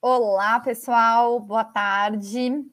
Olá, 0.00 0.60
pessoal, 0.60 1.40
boa 1.40 1.64
tarde. 1.64 2.64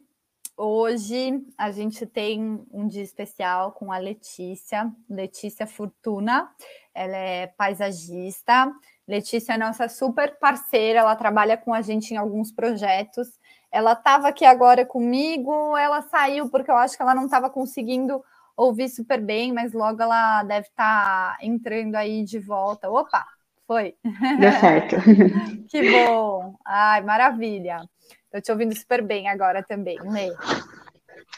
Hoje 0.55 1.43
a 1.57 1.71
gente 1.71 2.05
tem 2.05 2.63
um 2.71 2.87
dia 2.87 3.01
especial 3.01 3.71
com 3.71 3.91
a 3.91 3.97
Letícia, 3.97 4.91
Letícia 5.09 5.65
Fortuna. 5.65 6.47
Ela 6.93 7.17
é 7.17 7.47
paisagista. 7.47 8.71
Letícia 9.07 9.53
é 9.53 9.57
nossa 9.57 9.89
super 9.89 10.37
parceira, 10.37 10.99
ela 10.99 11.15
trabalha 11.15 11.57
com 11.57 11.73
a 11.73 11.81
gente 11.81 12.13
em 12.13 12.17
alguns 12.17 12.51
projetos. 12.51 13.27
Ela 13.71 13.93
estava 13.93 14.27
aqui 14.27 14.45
agora 14.45 14.85
comigo, 14.85 15.75
ela 15.75 16.03
saiu 16.03 16.47
porque 16.47 16.69
eu 16.69 16.77
acho 16.77 16.95
que 16.95 17.01
ela 17.01 17.15
não 17.15 17.25
estava 17.25 17.49
conseguindo 17.49 18.23
ouvir 18.55 18.87
super 18.87 19.19
bem, 19.19 19.51
mas 19.51 19.73
logo 19.73 19.99
ela 19.99 20.43
deve 20.43 20.67
estar 20.67 21.37
tá 21.37 21.43
entrando 21.43 21.95
aí 21.95 22.23
de 22.23 22.37
volta. 22.37 22.87
Opa, 22.89 23.25
foi. 23.67 23.95
Deu 24.39 24.51
certo. 24.53 24.95
que 25.69 25.91
bom. 25.91 26.55
Ai, 26.65 27.01
maravilha. 27.01 27.81
Estou 28.25 28.41
te 28.41 28.51
ouvindo 28.51 28.75
super 28.75 29.01
bem 29.01 29.27
agora 29.27 29.63
também, 29.63 29.97
Lê. 30.01 30.29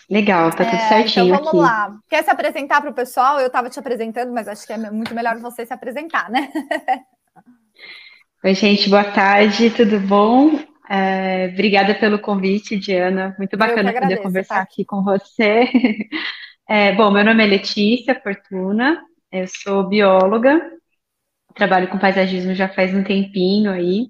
Legal, 0.10 0.50
tá 0.52 0.64
tudo 0.64 0.76
é, 0.76 0.90
certinho. 0.90 1.28
Então 1.28 1.44
vamos 1.44 1.48
aqui. 1.48 1.58
lá. 1.58 1.98
Quer 2.10 2.24
se 2.24 2.30
apresentar 2.30 2.82
para 2.82 2.90
o 2.90 2.94
pessoal? 2.94 3.40
Eu 3.40 3.48
estava 3.48 3.70
te 3.70 3.80
apresentando, 3.80 4.32
mas 4.32 4.48
acho 4.48 4.66
que 4.66 4.74
é 4.74 4.78
muito 4.92 5.14
melhor 5.14 5.38
você 5.38 5.66
se 5.66 5.74
apresentar, 5.74 6.30
né? 6.30 6.50
Oi, 8.44 8.54
gente, 8.54 8.90
boa 8.90 9.04
tarde, 9.04 9.70
tudo 9.72 10.00
bom? 10.00 10.60
É, 10.90 11.50
obrigada 11.52 11.94
pelo 11.96 12.20
convite, 12.20 12.78
Diana. 12.78 13.36
Muito 13.38 13.58
bacana 13.58 13.90
agradeço, 13.90 14.10
poder 14.10 14.24
conversar 14.24 14.56
tá? 14.56 14.62
aqui 14.62 14.86
com 14.86 15.04
você. 15.04 15.70
É, 16.70 16.92
bom, 16.92 17.10
meu 17.10 17.24
nome 17.24 17.42
é 17.42 17.48
Letícia 17.48 18.14
Fortuna, 18.22 19.02
eu 19.32 19.48
sou 19.48 19.88
bióloga, 19.88 20.62
trabalho 21.58 21.88
com 21.88 21.98
paisagismo 21.98 22.54
já 22.54 22.70
faz 22.70 22.94
um 22.94 23.04
tempinho 23.04 23.72
aí, 23.72 24.10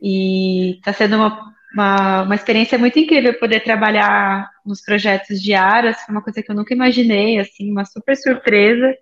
e 0.00 0.76
está 0.76 0.92
sendo 0.92 1.16
uma, 1.16 1.54
uma, 1.72 2.22
uma, 2.22 2.34
experiência 2.34 2.78
muito 2.78 2.98
incrível 2.98 3.38
poder 3.38 3.60
trabalhar 3.60 4.50
nos 4.64 4.80
projetos 4.82 5.40
de 5.40 5.54
Aras, 5.54 6.00
foi 6.02 6.14
uma 6.14 6.22
coisa 6.22 6.42
que 6.42 6.50
eu 6.50 6.56
nunca 6.56 6.74
imaginei, 6.74 7.38
assim, 7.38 7.70
uma 7.70 7.84
super 7.84 8.16
surpresa, 8.16 8.94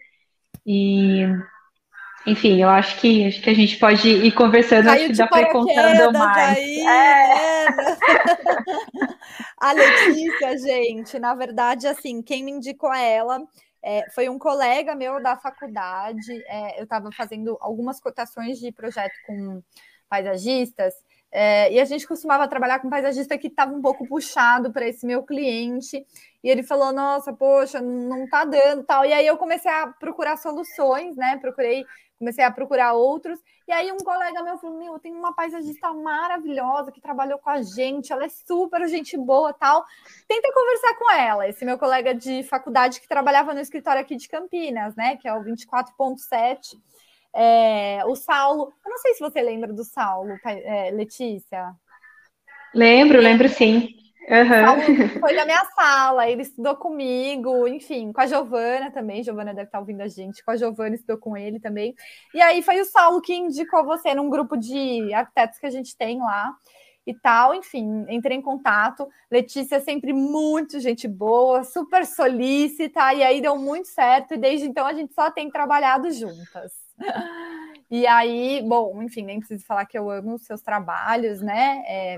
e 0.67 1.27
enfim, 2.27 2.63
eu 2.63 2.71
acho 2.71 2.99
que 3.01 3.27
acho 3.27 3.43
que 3.43 3.51
a 3.51 3.55
gente 3.55 3.77
pode 3.77 4.09
ir 4.09 4.33
conversando, 4.33 4.87
Caiu 4.87 4.97
acho 4.97 5.07
que 5.09 5.19
dá 5.19 5.27
para 5.27 5.43
ir 5.43 5.53
contando 5.53 6.19
mais. 6.19 6.57
Aí, 6.57 6.81
é. 6.81 7.67
a 9.61 9.73
Letícia, 9.73 10.59
gente, 10.59 11.19
na 11.19 11.35
verdade, 11.35 11.87
assim, 11.87 12.23
quem 12.23 12.43
me 12.43 12.53
indicou 12.53 12.91
a 12.91 12.99
ela 12.99 13.43
é, 13.85 14.09
foi 14.11 14.31
um 14.31 14.39
colega 14.39 14.95
meu 14.95 15.23
da 15.23 15.37
faculdade. 15.37 16.33
É, 16.47 16.81
eu 16.81 16.85
estava 16.85 17.13
fazendo 17.13 17.59
algumas 17.61 18.01
cotações 18.01 18.59
de 18.59 18.73
projeto 18.73 19.15
com 19.27 19.63
paisagistas. 20.09 20.95
É, 21.31 21.71
e 21.73 21.81
a 21.81 21.85
gente 21.85 22.07
costumava 22.07 22.49
trabalhar 22.49 22.79
com 22.79 22.89
paisagista 22.89 23.37
que 23.37 23.49
estava 23.49 23.75
um 23.75 23.83
pouco 23.83 24.07
puxado 24.07 24.73
para 24.73 24.89
esse 24.89 25.05
meu 25.05 25.23
cliente. 25.23 26.07
E 26.43 26.49
ele 26.49 26.63
falou: 26.63 26.93
Nossa, 26.93 27.33
poxa, 27.33 27.81
não 27.81 28.27
tá 28.29 28.45
dando 28.45 28.85
tal. 28.85 29.05
E 29.05 29.13
aí 29.13 29.27
eu 29.27 29.37
comecei 29.37 29.71
a 29.71 29.89
procurar 29.89 30.39
soluções, 30.39 31.15
né? 31.17 31.37
Procurei, 31.39 31.85
comecei 32.19 32.45
a 32.45 32.51
procurar 32.51 32.93
outros. 32.93 33.39
E 33.67 33.73
aí 33.73 33.91
um 33.93 33.99
colega 33.99 34.43
meu 34.43 34.59
falou: 34.59 34.79
Meu, 34.79 34.99
tem 34.99 35.15
uma 35.15 35.35
paisagista 35.35 35.93
maravilhosa 35.93 36.93
que 36.93 37.01
trabalhou 37.01 37.39
com 37.39 37.51
a 37.51 37.63
gente, 37.63 38.13
ela 38.13 38.25
é 38.25 38.29
super 38.29 38.87
gente 38.89 39.17
boa 39.17 39.53
tal. 39.53 39.85
Tenta 40.29 40.53
conversar 40.53 40.95
com 40.95 41.13
ela. 41.13 41.49
Esse 41.49 41.65
meu 41.65 41.79
colega 41.79 42.15
de 42.15 42.43
faculdade 42.45 43.01
que 43.01 43.09
trabalhava 43.09 43.55
no 43.55 43.61
escritório 43.61 44.01
aqui 44.01 44.17
de 44.17 44.29
Campinas, 44.29 44.95
né? 44.97 45.17
Que 45.17 45.29
é 45.29 45.35
o 45.35 45.43
24.7. 45.43 46.77
É, 47.37 48.05
o 48.07 48.15
Saulo, 48.15 48.73
eu 48.85 48.91
não 48.91 48.99
sei 48.99 49.15
se 49.15 49.21
você 49.21 49.43
lembra 49.43 49.73
do 49.73 49.83
Saulo, 49.83 50.39
é, 50.45 50.91
Letícia. 50.93 51.75
Lembro, 52.73 53.21
lembro 53.21 53.49
sim. 53.49 54.04
Uhum. 54.29 55.21
Foi 55.21 55.35
da 55.35 55.45
minha 55.45 55.65
sala, 55.75 56.29
ele 56.29 56.43
estudou 56.43 56.77
comigo, 56.77 57.69
enfim, 57.69 58.13
com 58.13 58.21
a 58.21 58.27
Giovana 58.27 58.91
também. 58.91 59.23
Giovana 59.23 59.53
deve 59.55 59.69
estar 59.69 59.81
ouvindo 59.81 60.01
a 60.01 60.09
gente, 60.09 60.45
com 60.45 60.51
a 60.51 60.57
Giovana 60.57 60.95
estudou 60.95 61.19
com 61.19 61.37
ele 61.37 61.61
também. 61.61 61.95
E 62.33 62.41
aí 62.41 62.63
foi 62.63 62.81
o 62.81 62.85
Saulo 62.85 63.21
que 63.21 63.35
indicou 63.35 63.85
você 63.85 64.15
num 64.15 64.31
grupo 64.31 64.57
de 64.57 65.13
arquitetos 65.13 65.59
que 65.59 65.67
a 65.67 65.71
gente 65.71 65.97
tem 65.97 66.19
lá 66.19 66.55
e 67.07 67.13
tal, 67.13 67.55
enfim, 67.55 68.07
entrei 68.09 68.39
em 68.39 68.43
contato. 68.43 69.07
Letícia 69.31 69.77
é 69.77 69.81
sempre 69.81 70.13
muito 70.13 70.81
gente 70.81 71.07
boa, 71.07 71.63
super 71.63 72.07
solícita, 72.07 73.13
e 73.13 73.23
aí 73.23 73.41
deu 73.43 73.59
muito 73.59 73.89
certo, 73.89 74.35
e 74.35 74.39
desde 74.39 74.67
então 74.67 74.87
a 74.87 74.95
gente 74.95 75.13
só 75.13 75.31
tem 75.31 75.51
trabalhado 75.51 76.11
juntas. 76.11 76.73
E 77.91 78.09
aí, 78.09 78.61
bom, 78.67 79.03
enfim, 79.03 79.23
nem 79.23 79.39
preciso 79.39 79.65
falar 79.67 79.85
que 79.85 79.97
eu 79.97 80.11
amo 80.11 80.35
os 80.35 80.45
seus 80.45 80.63
trabalhos, 80.63 81.41
né? 81.41 81.85
É... 81.87 82.17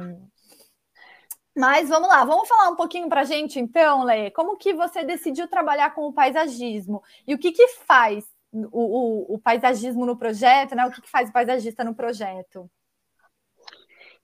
Mas 1.56 1.88
vamos 1.88 2.08
lá, 2.08 2.22
vamos 2.22 2.46
falar 2.46 2.68
um 2.68 2.76
pouquinho 2.76 3.08
para 3.08 3.22
a 3.22 3.24
gente, 3.24 3.58
então, 3.58 4.04
Lê, 4.04 4.30
como 4.30 4.58
que 4.58 4.74
você 4.74 5.02
decidiu 5.02 5.48
trabalhar 5.48 5.94
com 5.94 6.02
o 6.02 6.12
paisagismo 6.12 7.02
e 7.26 7.34
o 7.34 7.38
que 7.38 7.50
que 7.50 7.66
faz 7.86 8.26
o, 8.52 8.68
o, 8.72 9.34
o 9.34 9.38
paisagismo 9.38 10.04
no 10.04 10.18
projeto, 10.18 10.74
né? 10.74 10.84
O 10.84 10.90
que, 10.90 11.00
que 11.00 11.10
faz 11.10 11.30
o 11.30 11.32
paisagista 11.32 11.82
no 11.82 11.94
projeto? 11.94 12.70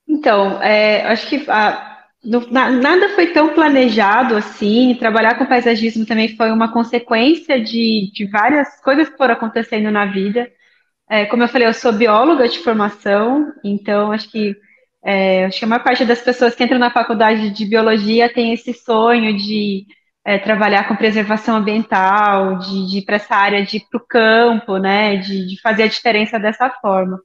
Então, 0.06 0.62
é, 0.62 1.06
acho 1.06 1.26
que 1.28 1.50
a, 1.50 2.04
no, 2.22 2.50
na, 2.50 2.70
nada 2.70 3.08
foi 3.10 3.32
tão 3.32 3.54
planejado 3.54 4.36
assim. 4.36 4.94
Trabalhar 4.98 5.38
com 5.38 5.46
paisagismo 5.46 6.04
também 6.04 6.36
foi 6.36 6.50
uma 6.50 6.72
consequência 6.72 7.62
de, 7.62 8.10
de 8.12 8.26
várias 8.26 8.80
coisas 8.82 9.08
que 9.08 9.16
foram 9.16 9.34
acontecendo 9.34 9.90
na 9.90 10.04
vida. 10.06 10.50
É, 11.08 11.26
como 11.26 11.42
eu 11.42 11.48
falei, 11.48 11.66
eu 11.66 11.74
sou 11.74 11.92
bióloga 11.92 12.48
de 12.48 12.58
formação, 12.60 13.52
então 13.64 14.12
acho 14.12 14.30
que 14.30 14.56
é, 15.04 15.46
acho 15.46 15.58
que 15.58 15.64
a 15.64 15.68
maior 15.68 15.82
parte 15.82 16.04
das 16.04 16.20
pessoas 16.20 16.54
que 16.54 16.62
entram 16.62 16.78
na 16.78 16.90
faculdade 16.90 17.50
de 17.50 17.64
biologia 17.66 18.32
tem 18.32 18.52
esse 18.52 18.72
sonho 18.72 19.36
de 19.36 19.86
é, 20.24 20.38
trabalhar 20.38 20.86
com 20.88 20.96
preservação 20.96 21.56
ambiental, 21.56 22.58
de, 22.58 22.90
de 22.90 22.98
ir 22.98 23.04
para 23.04 23.16
essa 23.16 23.34
área 23.34 23.64
de 23.64 23.78
ir 23.78 23.86
para 23.90 23.98
o 23.98 24.06
campo, 24.06 24.76
né, 24.78 25.16
de, 25.16 25.48
de 25.48 25.60
fazer 25.60 25.84
a 25.84 25.88
diferença 25.88 26.38
dessa 26.38 26.70
forma. 26.80 27.18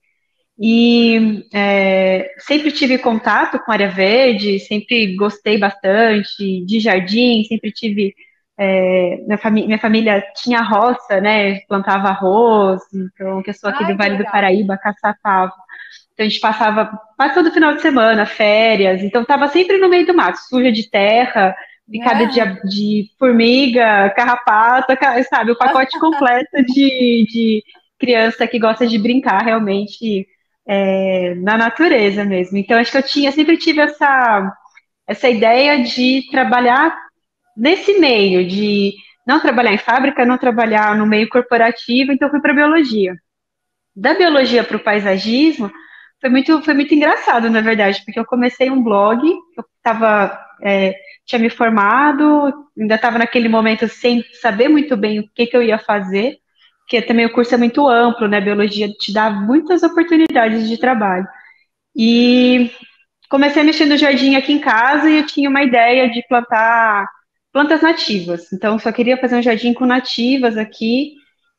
E 0.59 1.45
é, 1.53 2.31
sempre 2.39 2.71
tive 2.71 2.97
contato 2.97 3.59
com 3.59 3.71
área 3.71 3.89
verde, 3.89 4.59
sempre 4.59 5.15
gostei 5.15 5.57
bastante 5.59 6.65
de 6.65 6.79
jardim, 6.79 7.43
sempre 7.43 7.71
tive. 7.71 8.15
É, 8.59 9.17
minha, 9.27 9.37
família, 9.37 9.67
minha 9.67 9.79
família 9.79 10.23
tinha 10.35 10.63
roça, 10.63 11.21
né? 11.21 11.59
Plantava 11.67 12.07
arroz, 12.09 12.81
então, 12.91 13.43
que 13.43 13.51
eu 13.51 13.53
sou 13.53 13.69
aqui 13.69 13.83
Ai, 13.83 13.91
do 13.91 13.97
Vale 13.97 14.17
do 14.17 14.25
Paraíba, 14.25 14.77
Caçapava. 14.77 15.53
Então 16.17 16.25
a 16.25 16.29
gente 16.29 16.41
passava 16.41 16.99
quase 17.15 17.35
todo 17.35 17.51
final 17.51 17.75
de 17.75 17.81
semana, 17.83 18.25
férias, 18.25 19.03
então 19.03 19.21
estava 19.21 19.47
sempre 19.49 19.77
no 19.77 19.87
meio 19.87 20.03
do 20.03 20.15
mato, 20.15 20.39
suja 20.49 20.71
de 20.71 20.89
terra, 20.89 21.55
picada 21.87 22.23
é. 22.23 22.25
de, 22.25 22.67
de, 22.67 23.11
formiga, 23.19 24.09
carrapato, 24.15 24.93
sabe, 25.29 25.51
o 25.51 25.55
pacote 25.55 25.97
completo 26.01 26.63
de, 26.65 27.27
de 27.29 27.63
criança 27.99 28.47
que 28.47 28.57
gosta 28.57 28.87
de 28.87 28.97
brincar 28.97 29.43
realmente 29.43 30.27
é, 30.67 31.35
na 31.35 31.55
natureza 31.55 32.25
mesmo. 32.25 32.57
Então, 32.57 32.79
acho 32.79 32.91
que 32.91 32.97
eu 32.97 33.03
tinha, 33.03 33.31
sempre 33.31 33.55
tive 33.55 33.81
essa, 33.81 34.51
essa 35.07 35.29
ideia 35.29 35.83
de 35.83 36.23
trabalhar 36.31 36.97
nesse 37.55 37.99
meio, 37.99 38.47
de 38.47 38.95
não 39.25 39.39
trabalhar 39.39 39.73
em 39.73 39.77
fábrica, 39.77 40.25
não 40.25 40.39
trabalhar 40.39 40.97
no 40.97 41.05
meio 41.05 41.29
corporativo, 41.29 42.11
então 42.11 42.27
fui 42.31 42.41
para 42.41 42.55
biologia. 42.55 43.13
Da 43.95 44.15
biologia 44.15 44.63
para 44.63 44.77
o 44.77 44.83
paisagismo, 44.83 45.71
foi 46.19 46.29
muito, 46.29 46.61
foi 46.61 46.73
muito 46.73 46.93
engraçado, 46.93 47.49
na 47.49 47.61
verdade, 47.61 48.01
porque 48.03 48.19
eu 48.19 48.25
comecei 48.25 48.69
um 48.69 48.83
blog, 48.83 49.23
eu 49.25 49.63
estava, 49.77 50.37
é, 50.63 50.95
tinha 51.25 51.39
me 51.39 51.49
formado, 51.49 52.53
ainda 52.79 52.95
estava 52.95 53.17
naquele 53.17 53.47
momento 53.47 53.87
sem 53.87 54.23
saber 54.41 54.67
muito 54.67 54.97
bem 54.97 55.19
o 55.19 55.29
que, 55.35 55.45
que 55.47 55.55
eu 55.55 55.61
ia 55.61 55.77
fazer, 55.77 56.37
porque 56.81 57.01
também 57.01 57.25
o 57.25 57.33
curso 57.33 57.53
é 57.53 57.57
muito 57.57 57.87
amplo, 57.87 58.29
né? 58.29 58.39
Biologia 58.39 58.87
te 58.89 59.11
dá 59.13 59.29
muitas 59.29 59.83
oportunidades 59.83 60.69
de 60.69 60.77
trabalho. 60.77 61.27
E 61.93 62.71
comecei 63.29 63.61
a 63.61 63.65
mexer 63.65 63.85
no 63.85 63.97
jardim 63.97 64.35
aqui 64.35 64.53
em 64.53 64.59
casa 64.59 65.09
e 65.09 65.17
eu 65.17 65.25
tinha 65.25 65.49
uma 65.49 65.63
ideia 65.63 66.09
de 66.09 66.23
plantar 66.29 67.05
plantas 67.51 67.81
nativas. 67.81 68.53
Então, 68.53 68.79
só 68.79 68.91
queria 68.91 69.17
fazer 69.17 69.35
um 69.35 69.41
jardim 69.41 69.73
com 69.73 69.85
nativas 69.85 70.57
aqui. 70.57 71.15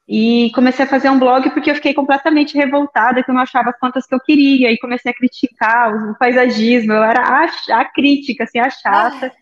E 0.09 0.51
comecei 0.55 0.87
a 0.87 0.89
fazer 0.89 1.11
um 1.11 1.19
blog 1.19 1.51
porque 1.51 1.71
eu 1.71 1.75
fiquei 1.75 1.93
completamente 1.93 2.57
revoltada, 2.57 3.23
que 3.23 3.31
eu 3.31 3.35
não 3.35 3.43
achava 3.43 3.71
as 3.71 3.79
plantas 3.79 4.07
que 4.07 4.15
eu 4.15 4.21
queria. 4.21 4.73
E 4.73 4.79
comecei 4.79 5.13
a 5.13 5.15
criticar 5.15 5.95
o 5.95 6.17
paisagismo. 6.19 6.93
Eu 6.93 7.03
era 7.03 7.21
a, 7.23 7.81
a 7.81 7.85
crítica, 7.85 8.45
assim, 8.45 8.59
a 8.59 8.71
chata. 8.71 9.33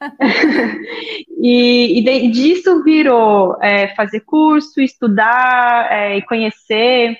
E, 1.44 1.98
e 1.98 2.02
de, 2.02 2.28
disso 2.28 2.82
virou 2.82 3.56
é, 3.60 3.94
fazer 3.94 4.20
curso, 4.20 4.80
estudar 4.80 5.88
é, 5.90 6.16
e 6.16 6.22
conhecer. 6.22 7.16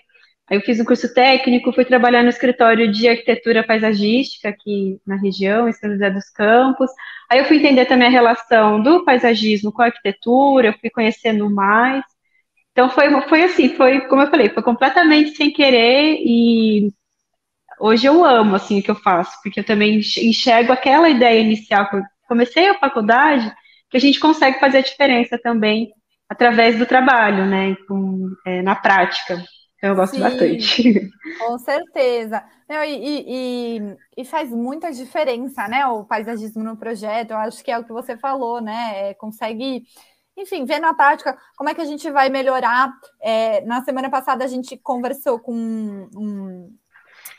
Aí 0.48 0.56
eu 0.56 0.60
fiz 0.60 0.78
um 0.78 0.84
curso 0.84 1.12
técnico, 1.12 1.72
fui 1.72 1.84
trabalhar 1.84 2.22
no 2.22 2.28
escritório 2.28 2.90
de 2.90 3.08
arquitetura 3.08 3.64
paisagística 3.64 4.48
aqui 4.48 5.00
na 5.06 5.16
região, 5.16 5.68
em 5.68 5.72
São 5.72 5.90
José 5.90 6.10
dos 6.10 6.28
Campos. 6.30 6.90
Aí 7.30 7.38
eu 7.38 7.44
fui 7.46 7.56
entender 7.56 7.86
também 7.86 8.08
a 8.08 8.10
relação 8.10 8.82
do 8.82 9.04
paisagismo 9.04 9.72
com 9.72 9.82
a 9.82 9.86
arquitetura, 9.86 10.68
eu 10.68 10.74
fui 10.80 10.90
conhecendo 10.90 11.48
mais. 11.50 12.04
Então 12.72 12.88
foi, 12.90 13.10
foi 13.22 13.44
assim, 13.44 13.76
foi 13.76 14.00
como 14.02 14.22
eu 14.22 14.30
falei, 14.30 14.48
foi 14.48 14.62
completamente 14.62 15.36
sem 15.36 15.52
querer 15.52 16.16
e 16.24 16.90
hoje 17.78 18.06
eu 18.06 18.24
amo, 18.24 18.56
assim, 18.56 18.80
o 18.80 18.82
que 18.82 18.90
eu 18.90 18.94
faço, 18.94 19.38
porque 19.42 19.60
eu 19.60 19.64
também 19.64 19.98
enxergo 19.98 20.72
aquela 20.72 21.08
ideia 21.08 21.40
inicial 21.40 21.88
que 21.88 21.96
eu 21.96 22.02
comecei 22.26 22.68
a 22.68 22.78
faculdade, 22.78 23.52
que 23.90 23.96
a 23.96 24.00
gente 24.00 24.18
consegue 24.18 24.58
fazer 24.58 24.78
a 24.78 24.82
diferença 24.82 25.38
também 25.38 25.92
através 26.28 26.78
do 26.78 26.86
trabalho, 26.86 27.44
né, 27.44 27.76
com, 27.86 28.30
é, 28.46 28.62
na 28.62 28.74
prática. 28.74 29.44
Então, 29.82 29.90
eu 29.90 29.96
gosto 29.96 30.14
Sim, 30.14 30.22
bastante. 30.22 31.10
Com 31.40 31.58
certeza. 31.58 32.42
Não, 32.68 32.84
e, 32.84 33.24
e, 33.26 33.96
e, 34.16 34.24
faz 34.24 34.48
muita 34.50 34.92
diferença, 34.92 35.66
né? 35.66 35.84
O 35.86 36.04
paisagismo 36.04 36.62
no 36.62 36.76
projeto. 36.76 37.32
Eu 37.32 37.38
acho 37.38 37.64
que 37.64 37.70
é 37.70 37.76
o 37.76 37.84
que 37.84 37.92
você 37.92 38.16
falou, 38.16 38.60
né? 38.60 39.10
É, 39.10 39.14
consegue, 39.14 39.82
enfim, 40.36 40.64
ver 40.64 40.78
na 40.78 40.94
prática 40.94 41.36
como 41.56 41.68
é 41.68 41.74
que 41.74 41.80
a 41.80 41.84
gente 41.84 42.10
vai 42.10 42.28
melhorar. 42.28 42.92
É, 43.20 43.60
na 43.62 43.84
semana 43.84 44.10
passada 44.10 44.44
a 44.44 44.48
gente 44.48 44.76
conversou 44.76 45.38
com 45.38 45.52
um, 45.54 46.74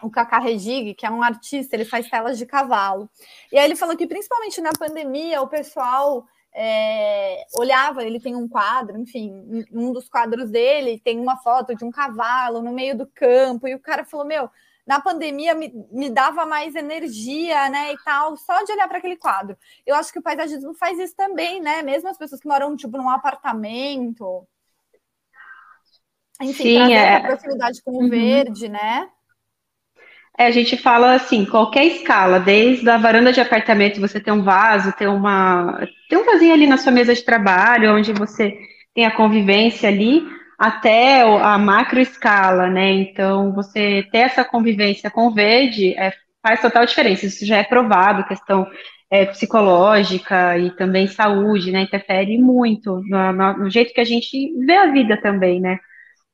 o 0.01 0.09
Kaká 0.09 0.39
Regig, 0.39 0.93
que 0.93 1.05
é 1.05 1.09
um 1.09 1.23
artista, 1.23 1.75
ele 1.75 1.85
faz 1.85 2.09
telas 2.09 2.37
de 2.37 2.45
cavalo. 2.45 3.09
E 3.51 3.57
aí 3.57 3.65
ele 3.65 3.75
falou 3.75 3.95
que 3.95 4.07
principalmente 4.07 4.61
na 4.61 4.71
pandemia 4.71 5.41
o 5.41 5.47
pessoal 5.47 6.25
é, 6.53 7.45
olhava, 7.55 8.03
ele 8.03 8.19
tem 8.19 8.35
um 8.35 8.47
quadro, 8.47 8.97
enfim, 8.97 9.65
um 9.71 9.91
dos 9.91 10.07
quadros 10.07 10.51
dele 10.51 11.01
tem 11.03 11.19
uma 11.19 11.37
foto 11.37 11.75
de 11.75 11.83
um 11.83 11.89
cavalo 11.89 12.61
no 12.61 12.71
meio 12.71 12.95
do 12.95 13.07
campo, 13.07 13.67
e 13.67 13.73
o 13.73 13.79
cara 13.79 14.05
falou: 14.05 14.25
Meu, 14.25 14.49
na 14.85 14.99
pandemia 14.99 15.53
me, 15.53 15.73
me 15.91 16.09
dava 16.09 16.45
mais 16.45 16.75
energia, 16.75 17.69
né, 17.69 17.93
e 17.93 17.97
tal, 18.03 18.35
só 18.37 18.63
de 18.63 18.71
olhar 18.71 18.87
para 18.87 18.97
aquele 18.97 19.15
quadro. 19.15 19.57
Eu 19.85 19.95
acho 19.95 20.11
que 20.11 20.19
o 20.19 20.23
paisagismo 20.23 20.73
faz 20.73 20.99
isso 20.99 21.15
também, 21.15 21.61
né? 21.61 21.81
Mesmo 21.81 22.09
as 22.09 22.17
pessoas 22.17 22.41
que 22.41 22.47
moram, 22.47 22.75
tipo, 22.75 22.97
num 22.97 23.09
apartamento. 23.09 24.45
Enfim, 26.41 26.63
Sim, 26.63 26.93
é... 26.93 27.19
proximidade 27.21 27.81
com 27.81 27.91
o 27.91 28.01
uhum. 28.01 28.09
verde, 28.09 28.67
né? 28.67 29.09
É, 30.37 30.47
a 30.47 30.51
gente 30.51 30.75
fala 30.75 31.13
assim, 31.13 31.45
qualquer 31.45 31.85
escala, 31.85 32.39
desde 32.39 32.89
a 32.89 32.97
varanda 32.97 33.31
de 33.31 33.39
apartamento, 33.39 34.01
você 34.01 34.19
tem 34.19 34.33
um 34.33 34.41
vaso, 34.41 34.91
tem 34.93 35.07
uma, 35.07 35.87
tem 36.09 36.17
um 36.17 36.25
vasinho 36.25 36.53
ali 36.53 36.65
na 36.65 36.77
sua 36.77 36.91
mesa 36.91 37.13
de 37.13 37.23
trabalho, 37.23 37.95
onde 37.95 38.11
você 38.13 38.57
tem 38.95 39.05
a 39.05 39.15
convivência 39.15 39.87
ali, 39.87 40.23
até 40.57 41.21
a 41.21 41.57
macro 41.57 41.99
escala, 41.99 42.69
né? 42.69 42.91
Então, 42.91 43.53
você 43.53 44.07
ter 44.11 44.19
essa 44.19 44.45
convivência 44.45 45.09
com 45.11 45.27
o 45.27 45.33
verde 45.33 45.93
é, 45.97 46.13
faz 46.41 46.61
total 46.61 46.85
diferença. 46.85 47.25
Isso 47.25 47.45
já 47.45 47.57
é 47.57 47.63
provado, 47.63 48.25
questão 48.25 48.67
é, 49.09 49.25
psicológica 49.25 50.57
e 50.57 50.71
também 50.71 51.07
saúde, 51.07 51.71
né? 51.71 51.81
Interfere 51.81 52.37
muito 52.37 53.01
no, 53.07 53.33
no, 53.33 53.57
no 53.59 53.69
jeito 53.69 53.93
que 53.93 54.01
a 54.01 54.05
gente 54.05 54.53
vê 54.65 54.75
a 54.75 54.91
vida 54.91 55.19
também, 55.21 55.59
né? 55.59 55.77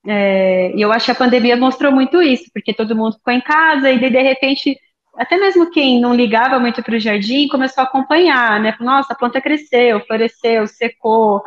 É, 0.07 0.71
e 0.75 0.81
eu 0.81 0.91
acho 0.91 1.05
que 1.05 1.11
a 1.11 1.15
pandemia 1.15 1.57
mostrou 1.57 1.91
muito 1.91 2.21
isso, 2.21 2.45
porque 2.53 2.73
todo 2.73 2.95
mundo 2.95 3.17
ficou 3.17 3.33
em 3.33 3.41
casa 3.41 3.91
e 3.91 3.99
de, 3.99 4.21
repente, 4.21 4.77
até 5.17 5.37
mesmo 5.37 5.69
quem 5.71 5.99
não 5.99 6.15
ligava 6.15 6.59
muito 6.59 6.81
para 6.81 6.95
o 6.95 6.99
jardim 6.99 7.47
começou 7.47 7.83
a 7.83 7.87
acompanhar, 7.87 8.59
né? 8.61 8.75
Nossa, 8.79 9.13
a 9.13 9.15
planta 9.15 9.41
cresceu, 9.41 9.99
floresceu, 10.05 10.65
secou, 10.67 11.43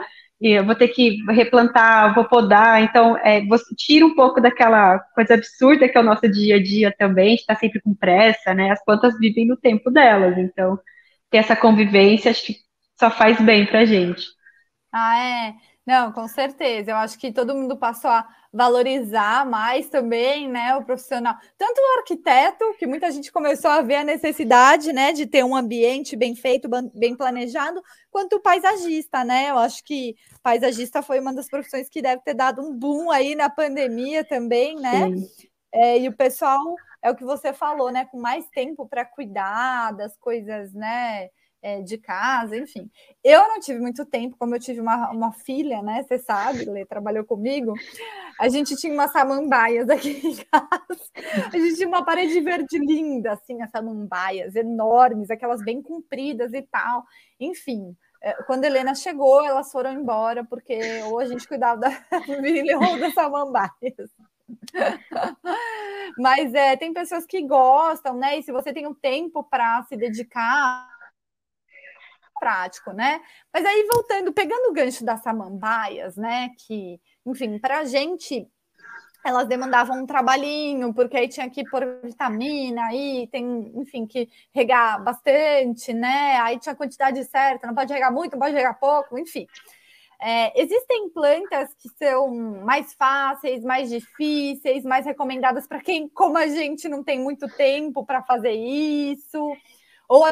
eu 0.50 0.64
vou 0.64 0.74
ter 0.74 0.88
que 0.88 1.18
replantar, 1.30 2.14
vou 2.14 2.24
podar. 2.24 2.82
Então, 2.82 3.16
é, 3.18 3.44
você 3.46 3.74
tira 3.76 4.04
um 4.04 4.14
pouco 4.14 4.40
daquela 4.40 4.98
coisa 5.14 5.34
absurda 5.34 5.88
que 5.88 5.96
é 5.96 6.00
o 6.00 6.04
nosso 6.04 6.28
dia 6.28 6.56
a 6.56 6.62
dia 6.62 6.94
também, 6.98 7.34
está 7.34 7.54
sempre 7.54 7.80
com 7.80 7.94
pressa, 7.94 8.54
né? 8.54 8.70
As 8.70 8.84
plantas 8.84 9.18
vivem 9.18 9.46
no 9.46 9.56
tempo 9.56 9.90
delas, 9.90 10.36
então 10.38 10.78
ter 11.30 11.38
essa 11.38 11.56
convivência 11.56 12.30
acho 12.30 12.44
que 12.46 12.56
só 12.98 13.10
faz 13.10 13.40
bem 13.40 13.66
para 13.66 13.84
gente. 13.84 14.22
Ah, 14.92 15.18
é. 15.18 15.54
Não, 15.86 16.12
com 16.12 16.28
certeza. 16.28 16.92
Eu 16.92 16.96
acho 16.96 17.18
que 17.18 17.32
todo 17.32 17.54
mundo 17.54 17.76
passou 17.76 18.10
a 18.10 18.28
valorizar 18.52 19.46
mais 19.46 19.88
também, 19.88 20.46
né, 20.46 20.76
o 20.76 20.84
profissional. 20.84 21.34
Tanto 21.56 21.78
o 21.78 21.98
arquiteto, 21.98 22.74
que 22.78 22.86
muita 22.86 23.10
gente 23.10 23.32
começou 23.32 23.70
a 23.70 23.80
ver 23.80 23.96
a 23.96 24.04
necessidade, 24.04 24.92
né, 24.92 25.12
de 25.12 25.26
ter 25.26 25.42
um 25.42 25.56
ambiente 25.56 26.14
bem 26.14 26.36
feito, 26.36 26.68
bem 26.94 27.16
planejado, 27.16 27.82
quanto 28.10 28.36
o 28.36 28.40
paisagista, 28.40 29.24
né? 29.24 29.50
Eu 29.50 29.58
acho 29.58 29.82
que 29.84 30.14
paisagista 30.42 31.02
foi 31.02 31.18
uma 31.18 31.32
das 31.32 31.48
profissões 31.48 31.88
que 31.88 32.02
deve 32.02 32.22
ter 32.22 32.34
dado 32.34 32.60
um 32.60 32.76
boom 32.78 33.10
aí 33.10 33.34
na 33.34 33.48
pandemia 33.48 34.22
também, 34.22 34.76
né? 34.76 35.10
É, 35.72 35.98
e 35.98 36.06
o 36.08 36.12
pessoal 36.16 36.60
é 37.02 37.10
o 37.10 37.16
que 37.16 37.24
você 37.24 37.52
falou, 37.54 37.90
né, 37.90 38.04
com 38.04 38.20
mais 38.20 38.46
tempo 38.48 38.86
para 38.86 39.04
cuidar 39.06 39.92
das 39.92 40.16
coisas, 40.18 40.74
né? 40.74 41.30
É, 41.62 41.80
de 41.80 41.96
casa, 41.96 42.56
enfim. 42.56 42.90
Eu 43.22 43.40
não 43.48 43.60
tive 43.60 43.78
muito 43.78 44.04
tempo, 44.04 44.36
como 44.36 44.54
eu 44.54 44.60
tive 44.60 44.80
uma, 44.80 45.10
uma 45.10 45.32
filha, 45.32 45.80
né? 45.80 46.02
Você 46.02 46.18
sabe, 46.18 46.64
Lê 46.64 46.84
trabalhou 46.84 47.24
comigo. 47.24 47.72
A 48.38 48.48
gente 48.48 48.74
tinha 48.76 48.92
umas 48.92 49.12
samambaias 49.12 49.88
aqui 49.88 50.10
em 50.10 50.36
casa. 50.50 51.00
A 51.52 51.56
gente 51.56 51.76
tinha 51.76 51.88
uma 51.88 52.04
parede 52.04 52.40
verde 52.40 52.78
linda, 52.78 53.32
assim, 53.32 53.62
as 53.62 53.70
samambaias 53.70 54.56
enormes, 54.56 55.30
aquelas 55.30 55.62
bem 55.62 55.80
compridas 55.80 56.52
e 56.52 56.62
tal. 56.62 57.04
Enfim, 57.38 57.96
é, 58.20 58.32
quando 58.42 58.64
a 58.64 58.66
Helena 58.66 58.94
chegou, 58.94 59.44
elas 59.44 59.70
foram 59.70 59.92
embora, 59.92 60.44
porque 60.44 61.02
ou 61.04 61.20
a 61.20 61.26
gente 61.26 61.46
cuidava 61.46 61.80
da 61.80 61.90
família 62.26 62.76
ou 62.76 62.98
das 62.98 63.14
samambaias. 63.14 64.10
Mas 66.18 66.52
é, 66.54 66.76
tem 66.76 66.92
pessoas 66.92 67.24
que 67.24 67.40
gostam, 67.42 68.16
né? 68.16 68.38
E 68.38 68.42
se 68.42 68.50
você 68.50 68.72
tem 68.72 68.86
um 68.86 68.94
tempo 68.94 69.44
para 69.44 69.82
se 69.84 69.96
dedicar 69.96 70.91
prático, 72.42 72.92
né? 72.92 73.20
Mas 73.54 73.64
aí 73.64 73.86
voltando, 73.92 74.32
pegando 74.32 74.68
o 74.68 74.72
gancho 74.72 75.04
das 75.04 75.22
samambaias, 75.22 76.16
né? 76.16 76.50
Que, 76.66 77.00
enfim, 77.24 77.56
para 77.56 77.78
a 77.78 77.84
gente 77.84 78.48
elas 79.24 79.46
demandavam 79.46 80.02
um 80.02 80.06
trabalhinho, 80.06 80.92
porque 80.92 81.16
aí 81.16 81.28
tinha 81.28 81.48
que 81.48 81.62
pôr 81.70 82.00
vitamina, 82.02 82.86
aí 82.86 83.28
tem, 83.30 83.70
enfim, 83.76 84.04
que 84.04 84.28
regar 84.52 85.00
bastante, 85.04 85.94
né? 85.94 86.40
Aí 86.40 86.58
tinha 86.58 86.72
a 86.72 86.76
quantidade 86.76 87.22
certa, 87.26 87.68
não 87.68 87.74
pode 87.76 87.92
regar 87.92 88.12
muito, 88.12 88.32
não 88.32 88.40
pode 88.40 88.54
regar 88.56 88.76
pouco, 88.80 89.16
enfim. 89.16 89.46
É, 90.20 90.60
existem 90.60 91.08
plantas 91.10 91.72
que 91.74 91.88
são 91.90 92.34
mais 92.64 92.92
fáceis, 92.94 93.62
mais 93.62 93.88
difíceis, 93.88 94.82
mais 94.82 95.06
recomendadas 95.06 95.68
para 95.68 95.80
quem, 95.80 96.08
como 96.08 96.36
a 96.36 96.48
gente, 96.48 96.88
não 96.88 97.04
tem 97.04 97.20
muito 97.20 97.46
tempo 97.56 98.04
para 98.04 98.24
fazer 98.24 98.52
isso, 98.52 99.56
ou 100.08 100.24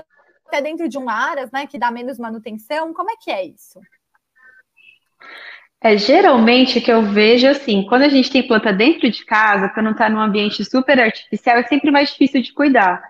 até 0.51 0.61
dentro 0.61 0.89
de 0.89 0.99
um 0.99 1.09
aras, 1.09 1.51
né, 1.53 1.67
que 1.67 1.79
dá 1.79 1.91
menos 1.91 2.19
manutenção? 2.19 2.93
Como 2.93 3.11
é 3.11 3.15
que 3.17 3.31
é 3.31 3.47
isso? 3.47 3.81
É, 5.83 5.97
geralmente 5.97 6.79
o 6.79 6.83
que 6.83 6.93
eu 6.93 7.03
vejo 7.03 7.49
assim, 7.49 7.87
quando 7.87 8.03
a 8.03 8.09
gente 8.09 8.31
tem 8.31 8.47
planta 8.47 8.71
dentro 8.73 9.11
de 9.11 9.25
casa, 9.25 9.69
para 9.69 9.83
não 9.83 9.93
estar 9.93 10.05
tá 10.05 10.11
num 10.11 10.21
ambiente 10.21 10.63
super 10.65 11.01
artificial, 11.01 11.57
é 11.57 11.63
sempre 11.63 11.91
mais 11.91 12.11
difícil 12.11 12.43
de 12.43 12.53
cuidar. 12.53 13.03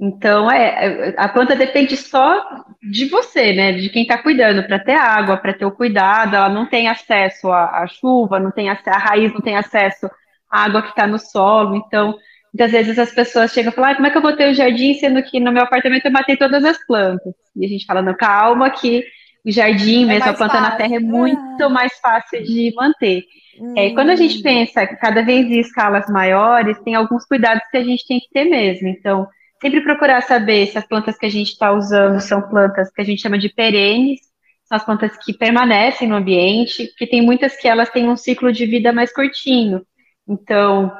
Então, 0.00 0.50
é, 0.50 1.10
é 1.10 1.14
a 1.18 1.28
planta 1.28 1.54
depende 1.54 1.96
só 1.96 2.64
de 2.82 3.08
você, 3.08 3.52
né? 3.52 3.72
De 3.72 3.88
quem 3.90 4.02
está 4.02 4.18
cuidando, 4.18 4.66
para 4.66 4.78
ter 4.78 4.94
água, 4.94 5.36
para 5.36 5.52
ter 5.52 5.66
o 5.66 5.72
cuidado, 5.72 6.34
ela 6.34 6.48
não 6.48 6.66
tem 6.66 6.88
acesso 6.88 7.50
à, 7.50 7.82
à 7.82 7.86
chuva, 7.86 8.40
não 8.40 8.50
tem 8.50 8.70
a 8.70 8.74
raiz 8.98 9.32
não 9.32 9.40
tem 9.40 9.56
acesso 9.56 10.06
à 10.50 10.64
água 10.64 10.82
que 10.82 10.90
está 10.90 11.06
no 11.06 11.18
solo. 11.18 11.76
Então, 11.76 12.16
Muitas 12.54 12.70
vezes 12.70 12.98
as 13.00 13.10
pessoas 13.10 13.52
chegam 13.52 13.72
e 13.72 13.74
falam, 13.74 13.90
ah, 13.90 13.94
como 13.96 14.06
é 14.06 14.10
que 14.10 14.16
eu 14.16 14.22
vou 14.22 14.36
ter 14.36 14.48
o 14.48 14.54
jardim, 14.54 14.94
sendo 14.94 15.20
que 15.24 15.40
no 15.40 15.50
meu 15.50 15.64
apartamento 15.64 16.04
eu 16.04 16.12
matei 16.12 16.36
todas 16.36 16.64
as 16.64 16.78
plantas? 16.86 17.34
E 17.56 17.66
a 17.66 17.68
gente 17.68 17.84
fala, 17.84 18.00
não, 18.00 18.14
calma, 18.14 18.70
que 18.70 19.04
o 19.44 19.50
jardim, 19.50 20.04
é 20.04 20.06
mesmo 20.06 20.30
a 20.30 20.34
planta 20.34 20.54
fácil. 20.54 20.70
na 20.70 20.76
terra, 20.76 20.94
é 20.94 21.00
muito 21.00 21.68
mais 21.68 21.92
fácil 21.98 22.44
de 22.44 22.72
manter. 22.76 23.24
Hum. 23.60 23.74
É, 23.76 23.90
quando 23.90 24.10
a 24.10 24.16
gente 24.16 24.40
pensa 24.40 24.86
cada 24.86 25.22
vez 25.22 25.46
em 25.46 25.58
escalas 25.58 26.06
maiores, 26.08 26.78
tem 26.84 26.94
alguns 26.94 27.26
cuidados 27.26 27.62
que 27.72 27.76
a 27.76 27.82
gente 27.82 28.06
tem 28.06 28.20
que 28.20 28.30
ter 28.32 28.44
mesmo. 28.44 28.86
Então, 28.86 29.26
sempre 29.60 29.80
procurar 29.80 30.22
saber 30.22 30.66
se 30.68 30.78
as 30.78 30.86
plantas 30.86 31.18
que 31.18 31.26
a 31.26 31.30
gente 31.30 31.50
está 31.50 31.72
usando 31.72 32.20
são 32.20 32.40
plantas 32.40 32.88
que 32.92 33.02
a 33.02 33.04
gente 33.04 33.20
chama 33.20 33.36
de 33.36 33.48
perenes, 33.48 34.20
são 34.64 34.76
as 34.76 34.84
plantas 34.84 35.16
que 35.18 35.32
permanecem 35.32 36.08
no 36.08 36.14
ambiente, 36.14 36.86
porque 36.86 37.06
tem 37.06 37.20
muitas 37.20 37.56
que 37.56 37.66
elas 37.66 37.90
têm 37.90 38.08
um 38.08 38.16
ciclo 38.16 38.52
de 38.52 38.64
vida 38.64 38.92
mais 38.92 39.12
curtinho. 39.12 39.84
Então, 40.28 40.90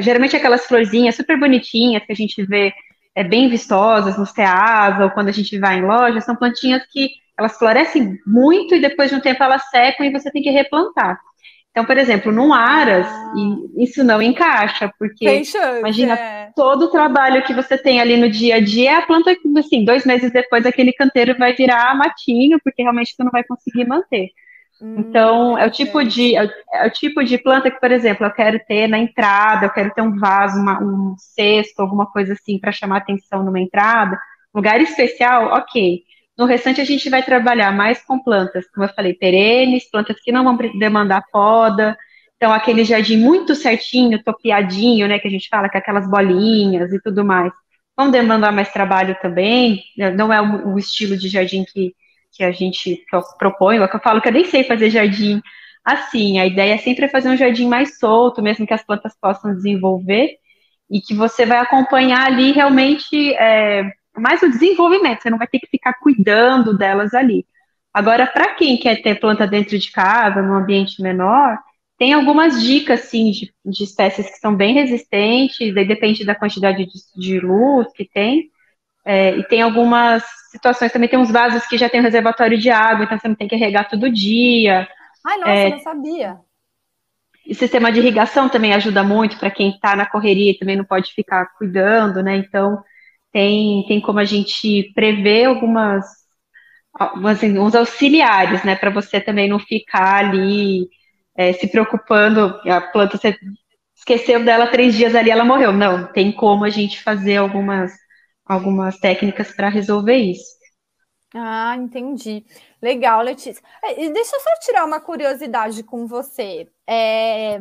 geralmente 0.00 0.36
aquelas 0.36 0.66
florzinhas 0.66 1.16
super 1.16 1.38
bonitinhas 1.38 2.04
que 2.04 2.12
a 2.12 2.16
gente 2.16 2.42
vê 2.44 2.72
é, 3.14 3.24
bem 3.24 3.48
vistosas 3.48 4.16
nos 4.16 4.32
teatros 4.32 5.04
ou 5.04 5.10
quando 5.10 5.28
a 5.28 5.32
gente 5.32 5.58
vai 5.58 5.78
em 5.78 5.84
loja, 5.84 6.20
são 6.20 6.36
plantinhas 6.36 6.82
que 6.90 7.10
elas 7.38 7.56
florescem 7.58 8.18
muito 8.26 8.74
e 8.74 8.80
depois 8.80 9.10
de 9.10 9.16
um 9.16 9.20
tempo 9.20 9.42
elas 9.42 9.68
secam 9.70 10.06
e 10.06 10.12
você 10.12 10.30
tem 10.30 10.42
que 10.42 10.50
replantar. 10.50 11.18
Então, 11.70 11.84
por 11.84 11.96
exemplo, 11.96 12.32
num 12.32 12.52
aras, 12.52 13.06
ah. 13.06 13.32
isso 13.78 14.02
não 14.02 14.20
encaixa, 14.20 14.92
porque 14.98 15.44
chance, 15.44 15.78
imagina 15.78 16.14
é. 16.14 16.50
todo 16.54 16.86
o 16.86 16.90
trabalho 16.90 17.44
que 17.44 17.54
você 17.54 17.78
tem 17.78 18.00
ali 18.00 18.16
no 18.16 18.28
dia 18.28 18.56
a 18.56 18.60
dia, 18.60 18.98
a 18.98 19.02
planta, 19.02 19.34
assim, 19.56 19.84
dois 19.84 20.04
meses 20.04 20.32
depois 20.32 20.66
aquele 20.66 20.92
canteiro 20.92 21.38
vai 21.38 21.54
virar 21.54 21.96
matinho, 21.96 22.58
porque 22.64 22.82
realmente 22.82 23.14
você 23.14 23.22
não 23.22 23.30
vai 23.30 23.44
conseguir 23.44 23.86
manter. 23.86 24.30
Então, 24.96 25.56
é 25.58 25.66
o 25.66 25.70
tipo 25.70 26.04
de 26.04 26.36
é, 26.36 26.48
é 26.74 26.86
o 26.86 26.90
tipo 26.90 27.22
de 27.24 27.38
planta 27.38 27.70
que, 27.70 27.80
por 27.80 27.90
exemplo, 27.92 28.26
eu 28.26 28.32
quero 28.32 28.60
ter 28.66 28.88
na 28.88 28.98
entrada, 28.98 29.66
eu 29.66 29.70
quero 29.70 29.92
ter 29.94 30.02
um 30.02 30.18
vaso, 30.18 30.58
uma, 30.60 30.82
um 30.82 31.14
cesto, 31.18 31.80
alguma 31.80 32.06
coisa 32.10 32.32
assim 32.34 32.58
para 32.58 32.72
chamar 32.72 32.98
atenção 32.98 33.44
numa 33.44 33.60
entrada, 33.60 34.18
lugar 34.54 34.80
especial, 34.80 35.46
ok. 35.54 36.02
No 36.38 36.46
restante 36.46 36.80
a 36.80 36.84
gente 36.84 37.08
vai 37.10 37.22
trabalhar 37.22 37.72
mais 37.72 38.02
com 38.04 38.18
plantas, 38.22 38.66
como 38.70 38.84
eu 38.86 38.94
falei, 38.94 39.14
perenes, 39.14 39.88
plantas 39.90 40.16
que 40.22 40.32
não 40.32 40.44
vão 40.44 40.56
demandar 40.78 41.22
poda, 41.32 41.96
Então, 42.36 42.52
aquele 42.52 42.84
jardim 42.84 43.18
muito 43.18 43.54
certinho, 43.54 44.22
topiadinho, 44.24 45.06
né, 45.08 45.18
que 45.18 45.28
a 45.28 45.30
gente 45.30 45.48
fala, 45.48 45.68
com 45.70 45.78
aquelas 45.78 46.08
bolinhas 46.10 46.92
e 46.92 47.00
tudo 47.02 47.24
mais, 47.24 47.52
vão 47.96 48.10
demandar 48.10 48.52
mais 48.52 48.72
trabalho 48.72 49.16
também, 49.20 49.82
né, 49.96 50.10
não 50.10 50.32
é 50.32 50.40
o 50.40 50.78
estilo 50.78 51.16
de 51.16 51.28
jardim 51.28 51.64
que, 51.64 51.94
que 52.32 52.44
a 52.44 52.52
gente 52.52 53.04
propõe, 53.38 53.78
é 53.78 53.82
eu 53.82 54.00
falo 54.00 54.20
que 54.20 54.28
eu 54.28 54.32
nem 54.32 54.44
sei 54.44 54.64
fazer 54.64 54.90
jardim 54.90 55.40
assim, 55.84 56.38
a 56.38 56.46
ideia 56.46 56.74
é 56.74 56.78
sempre 56.78 57.08
fazer 57.08 57.30
um 57.30 57.36
jardim 57.36 57.66
mais 57.66 57.98
solto, 57.98 58.42
mesmo 58.42 58.66
que 58.66 58.74
as 58.74 58.84
plantas 58.84 59.14
possam 59.20 59.54
desenvolver, 59.54 60.36
e 60.90 61.00
que 61.00 61.14
você 61.14 61.46
vai 61.46 61.58
acompanhar 61.58 62.26
ali 62.26 62.52
realmente 62.52 63.32
é, 63.34 63.90
mais 64.16 64.42
o 64.42 64.50
desenvolvimento, 64.50 65.22
você 65.22 65.30
não 65.30 65.38
vai 65.38 65.46
ter 65.46 65.58
que 65.60 65.68
ficar 65.68 65.94
cuidando 65.94 66.76
delas 66.76 67.14
ali. 67.14 67.46
Agora, 67.92 68.26
para 68.26 68.54
quem 68.54 68.76
quer 68.76 69.02
ter 69.02 69.18
planta 69.20 69.46
dentro 69.46 69.78
de 69.78 69.90
casa, 69.90 70.42
num 70.42 70.54
ambiente 70.54 71.02
menor, 71.02 71.58
tem 71.98 72.12
algumas 72.12 72.62
dicas, 72.62 73.00
sim, 73.00 73.30
de, 73.30 73.52
de 73.64 73.84
espécies 73.84 74.30
que 74.30 74.38
são 74.38 74.54
bem 74.54 74.74
resistentes, 74.74 75.76
aí 75.76 75.86
depende 75.86 76.24
da 76.24 76.34
quantidade 76.34 76.86
de, 76.86 77.20
de 77.20 77.40
luz 77.40 77.88
que 77.94 78.04
tem, 78.04 78.50
é, 79.04 79.36
e 79.36 79.44
tem 79.44 79.62
algumas 79.62 80.22
situações, 80.50 80.92
também 80.92 81.08
tem 81.08 81.18
uns 81.18 81.30
vasos 81.30 81.66
que 81.66 81.78
já 81.78 81.88
tem 81.88 82.00
um 82.00 82.04
reservatório 82.04 82.58
de 82.58 82.70
água, 82.70 83.04
então 83.04 83.18
você 83.18 83.28
não 83.28 83.34
tem 83.34 83.48
que 83.48 83.56
regar 83.56 83.88
todo 83.88 84.10
dia. 84.10 84.88
Ai, 85.26 85.38
nossa, 85.38 85.50
é, 85.50 85.70
não 85.70 85.78
sabia. 85.80 86.38
E 87.46 87.54
sistema 87.54 87.90
de 87.90 88.00
irrigação 88.00 88.48
também 88.48 88.74
ajuda 88.74 89.02
muito 89.02 89.38
para 89.38 89.50
quem 89.50 89.70
está 89.70 89.96
na 89.96 90.06
correria 90.06 90.52
e 90.52 90.58
também 90.58 90.76
não 90.76 90.84
pode 90.84 91.12
ficar 91.12 91.46
cuidando, 91.56 92.22
né? 92.22 92.36
Então, 92.36 92.82
tem, 93.32 93.84
tem 93.88 94.00
como 94.00 94.18
a 94.18 94.24
gente 94.24 94.92
prever 94.94 95.46
algumas, 95.46 96.04
assim, 97.26 97.58
uns 97.58 97.74
auxiliares, 97.74 98.62
né? 98.64 98.76
Para 98.76 98.90
você 98.90 99.20
também 99.20 99.48
não 99.48 99.58
ficar 99.58 100.26
ali 100.26 100.88
é, 101.36 101.52
se 101.52 101.68
preocupando, 101.68 102.60
a 102.68 102.80
planta 102.80 103.16
você 103.16 103.36
esqueceu 103.96 104.44
dela 104.44 104.66
três 104.66 104.94
dias 104.94 105.14
ali, 105.14 105.30
ela 105.30 105.44
morreu. 105.44 105.72
Não, 105.72 106.06
tem 106.12 106.30
como 106.32 106.64
a 106.64 106.70
gente 106.70 107.02
fazer 107.02 107.36
algumas, 107.36 107.92
algumas 108.50 108.98
técnicas 108.98 109.54
para 109.54 109.68
resolver 109.68 110.16
isso. 110.16 110.58
Ah, 111.32 111.76
entendi. 111.76 112.44
Legal, 112.82 113.22
Letícia. 113.22 113.62
É, 113.84 113.94
deixa 114.10 114.34
eu 114.34 114.40
só 114.40 114.50
tirar 114.62 114.84
uma 114.84 115.00
curiosidade 115.00 115.84
com 115.84 116.04
você. 116.06 116.68
É, 116.86 117.58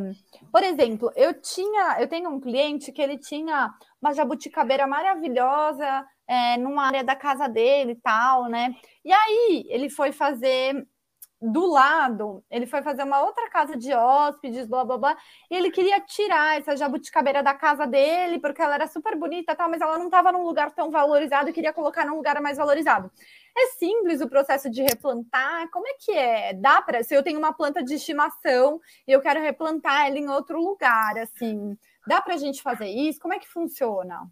por 0.51 0.63
exemplo, 0.63 1.11
eu 1.15 1.39
tinha, 1.39 1.97
eu 1.99 2.07
tenho 2.07 2.31
um 2.31 2.39
cliente 2.39 2.91
que 2.91 3.01
ele 3.01 3.17
tinha 3.19 3.71
uma 4.01 4.11
jabuticabeira 4.13 4.87
maravilhosa 4.87 6.03
é, 6.27 6.57
numa 6.57 6.87
área 6.87 7.03
da 7.03 7.15
casa 7.15 7.47
dele 7.47 7.91
e 7.91 7.95
tal, 8.01 8.49
né? 8.49 8.73
E 9.05 9.11
aí 9.13 9.65
ele 9.69 9.89
foi 9.89 10.11
fazer 10.11 10.87
do 11.41 11.65
lado, 11.71 12.43
ele 12.51 12.65
foi 12.65 12.81
fazer 12.81 13.03
uma 13.03 13.21
outra 13.21 13.49
casa 13.49 13.77
de 13.77 13.93
hóspedes, 13.93 14.67
blá 14.67 14.83
blá 14.83 14.97
blá, 14.97 15.17
e 15.49 15.55
ele 15.55 15.71
queria 15.71 15.99
tirar 16.01 16.57
essa 16.57 16.75
jabuticabeira 16.75 17.41
da 17.41 17.53
casa 17.53 17.87
dele, 17.87 18.39
porque 18.39 18.61
ela 18.61 18.75
era 18.75 18.87
super 18.87 19.15
bonita, 19.15 19.55
tal, 19.55 19.69
mas 19.69 19.79
ela 19.79 19.97
não 19.97 20.05
estava 20.05 20.31
num 20.31 20.43
lugar 20.43 20.71
tão 20.71 20.91
valorizado 20.91 21.49
e 21.49 21.53
queria 21.53 21.71
colocar 21.71 22.05
num 22.05 22.17
lugar 22.17 22.41
mais 22.41 22.57
valorizado. 22.57 23.09
É 23.57 23.67
simples 23.77 24.21
o 24.21 24.29
processo 24.29 24.69
de 24.69 24.81
replantar? 24.81 25.69
Como 25.71 25.87
é 25.87 25.93
que 25.97 26.11
é? 26.11 26.53
Dá 26.53 26.81
para, 26.81 27.03
se 27.03 27.15
eu 27.15 27.23
tenho 27.23 27.39
uma 27.39 27.53
planta 27.53 27.81
de 27.81 27.93
estimação 27.93 28.79
e 29.07 29.11
eu 29.11 29.21
quero 29.21 29.39
replantar 29.39 30.07
ela 30.07 30.17
em 30.17 30.29
outro 30.29 30.61
lugar, 30.61 31.17
assim, 31.17 31.77
dá 32.05 32.21
para 32.21 32.33
a 32.33 32.37
gente 32.37 32.61
fazer 32.61 32.87
isso? 32.87 33.19
Como 33.19 33.33
é 33.33 33.39
que 33.39 33.47
funciona? 33.47 34.29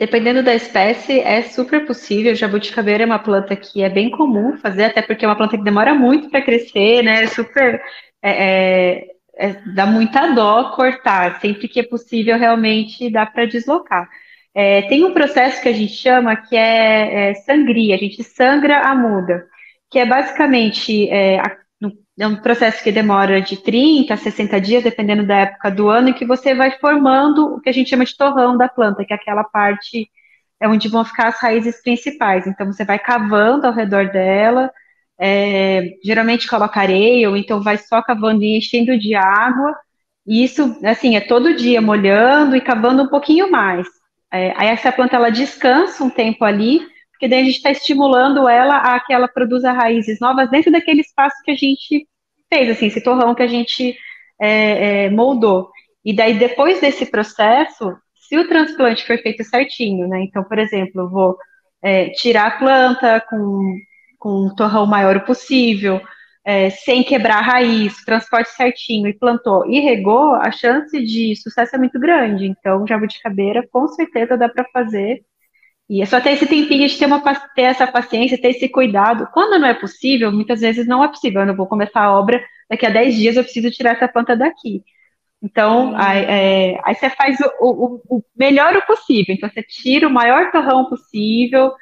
Dependendo 0.00 0.42
da 0.42 0.54
espécie, 0.54 1.20
é 1.20 1.42
super 1.42 1.84
possível. 1.84 2.34
Jabuticabeira 2.34 3.02
é 3.02 3.06
uma 3.06 3.18
planta 3.18 3.54
que 3.54 3.82
é 3.82 3.88
bem 3.90 4.08
comum 4.10 4.56
fazer, 4.56 4.84
até 4.84 5.02
porque 5.02 5.26
é 5.26 5.28
uma 5.28 5.36
planta 5.36 5.58
que 5.58 5.62
demora 5.62 5.92
muito 5.94 6.30
para 6.30 6.40
crescer, 6.40 7.02
né? 7.02 7.24
É 7.24 7.26
super. 7.26 7.82
É, 8.22 8.30
é, 8.30 9.06
é, 9.36 9.52
dá 9.74 9.84
muita 9.84 10.28
dó 10.28 10.70
cortar. 10.74 11.38
Sempre 11.42 11.68
que 11.68 11.80
é 11.80 11.82
possível, 11.82 12.38
realmente 12.38 13.10
dá 13.10 13.26
para 13.26 13.44
deslocar. 13.44 14.08
É, 14.54 14.80
tem 14.88 15.04
um 15.04 15.12
processo 15.12 15.60
que 15.60 15.68
a 15.68 15.72
gente 15.74 15.92
chama 15.92 16.34
que 16.34 16.56
é, 16.56 17.32
é, 17.32 17.34
sangria, 17.34 17.94
a 17.94 17.98
gente 17.98 18.24
sangra 18.24 18.80
a 18.80 18.94
muda, 18.94 19.44
que 19.90 19.98
é 19.98 20.06
basicamente 20.06 21.10
é, 21.10 21.38
a, 21.40 21.54
é 22.20 22.26
um 22.26 22.36
processo 22.36 22.82
que 22.82 22.92
demora 22.92 23.40
de 23.40 23.56
30 23.56 24.12
a 24.12 24.16
60 24.16 24.60
dias, 24.60 24.84
dependendo 24.84 25.26
da 25.26 25.36
época 25.38 25.70
do 25.70 25.88
ano, 25.88 26.10
e 26.10 26.14
que 26.14 26.26
você 26.26 26.54
vai 26.54 26.72
formando 26.78 27.54
o 27.54 27.60
que 27.60 27.70
a 27.70 27.72
gente 27.72 27.88
chama 27.88 28.04
de 28.04 28.14
torrão 28.14 28.58
da 28.58 28.68
planta, 28.68 29.04
que 29.04 29.12
é 29.12 29.16
aquela 29.16 29.42
parte 29.42 30.10
é 30.60 30.68
onde 30.68 30.88
vão 30.88 31.02
ficar 31.02 31.28
as 31.28 31.40
raízes 31.40 31.80
principais. 31.82 32.46
Então, 32.46 32.66
você 32.66 32.84
vai 32.84 32.98
cavando 32.98 33.66
ao 33.66 33.72
redor 33.72 34.10
dela, 34.10 34.70
é, 35.18 35.94
geralmente 36.04 36.46
coloca 36.46 36.78
areia, 36.78 37.30
ou 37.30 37.36
então 37.36 37.62
vai 37.62 37.78
só 37.78 38.02
cavando 38.02 38.44
e 38.44 38.58
enchendo 38.58 38.98
de 38.98 39.14
água, 39.14 39.74
e 40.26 40.44
isso, 40.44 40.78
assim, 40.84 41.16
é 41.16 41.20
todo 41.20 41.56
dia 41.56 41.80
molhando 41.80 42.54
e 42.54 42.60
cavando 42.60 43.02
um 43.02 43.08
pouquinho 43.08 43.50
mais. 43.50 43.86
É, 44.30 44.52
aí 44.56 44.68
essa 44.68 44.92
planta, 44.92 45.16
ela 45.16 45.30
descansa 45.30 46.04
um 46.04 46.10
tempo 46.10 46.44
ali, 46.44 46.82
porque 47.12 47.28
daí 47.28 47.40
a 47.40 47.44
gente 47.44 47.56
está 47.56 47.70
estimulando 47.70 48.46
ela 48.46 48.76
a 48.76 49.00
que 49.00 49.12
ela 49.12 49.26
produza 49.26 49.72
raízes 49.72 50.20
novas 50.20 50.50
dentro 50.50 50.70
daquele 50.70 51.00
espaço 51.00 51.36
que 51.44 51.50
a 51.50 51.54
gente 51.54 52.06
fez, 52.52 52.68
assim, 52.70 52.86
esse 52.86 53.02
torrão 53.02 53.34
que 53.34 53.42
a 53.42 53.46
gente 53.46 53.96
é, 54.40 55.04
é, 55.06 55.10
moldou. 55.10 55.70
E 56.04 56.14
daí, 56.14 56.38
depois 56.38 56.80
desse 56.80 57.06
processo, 57.06 57.96
se 58.14 58.36
o 58.38 58.48
transplante 58.48 59.06
for 59.06 59.18
feito 59.18 59.44
certinho, 59.44 60.08
né? 60.08 60.22
Então, 60.22 60.42
por 60.44 60.58
exemplo, 60.58 61.02
eu 61.02 61.10
vou 61.10 61.36
é, 61.82 62.10
tirar 62.10 62.46
a 62.46 62.58
planta 62.58 63.24
com, 63.28 63.76
com 64.18 64.46
um 64.46 64.54
torrão 64.54 64.86
maior 64.86 65.24
possível, 65.24 66.00
é, 66.44 66.70
sem 66.70 67.02
quebrar 67.02 67.38
a 67.38 67.42
raiz, 67.42 68.04
transporte 68.04 68.50
certinho 68.50 69.08
e 69.08 69.18
plantou 69.18 69.66
e 69.66 69.80
regou, 69.80 70.34
a 70.34 70.50
chance 70.50 70.98
de 71.04 71.36
sucesso 71.36 71.76
é 71.76 71.78
muito 71.78 71.98
grande. 72.00 72.46
Então, 72.46 72.86
jabuticabeira, 72.86 73.66
com 73.70 73.86
certeza 73.88 74.36
dá 74.36 74.48
para 74.48 74.64
fazer 74.72 75.22
e 75.90 76.00
é 76.00 76.06
só 76.06 76.20
ter 76.20 76.30
esse 76.30 76.46
tempinho 76.46 76.86
de 76.86 76.96
ter, 76.96 77.06
uma, 77.06 77.20
ter 77.52 77.62
essa 77.62 77.84
paciência, 77.84 78.40
ter 78.40 78.50
esse 78.50 78.68
cuidado. 78.68 79.28
Quando 79.34 79.58
não 79.60 79.66
é 79.66 79.74
possível, 79.74 80.30
muitas 80.30 80.60
vezes 80.60 80.86
não 80.86 81.02
é 81.02 81.08
possível. 81.08 81.40
Eu 81.40 81.48
não 81.48 81.56
vou 81.56 81.66
começar 81.66 82.02
a 82.02 82.16
obra, 82.16 82.40
daqui 82.70 82.86
a 82.86 82.90
10 82.90 83.16
dias 83.16 83.36
eu 83.36 83.42
preciso 83.42 83.72
tirar 83.72 83.96
essa 83.96 84.06
planta 84.06 84.36
daqui. 84.36 84.84
Então, 85.42 85.92
aí, 85.96 86.24
é, 86.28 86.80
aí, 86.84 86.94
você 86.94 87.10
faz 87.10 87.40
o, 87.40 87.50
o, 87.60 88.02
o, 88.08 88.24
melhor 88.36 88.76
o 88.76 88.86
possível. 88.86 89.34
Então, 89.34 89.50
você 89.50 89.64
tira 89.64 90.06
o 90.06 90.12
maior 90.12 90.52
torrão 90.52 90.88
possível, 90.88 91.72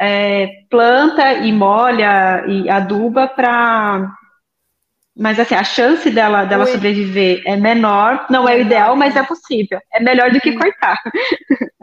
é, 0.00 0.48
planta 0.70 1.34
e 1.34 1.52
molha 1.52 2.46
e 2.48 2.70
aduba 2.70 3.28
para. 3.28 4.10
Mas, 5.14 5.38
assim, 5.38 5.56
a 5.56 5.64
chance 5.64 6.10
dela, 6.10 6.46
dela 6.46 6.64
sobreviver 6.64 7.42
é 7.44 7.54
menor. 7.54 8.28
Não 8.30 8.48
é 8.48 8.56
o 8.56 8.60
ideal, 8.60 8.96
mas 8.96 9.14
é 9.14 9.22
possível. 9.22 9.78
É 9.92 10.00
melhor 10.00 10.30
do 10.30 10.40
que 10.40 10.52
cortar. 10.56 10.96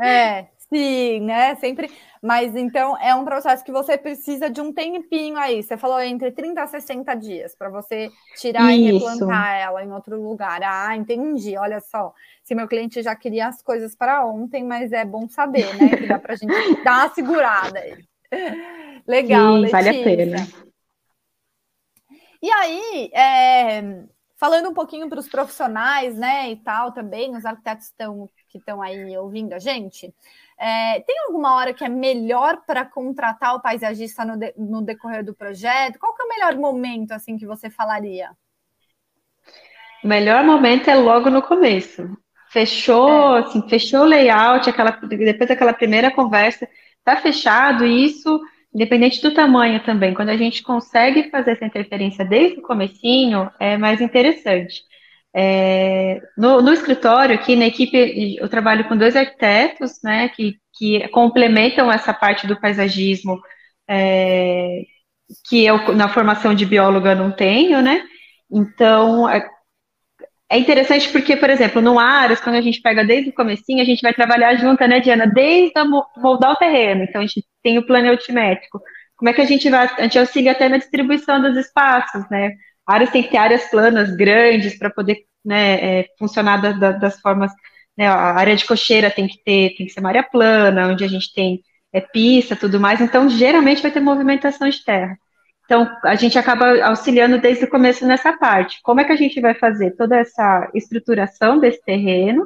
É, 0.01 0.45
Sim, 0.75 1.21
né? 1.21 1.55
Sempre. 1.55 1.89
Mas 2.21 2.53
então 2.53 2.97
é 2.97 3.15
um 3.15 3.23
processo 3.23 3.63
que 3.63 3.71
você 3.71 3.97
precisa 3.97 4.49
de 4.49 4.59
um 4.59 4.73
tempinho 4.73 5.37
aí. 5.37 5.63
Você 5.63 5.77
falou 5.77 6.01
entre 6.01 6.31
30 6.31 6.63
a 6.63 6.67
60 6.67 7.15
dias 7.15 7.55
para 7.55 7.69
você 7.69 8.11
tirar 8.35 8.73
Isso. 8.73 8.81
e 8.81 8.91
replantar 8.91 9.55
ela 9.55 9.81
em 9.81 9.91
outro 9.93 10.21
lugar. 10.21 10.61
Ah, 10.63 10.93
entendi. 10.97 11.55
Olha 11.57 11.79
só. 11.79 12.13
Se 12.43 12.53
meu 12.53 12.67
cliente 12.67 13.01
já 13.01 13.15
queria 13.15 13.47
as 13.47 13.61
coisas 13.61 13.95
para 13.95 14.25
ontem, 14.25 14.65
mas 14.65 14.91
é 14.91 15.05
bom 15.05 15.29
saber, 15.29 15.73
né? 15.77 15.95
Que 15.95 16.07
dá 16.07 16.19
para 16.19 16.33
a 16.33 16.35
gente 16.35 16.51
dar 16.83 17.05
uma 17.05 17.13
segurada 17.13 17.79
aí. 17.79 18.03
Legal, 19.07 19.63
Sim, 19.63 19.69
vale 19.69 19.89
a 19.89 19.93
pena. 19.93 20.47
E 22.41 22.51
aí, 22.51 23.09
é, 23.13 24.05
falando 24.35 24.69
um 24.69 24.73
pouquinho 24.73 25.07
para 25.07 25.19
os 25.19 25.29
profissionais, 25.29 26.15
né, 26.15 26.51
e 26.51 26.57
tal 26.57 26.91
também, 26.91 27.35
os 27.35 27.45
arquitetos 27.45 27.85
estão, 27.85 28.29
que 28.49 28.57
estão 28.57 28.81
aí 28.81 29.17
ouvindo 29.17 29.53
a 29.53 29.59
gente, 29.59 30.13
é, 30.57 31.01
tem 31.01 31.15
alguma 31.27 31.55
hora 31.55 31.73
que 31.73 31.83
é 31.83 31.89
melhor 31.89 32.61
para 32.65 32.85
contratar 32.85 33.55
o 33.55 33.61
paisagista 33.61 34.23
no, 34.23 34.37
de, 34.37 34.53
no, 34.57 34.81
decorrer 34.81 35.23
do 35.23 35.35
projeto? 35.35 35.99
Qual 35.99 36.15
que 36.15 36.21
é 36.21 36.25
o 36.25 36.29
melhor 36.29 36.55
momento 36.55 37.11
assim 37.11 37.37
que 37.37 37.45
você 37.45 37.69
falaria? 37.69 38.31
O 40.03 40.07
melhor 40.07 40.43
momento 40.43 40.89
é 40.89 40.95
logo 40.95 41.29
no 41.29 41.41
começo. 41.41 42.07
Fechou, 42.49 43.37
é. 43.37 43.39
assim, 43.41 43.67
fechou 43.67 44.01
o 44.01 44.05
layout, 44.05 44.69
aquela, 44.69 44.91
depois 44.91 45.49
daquela 45.49 45.73
primeira 45.73 46.09
conversa, 46.09 46.67
tá 47.03 47.17
fechado, 47.17 47.85
e 47.85 48.05
isso, 48.05 48.39
independente 48.73 49.21
do 49.21 49.33
tamanho 49.33 49.83
também, 49.83 50.13
quando 50.13 50.29
a 50.29 50.37
gente 50.37 50.63
consegue 50.63 51.29
fazer 51.29 51.51
essa 51.51 51.65
interferência 51.65 52.23
desde 52.23 52.59
o 52.59 52.63
comecinho, 52.63 53.51
é 53.59 53.77
mais 53.77 53.99
interessante. 53.99 54.83
É, 55.37 56.21
no, 56.37 56.61
no, 56.61 56.71
escritório, 56.71 57.35
aqui 57.35 57.57
na 57.57 57.65
equipe, 57.65 58.37
eu 58.39 58.47
trabalho 58.47 58.87
com 58.87 58.95
dois 58.95 59.17
arquitetos, 59.17 59.99
né, 60.01 60.29
que, 60.29 60.55
que 60.77 61.05
complementam 61.09 61.91
essa 61.91 62.13
parte 62.13 62.47
do 62.47 62.57
paisagismo, 62.57 63.41
é, 63.85 64.83
que 65.49 65.65
eu, 65.65 65.93
na 65.93 66.07
formação 66.07 66.55
de 66.55 66.65
bióloga, 66.65 67.13
não 67.13 67.33
tenho, 67.33 67.81
né, 67.81 68.01
então, 68.49 69.29
é, 69.29 69.45
é 70.49 70.57
interessante 70.57 71.09
porque, 71.09 71.35
por 71.35 71.49
exemplo, 71.49 71.81
no 71.81 71.99
Aras, 71.99 72.39
quando 72.39 72.55
a 72.55 72.61
gente 72.61 72.81
pega 72.81 73.03
desde 73.03 73.31
o 73.31 73.33
comecinho, 73.33 73.81
a 73.81 73.85
gente 73.85 74.01
vai 74.01 74.13
trabalhar 74.13 74.55
junto, 74.55 74.87
né, 74.87 75.01
Diana, 75.01 75.27
desde 75.27 75.73
moldar 76.15 76.53
o 76.53 76.55
terreno, 76.55 77.03
então 77.03 77.21
a 77.21 77.25
gente 77.25 77.45
tem 77.61 77.77
o 77.77 77.85
plano 77.85 78.09
altimétrico, 78.09 78.79
como 79.17 79.29
é 79.29 79.33
que 79.33 79.41
a 79.41 79.45
gente 79.45 79.69
vai, 79.69 79.85
a 79.97 80.03
gente 80.03 80.17
auxilia 80.17 80.53
até 80.53 80.69
na 80.69 80.77
distribuição 80.77 81.41
dos 81.41 81.57
espaços, 81.57 82.23
né, 82.31 82.53
áreas 82.87 83.09
têm 83.11 83.23
que 83.23 83.29
ter 83.29 83.37
áreas 83.37 83.69
planas, 83.69 84.15
grandes, 84.15 84.77
para 84.77 84.89
poder 84.89 85.25
né, 85.43 85.99
é, 85.99 86.05
funcionar 86.17 86.57
da, 86.57 86.71
da, 86.71 86.91
das 86.91 87.19
formas. 87.19 87.51
Né, 87.97 88.07
a 88.07 88.33
área 88.33 88.55
de 88.55 88.65
cocheira 88.65 89.09
tem 89.09 89.27
que 89.27 89.37
ter, 89.43 89.75
tem 89.75 89.85
que 89.85 89.89
ser 89.93 89.99
uma 89.99 90.09
área 90.09 90.23
plana, 90.23 90.87
onde 90.89 91.03
a 91.03 91.07
gente 91.07 91.33
tem 91.33 91.61
é, 91.93 92.01
pista, 92.01 92.55
tudo 92.55 92.79
mais. 92.79 93.01
Então, 93.01 93.29
geralmente 93.29 93.81
vai 93.81 93.91
ter 93.91 93.99
movimentação 93.99 94.69
de 94.69 94.83
terra. 94.83 95.17
Então, 95.65 95.89
a 96.03 96.15
gente 96.15 96.37
acaba 96.37 96.85
auxiliando 96.85 97.39
desde 97.39 97.65
o 97.65 97.69
começo 97.69 98.05
nessa 98.05 98.33
parte. 98.37 98.79
Como 98.83 99.01
é 99.01 99.03
que 99.03 99.11
a 99.11 99.15
gente 99.15 99.41
vai 99.41 99.55
fazer 99.55 99.91
toda 99.95 100.15
essa 100.17 100.69
estruturação 100.75 101.59
desse 101.59 101.83
terreno 101.83 102.45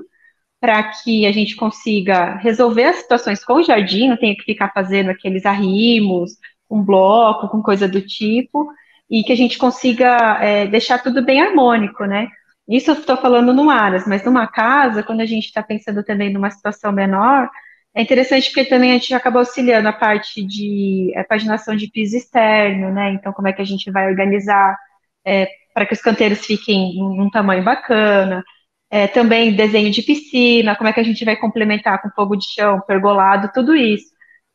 para 0.60 0.84
que 0.84 1.26
a 1.26 1.32
gente 1.32 1.56
consiga 1.56 2.36
resolver 2.36 2.86
as 2.86 2.98
situações 2.98 3.44
com 3.44 3.54
o 3.56 3.64
jardim, 3.64 4.10
não 4.10 4.18
tenha 4.18 4.36
que 4.36 4.44
ficar 4.44 4.72
fazendo 4.74 5.10
aqueles 5.10 5.46
arrimos, 5.46 6.32
um 6.70 6.84
bloco, 6.84 7.48
com 7.50 7.62
coisa 7.62 7.88
do 7.88 8.02
tipo, 8.02 8.70
e 9.10 9.24
que 9.24 9.34
a 9.34 9.36
gente 9.36 9.58
consiga 9.58 10.40
é, 10.42 10.68
deixar 10.68 11.00
tudo 11.00 11.24
bem 11.24 11.42
harmônico, 11.42 12.06
né? 12.06 12.28
Isso 12.68 12.92
eu 12.92 12.96
estou 12.96 13.18
falando 13.18 13.54
no 13.54 13.70
Aras, 13.70 14.06
mas 14.08 14.24
numa 14.24 14.48
casa, 14.48 15.02
quando 15.04 15.22
a 15.22 15.26
gente 15.26 15.46
está 15.46 15.64
pensando 15.64 16.04
também 16.04 16.32
numa 16.32 16.52
situação 16.52 16.92
menor, 16.92 17.50
é 17.96 18.02
interessante 18.04 18.52
porque 18.52 18.66
também 18.70 18.92
a 18.92 18.94
gente 18.94 19.14
acaba 19.14 19.40
auxiliando 19.40 19.88
a 19.90 19.94
parte 19.94 20.46
de 20.46 21.12
a 21.16 21.24
paginação 21.24 21.76
de 21.76 21.90
piso 21.90 22.16
externo, 22.16 22.92
né? 22.94 23.14
Então, 23.14 23.34
como 23.34 23.48
é 23.48 23.54
que 23.54 23.62
a 23.62 23.66
gente 23.66 23.92
vai 23.92 24.08
organizar 24.08 24.78
é, 25.26 25.48
para 25.74 25.86
que 25.86 25.94
os 25.94 26.02
canteiros 26.02 26.46
fiquem 26.46 26.96
num 26.98 27.30
tamanho 27.30 27.64
bacana. 27.64 28.44
É, 28.92 29.08
também 29.08 29.56
desenho 29.56 29.92
de 29.92 30.02
piscina, 30.02 30.76
como 30.76 30.90
é 30.90 30.94
que 30.94 31.00
a 31.00 31.04
gente 31.04 31.24
vai 31.24 31.36
complementar 31.36 32.02
com 32.02 32.10
fogo 32.10 32.36
de 32.36 32.46
chão, 32.54 32.82
pergolado, 32.82 33.52
tudo 33.54 33.76
isso. 33.76 34.08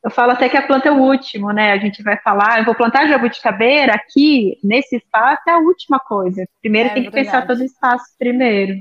Eu 0.05 0.11
falo 0.11 0.33
até 0.33 0.51
que 0.51 0.57
a 0.57 0.67
planta 0.67 0.89
é 0.89 0.93
o 0.93 1.01
último, 1.01 1.51
né? 1.51 1.73
A 1.73 1.79
gente 1.79 2.03
vai 2.03 2.19
falar, 2.19 2.59
eu 2.59 2.67
vou 2.67 2.75
plantar 2.75 3.09
jabuticabeira 3.09 3.95
aqui, 3.95 4.59
nesse 4.63 4.97
espaço, 4.97 5.41
é 5.49 5.53
a 5.53 5.59
última 5.59 5.99
coisa. 5.99 6.47
Primeiro 6.61 6.91
é, 6.91 6.93
tem 6.93 7.05
que 7.05 7.11
verdade. 7.11 7.27
pensar 7.27 7.47
todo 7.47 7.61
o 7.61 7.65
espaço 7.65 8.05
primeiro. 8.19 8.75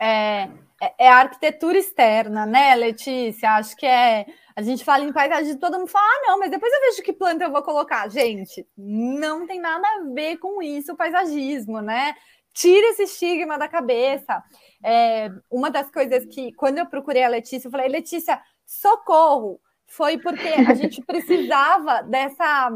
É, 0.00 0.48
é, 0.82 0.94
é 0.98 1.08
a 1.08 1.18
arquitetura 1.18 1.78
externa, 1.78 2.44
né, 2.44 2.74
Letícia? 2.74 3.52
Acho 3.52 3.76
que 3.76 3.86
é. 3.86 4.26
A 4.56 4.62
gente 4.62 4.84
fala 4.84 5.04
em 5.04 5.12
paisagem, 5.12 5.56
todo 5.56 5.78
mundo 5.78 5.88
fala, 5.88 6.04
ah, 6.04 6.30
não, 6.30 6.40
mas 6.40 6.50
depois 6.50 6.72
eu 6.72 6.80
vejo 6.80 7.02
que 7.02 7.12
planta 7.12 7.44
eu 7.44 7.52
vou 7.52 7.62
colocar. 7.62 8.08
Gente, 8.08 8.66
não 8.76 9.46
tem 9.46 9.60
nada 9.60 9.86
a 9.86 10.14
ver 10.14 10.38
com 10.38 10.60
isso 10.60 10.94
o 10.94 10.96
paisagismo, 10.96 11.80
né? 11.80 12.12
Tira 12.52 12.88
esse 12.88 13.04
estigma 13.04 13.56
da 13.56 13.68
cabeça. 13.68 14.42
É, 14.84 15.30
uma 15.48 15.70
das 15.70 15.88
coisas 15.92 16.24
que, 16.26 16.52
quando 16.54 16.78
eu 16.78 16.86
procurei 16.86 17.22
a 17.22 17.28
Letícia, 17.28 17.68
eu 17.68 17.70
falei, 17.70 17.86
Letícia, 17.86 18.40
socorro! 18.66 19.60
Foi 19.86 20.18
porque 20.18 20.48
a 20.48 20.74
gente 20.74 21.00
precisava 21.02 22.02
dessa, 22.02 22.70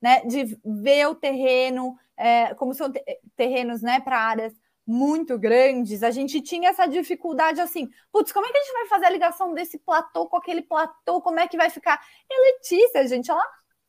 né, 0.00 0.20
de 0.24 0.58
ver 0.64 1.06
o 1.08 1.14
terreno, 1.14 1.96
é, 2.16 2.54
como 2.54 2.74
são 2.74 2.90
terrenos, 3.36 3.82
né, 3.82 4.00
para 4.00 4.18
áreas 4.18 4.52
muito 4.86 5.38
grandes, 5.38 6.02
a 6.02 6.10
gente 6.10 6.40
tinha 6.42 6.68
essa 6.68 6.86
dificuldade 6.86 7.60
assim, 7.60 7.88
putz, 8.12 8.32
como 8.32 8.46
é 8.46 8.52
que 8.52 8.58
a 8.58 8.60
gente 8.60 8.72
vai 8.74 8.86
fazer 8.86 9.06
a 9.06 9.10
ligação 9.10 9.54
desse 9.54 9.78
platô 9.78 10.26
com 10.26 10.36
aquele 10.36 10.60
platô, 10.60 11.22
como 11.22 11.40
é 11.40 11.48
que 11.48 11.56
vai 11.56 11.70
ficar? 11.70 11.98
E 12.30 12.52
Letícia, 12.52 13.06
gente, 13.08 13.30
ela 13.30 13.42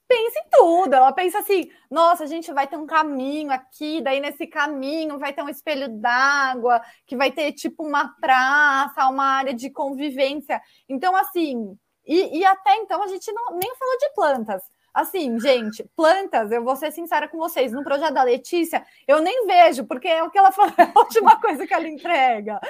pensa 0.07 0.39
em 0.39 0.49
tudo, 0.51 0.93
ela 0.93 1.11
pensa 1.11 1.39
assim, 1.39 1.69
nossa, 1.89 2.23
a 2.23 2.27
gente 2.27 2.51
vai 2.53 2.67
ter 2.67 2.77
um 2.77 2.85
caminho 2.85 3.51
aqui, 3.51 4.01
daí 4.01 4.19
nesse 4.19 4.47
caminho 4.47 5.19
vai 5.19 5.33
ter 5.33 5.41
um 5.41 5.49
espelho 5.49 5.89
d'água, 5.89 6.81
que 7.05 7.17
vai 7.17 7.31
ter 7.31 7.51
tipo 7.53 7.83
uma 7.85 8.15
praça, 8.21 9.09
uma 9.09 9.25
área 9.25 9.53
de 9.53 9.69
convivência. 9.69 10.61
Então, 10.87 11.15
assim, 11.15 11.77
e, 12.05 12.39
e 12.39 12.45
até 12.45 12.75
então 12.77 13.01
a 13.03 13.07
gente 13.07 13.31
não, 13.31 13.57
nem 13.57 13.75
falou 13.75 13.97
de 13.97 14.09
plantas. 14.13 14.63
Assim, 14.93 15.37
gente, 15.41 15.83
plantas, 15.93 16.51
eu 16.53 16.63
vou 16.63 16.75
ser 16.77 16.89
sincera 16.89 17.27
com 17.27 17.37
vocês, 17.37 17.73
no 17.73 17.83
projeto 17.83 18.13
da 18.13 18.23
Letícia, 18.23 18.85
eu 19.05 19.19
nem 19.19 19.45
vejo, 19.45 19.83
porque 19.85 20.07
é 20.07 20.23
o 20.23 20.31
que 20.31 20.37
ela 20.37 20.51
falou, 20.53 20.73
é 20.77 20.83
a 20.83 20.99
última 20.99 21.39
coisa 21.41 21.67
que 21.67 21.73
ela 21.73 21.87
entrega. 21.87 22.61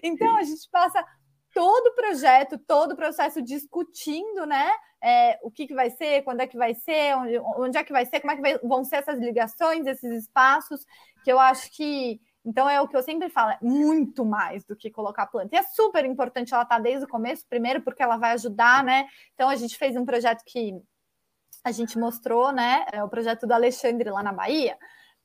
Então, 0.00 0.36
a 0.36 0.44
gente 0.44 0.68
passa 0.70 1.04
todo 1.52 1.88
o 1.88 1.94
projeto, 1.94 2.58
todo 2.58 2.92
o 2.92 2.96
processo 2.96 3.42
discutindo, 3.42 4.46
né? 4.46 4.70
É, 5.02 5.38
o 5.42 5.50
que, 5.50 5.66
que 5.66 5.74
vai 5.74 5.90
ser, 5.90 6.22
quando 6.22 6.40
é 6.40 6.46
que 6.46 6.56
vai 6.56 6.74
ser, 6.74 7.16
onde, 7.16 7.38
onde 7.56 7.76
é 7.76 7.82
que 7.84 7.92
vai 7.92 8.06
ser, 8.06 8.20
como 8.20 8.32
é 8.32 8.36
que 8.36 8.42
vai, 8.42 8.58
vão 8.58 8.84
ser 8.84 8.96
essas 8.96 9.18
ligações, 9.18 9.86
esses 9.86 10.22
espaços, 10.22 10.86
que 11.24 11.32
eu 11.32 11.38
acho 11.38 11.70
que. 11.72 12.20
Então, 12.44 12.68
é 12.68 12.80
o 12.80 12.88
que 12.88 12.96
eu 12.96 13.02
sempre 13.02 13.28
falo, 13.28 13.52
é 13.52 13.58
muito 13.62 14.24
mais 14.24 14.64
do 14.64 14.74
que 14.74 14.90
colocar 14.90 15.26
planta. 15.26 15.54
E 15.54 15.58
é 15.58 15.62
super 15.62 16.04
importante 16.04 16.52
ela 16.52 16.64
estar 16.64 16.76
tá 16.76 16.82
desde 16.82 17.04
o 17.04 17.08
começo, 17.08 17.46
primeiro, 17.48 17.82
porque 17.82 18.02
ela 18.02 18.16
vai 18.16 18.32
ajudar, 18.32 18.82
né? 18.82 19.06
Então, 19.34 19.48
a 19.48 19.56
gente 19.56 19.76
fez 19.78 19.96
um 19.96 20.04
projeto 20.04 20.42
que 20.44 20.74
a 21.64 21.70
gente 21.70 21.98
mostrou, 21.98 22.50
né? 22.52 22.84
É 22.92 23.02
o 23.02 23.08
projeto 23.08 23.46
do 23.46 23.52
Alexandre 23.52 24.10
lá 24.10 24.22
na 24.22 24.32
Bahia. 24.32 24.76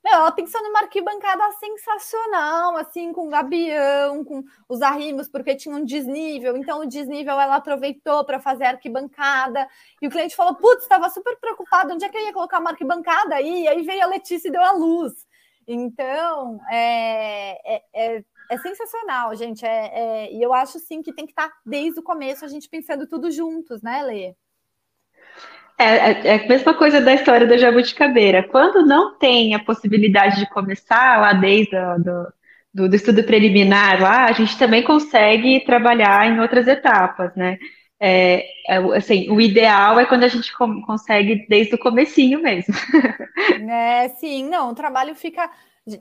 Meu, 0.04 0.14
ela 0.14 0.32
pensou 0.32 0.62
numa 0.64 0.80
arquibancada 0.80 1.44
sensacional, 1.60 2.78
assim, 2.78 3.12
com 3.12 3.28
gabião, 3.28 4.24
com 4.24 4.44
os 4.70 4.82
arrimos, 4.82 5.28
porque 5.28 5.56
tinha 5.56 5.76
um 5.76 5.84
desnível. 5.84 6.56
Então, 6.56 6.82
o 6.82 6.86
desnível 6.88 7.38
ela 7.40 7.56
aproveitou 7.58 8.24
para 8.24 8.40
fazer 8.40 8.66
a 8.66 8.70
arquibancada. 8.70 9.68
E 10.02 10.08
o 10.08 10.10
cliente 10.10 10.36
falou: 10.36 10.56
Putz, 10.56 10.84
estava 10.84 11.10
super 11.10 11.38
preocupado, 11.40 11.94
onde 11.94 12.06
é 12.06 12.10
que 12.10 12.18
eu 12.18 12.22
ia 12.22 12.32
colocar 12.32 12.60
uma 12.60 12.70
arquibancada 12.70 13.36
aí? 13.36 13.64
E 13.64 13.68
aí 13.68 13.82
veio 13.82 14.04
a 14.04 14.08
Letícia 14.08 14.48
e 14.48 14.52
deu 14.52 14.64
a 14.64 14.72
luz. 14.72 15.27
Então, 15.68 16.60
é, 16.72 17.76
é, 17.76 17.82
é, 17.94 18.24
é 18.50 18.58
sensacional, 18.58 19.36
gente. 19.36 19.66
É, 19.66 19.92
é, 19.94 20.34
e 20.34 20.42
eu 20.42 20.54
acho, 20.54 20.80
sim, 20.80 21.02
que 21.02 21.14
tem 21.14 21.26
que 21.26 21.34
estar 21.34 21.52
desde 21.66 22.00
o 22.00 22.04
começo 22.04 22.46
a 22.46 22.48
gente 22.48 22.70
pensando 22.70 23.06
tudo 23.06 23.30
juntos, 23.30 23.82
né, 23.82 24.02
Lê? 24.02 24.34
É, 25.80 26.36
a 26.36 26.48
mesma 26.48 26.74
coisa 26.74 27.00
da 27.00 27.14
história 27.14 27.46
da 27.46 27.58
jabuticabeira. 27.58 28.48
Quando 28.48 28.84
não 28.86 29.16
tem 29.18 29.54
a 29.54 29.64
possibilidade 29.64 30.40
de 30.40 30.50
começar 30.50 31.20
lá 31.22 31.34
desde 31.34 31.76
o 31.76 31.98
do, 32.00 32.34
do, 32.74 32.90
do, 32.90 32.96
estudo 32.96 33.24
preliminar, 33.24 34.02
lá, 34.02 34.26
a 34.26 34.32
gente 34.32 34.58
também 34.58 34.84
consegue 34.84 35.64
trabalhar 35.66 36.26
em 36.26 36.40
outras 36.40 36.68
etapas, 36.68 37.36
né? 37.36 37.60
É, 38.00 38.46
é 38.68 38.78
assim, 38.96 39.30
o 39.32 39.42
ideal 39.42 40.00
é 40.00 40.06
quando 40.06 40.24
a 40.24 40.28
gente 40.28 40.52
consegue 40.86 41.48
desde 41.48 41.76
o 41.76 41.80
comecinho 41.80 42.42
mesmo. 42.42 42.74
É, 43.70 44.10
sim, 44.10 44.48
não, 44.50 44.72
o 44.72 44.76
trabalho 44.76 45.14
fica 45.16 45.50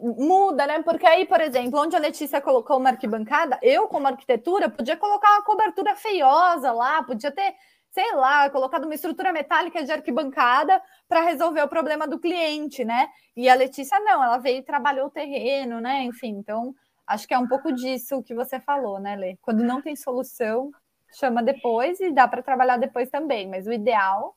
muda, 0.00 0.66
né? 0.66 0.82
Porque 0.82 1.06
aí, 1.06 1.26
por 1.26 1.40
exemplo, 1.40 1.78
onde 1.80 1.94
a 1.94 1.98
Letícia 1.98 2.40
colocou 2.40 2.78
uma 2.78 2.90
arquibancada, 2.90 3.58
eu, 3.62 3.86
como 3.88 4.06
arquitetura, 4.06 4.68
podia 4.68 4.96
colocar 4.96 5.30
uma 5.32 5.44
cobertura 5.44 5.94
feiosa 5.94 6.72
lá, 6.72 7.02
podia 7.02 7.30
ter 7.30 7.54
sei 7.96 8.12
lá, 8.14 8.50
colocado 8.50 8.84
uma 8.84 8.94
estrutura 8.94 9.32
metálica 9.32 9.82
de 9.82 9.90
arquibancada 9.90 10.82
para 11.08 11.22
resolver 11.22 11.62
o 11.62 11.68
problema 11.68 12.06
do 12.06 12.18
cliente, 12.18 12.84
né? 12.84 13.08
E 13.34 13.48
a 13.48 13.54
Letícia 13.54 13.98
não, 14.00 14.22
ela 14.22 14.36
veio 14.36 14.58
e 14.58 14.62
trabalhou 14.62 15.06
o 15.06 15.10
terreno, 15.10 15.80
né? 15.80 16.02
Enfim, 16.02 16.36
então 16.38 16.74
acho 17.06 17.26
que 17.26 17.32
é 17.32 17.38
um 17.38 17.48
pouco 17.48 17.72
disso 17.72 18.22
que 18.22 18.34
você 18.34 18.60
falou, 18.60 19.00
né, 19.00 19.16
Lê? 19.16 19.38
Quando 19.40 19.64
não 19.64 19.80
tem 19.80 19.96
solução, 19.96 20.70
chama 21.18 21.42
depois 21.42 22.00
e 22.00 22.12
dá 22.12 22.28
para 22.28 22.42
trabalhar 22.42 22.76
depois 22.76 23.08
também, 23.10 23.48
mas 23.48 23.66
o 23.66 23.72
ideal 23.72 24.34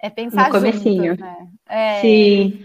é 0.00 0.10
pensar 0.10 0.48
no 0.48 0.54
comecinho. 0.54 1.16
Juntos, 1.16 1.24
né? 1.24 1.46
É... 1.68 2.00
Sim. 2.00 2.60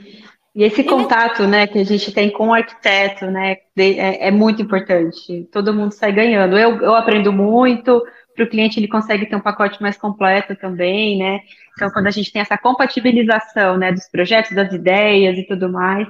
E 0.55 0.63
esse 0.63 0.83
contato, 0.83 1.45
né, 1.45 1.67
que 1.67 1.77
a 1.77 1.83
gente 1.83 2.11
tem 2.11 2.31
com 2.31 2.47
o 2.47 2.53
arquiteto, 2.53 3.27
né, 3.27 3.57
é, 3.77 4.29
é 4.29 4.31
muito 4.31 4.59
importante. 4.59 5.47
Todo 5.51 5.71
mundo 5.71 5.91
sai 5.91 6.11
ganhando. 6.11 6.57
Eu, 6.57 6.81
eu 6.81 6.95
aprendo 6.95 7.31
muito, 7.31 8.03
para 8.35 8.43
o 8.43 8.49
cliente 8.49 8.79
ele 8.79 8.87
consegue 8.87 9.27
ter 9.27 9.35
um 9.35 9.41
pacote 9.41 9.79
mais 9.79 9.97
completo 9.97 10.55
também, 10.55 11.19
né? 11.19 11.41
Então, 11.75 11.91
quando 11.91 12.07
a 12.07 12.11
gente 12.11 12.31
tem 12.31 12.41
essa 12.41 12.57
compatibilização, 12.57 13.77
né, 13.77 13.91
dos 13.91 14.09
projetos, 14.09 14.55
das 14.55 14.73
ideias 14.73 15.37
e 15.37 15.43
tudo 15.43 15.71
mais, 15.71 16.07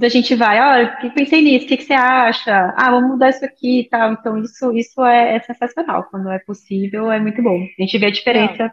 a 0.00 0.08
gente 0.08 0.34
vai, 0.34 0.60
olha, 0.60 0.96
que 0.96 1.10
pensei 1.10 1.40
nisso, 1.42 1.64
o 1.64 1.68
que, 1.68 1.76
que, 1.78 1.84
você 1.84 1.94
acha? 1.94 2.74
Ah, 2.76 2.90
vamos 2.90 3.10
mudar 3.10 3.30
isso 3.30 3.44
aqui 3.44 3.80
e 3.80 3.88
tal. 3.88 4.12
Então, 4.12 4.38
isso, 4.38 4.72
isso 4.72 5.04
é, 5.04 5.36
é, 5.36 5.40
sensacional. 5.40 6.04
Quando 6.10 6.30
é 6.30 6.38
possível, 6.40 7.10
é 7.10 7.18
muito 7.18 7.42
bom. 7.42 7.56
A 7.56 7.82
gente 7.82 7.98
vê 7.98 8.06
a 8.06 8.10
diferença 8.10 8.64
Não. 8.64 8.70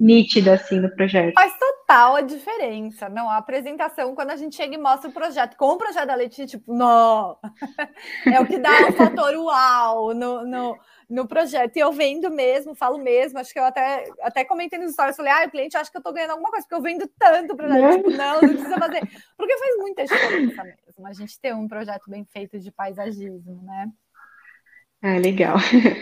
nítida, 0.00 0.54
assim, 0.54 0.80
no 0.80 0.90
projeto. 0.94 1.34
Faz 1.34 1.52
total 1.58 2.16
a 2.16 2.22
diferença. 2.22 3.08
Não, 3.08 3.28
a 3.28 3.36
apresentação, 3.36 4.14
quando 4.14 4.30
a 4.30 4.36
gente 4.36 4.56
chega 4.56 4.74
e 4.74 4.78
mostra 4.78 5.10
o 5.10 5.12
projeto, 5.12 5.56
com 5.56 5.66
o 5.66 5.78
projeto 5.78 6.06
da 6.06 6.14
Letícia, 6.14 6.46
tipo, 6.46 6.74
não! 6.74 7.36
é 8.26 8.40
o 8.40 8.46
que 8.46 8.58
dá 8.58 8.88
o 8.88 8.92
fator 8.94 9.34
uau 9.36 10.14
no, 10.14 10.46
no 10.46 10.76
no 11.08 11.26
projeto. 11.26 11.76
E 11.76 11.80
eu 11.80 11.92
vendo 11.92 12.30
mesmo, 12.30 12.74
falo 12.74 12.98
mesmo, 12.98 13.38
acho 13.38 13.52
que 13.52 13.58
eu 13.58 13.64
até, 13.64 14.04
até 14.22 14.44
comentei 14.44 14.78
nos 14.78 14.92
stories, 14.92 15.16
falei, 15.16 15.32
ah, 15.32 15.44
o 15.46 15.50
cliente 15.50 15.76
acha 15.76 15.90
que 15.90 15.96
eu 15.98 16.02
tô 16.02 16.12
ganhando 16.12 16.32
alguma 16.32 16.50
coisa, 16.50 16.66
porque 16.66 16.74
eu 16.74 16.82
vendo 16.82 17.08
tanto 17.18 17.56
para 17.56 17.68
né? 17.68 17.96
tipo, 17.96 18.10
não, 18.10 18.40
não 18.40 18.48
precisa 18.48 18.78
fazer. 18.78 19.00
Porque 19.36 19.58
faz 19.58 19.76
muita 19.78 20.04
diferença 20.04 20.64
mesmo 20.64 21.06
a 21.06 21.12
gente 21.12 21.38
ter 21.40 21.54
um 21.54 21.68
projeto 21.68 22.08
bem 22.08 22.24
feito 22.24 22.58
de 22.58 22.70
paisagismo, 22.70 23.62
né? 23.62 23.90
Ah, 25.02 25.18
legal. 25.18 25.56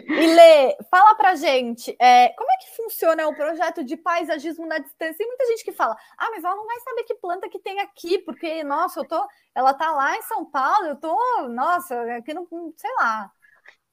E 0.07 0.27
Lê, 0.27 0.77
fala 0.89 1.17
pra 1.17 1.35
gente, 1.35 1.97
é, 2.01 2.29
como 2.29 2.49
é 2.49 2.57
que 2.59 2.77
funciona 2.77 3.27
o 3.27 3.35
projeto 3.35 3.83
de 3.83 3.97
paisagismo 3.97 4.65
na 4.65 4.79
distância? 4.79 5.17
Tem 5.19 5.27
muita 5.27 5.45
gente 5.47 5.65
que 5.65 5.73
fala, 5.73 5.97
ah, 6.17 6.31
mas 6.31 6.45
ela 6.45 6.55
não 6.55 6.67
vai 6.67 6.79
saber 6.79 7.03
que 7.03 7.15
planta 7.15 7.49
que 7.49 7.59
tem 7.59 7.81
aqui, 7.81 8.19
porque, 8.19 8.63
nossa, 8.63 9.01
eu 9.01 9.05
tô, 9.05 9.27
ela 9.57 9.75
tá 9.75 9.91
lá 9.91 10.17
em 10.17 10.23
São 10.23 10.45
Paulo, 10.45 10.87
eu 10.87 10.97
tô, 10.97 11.19
nossa, 11.49 12.01
aqui 12.15 12.33
não, 12.33 12.47
sei 12.77 12.91
lá. 13.01 13.29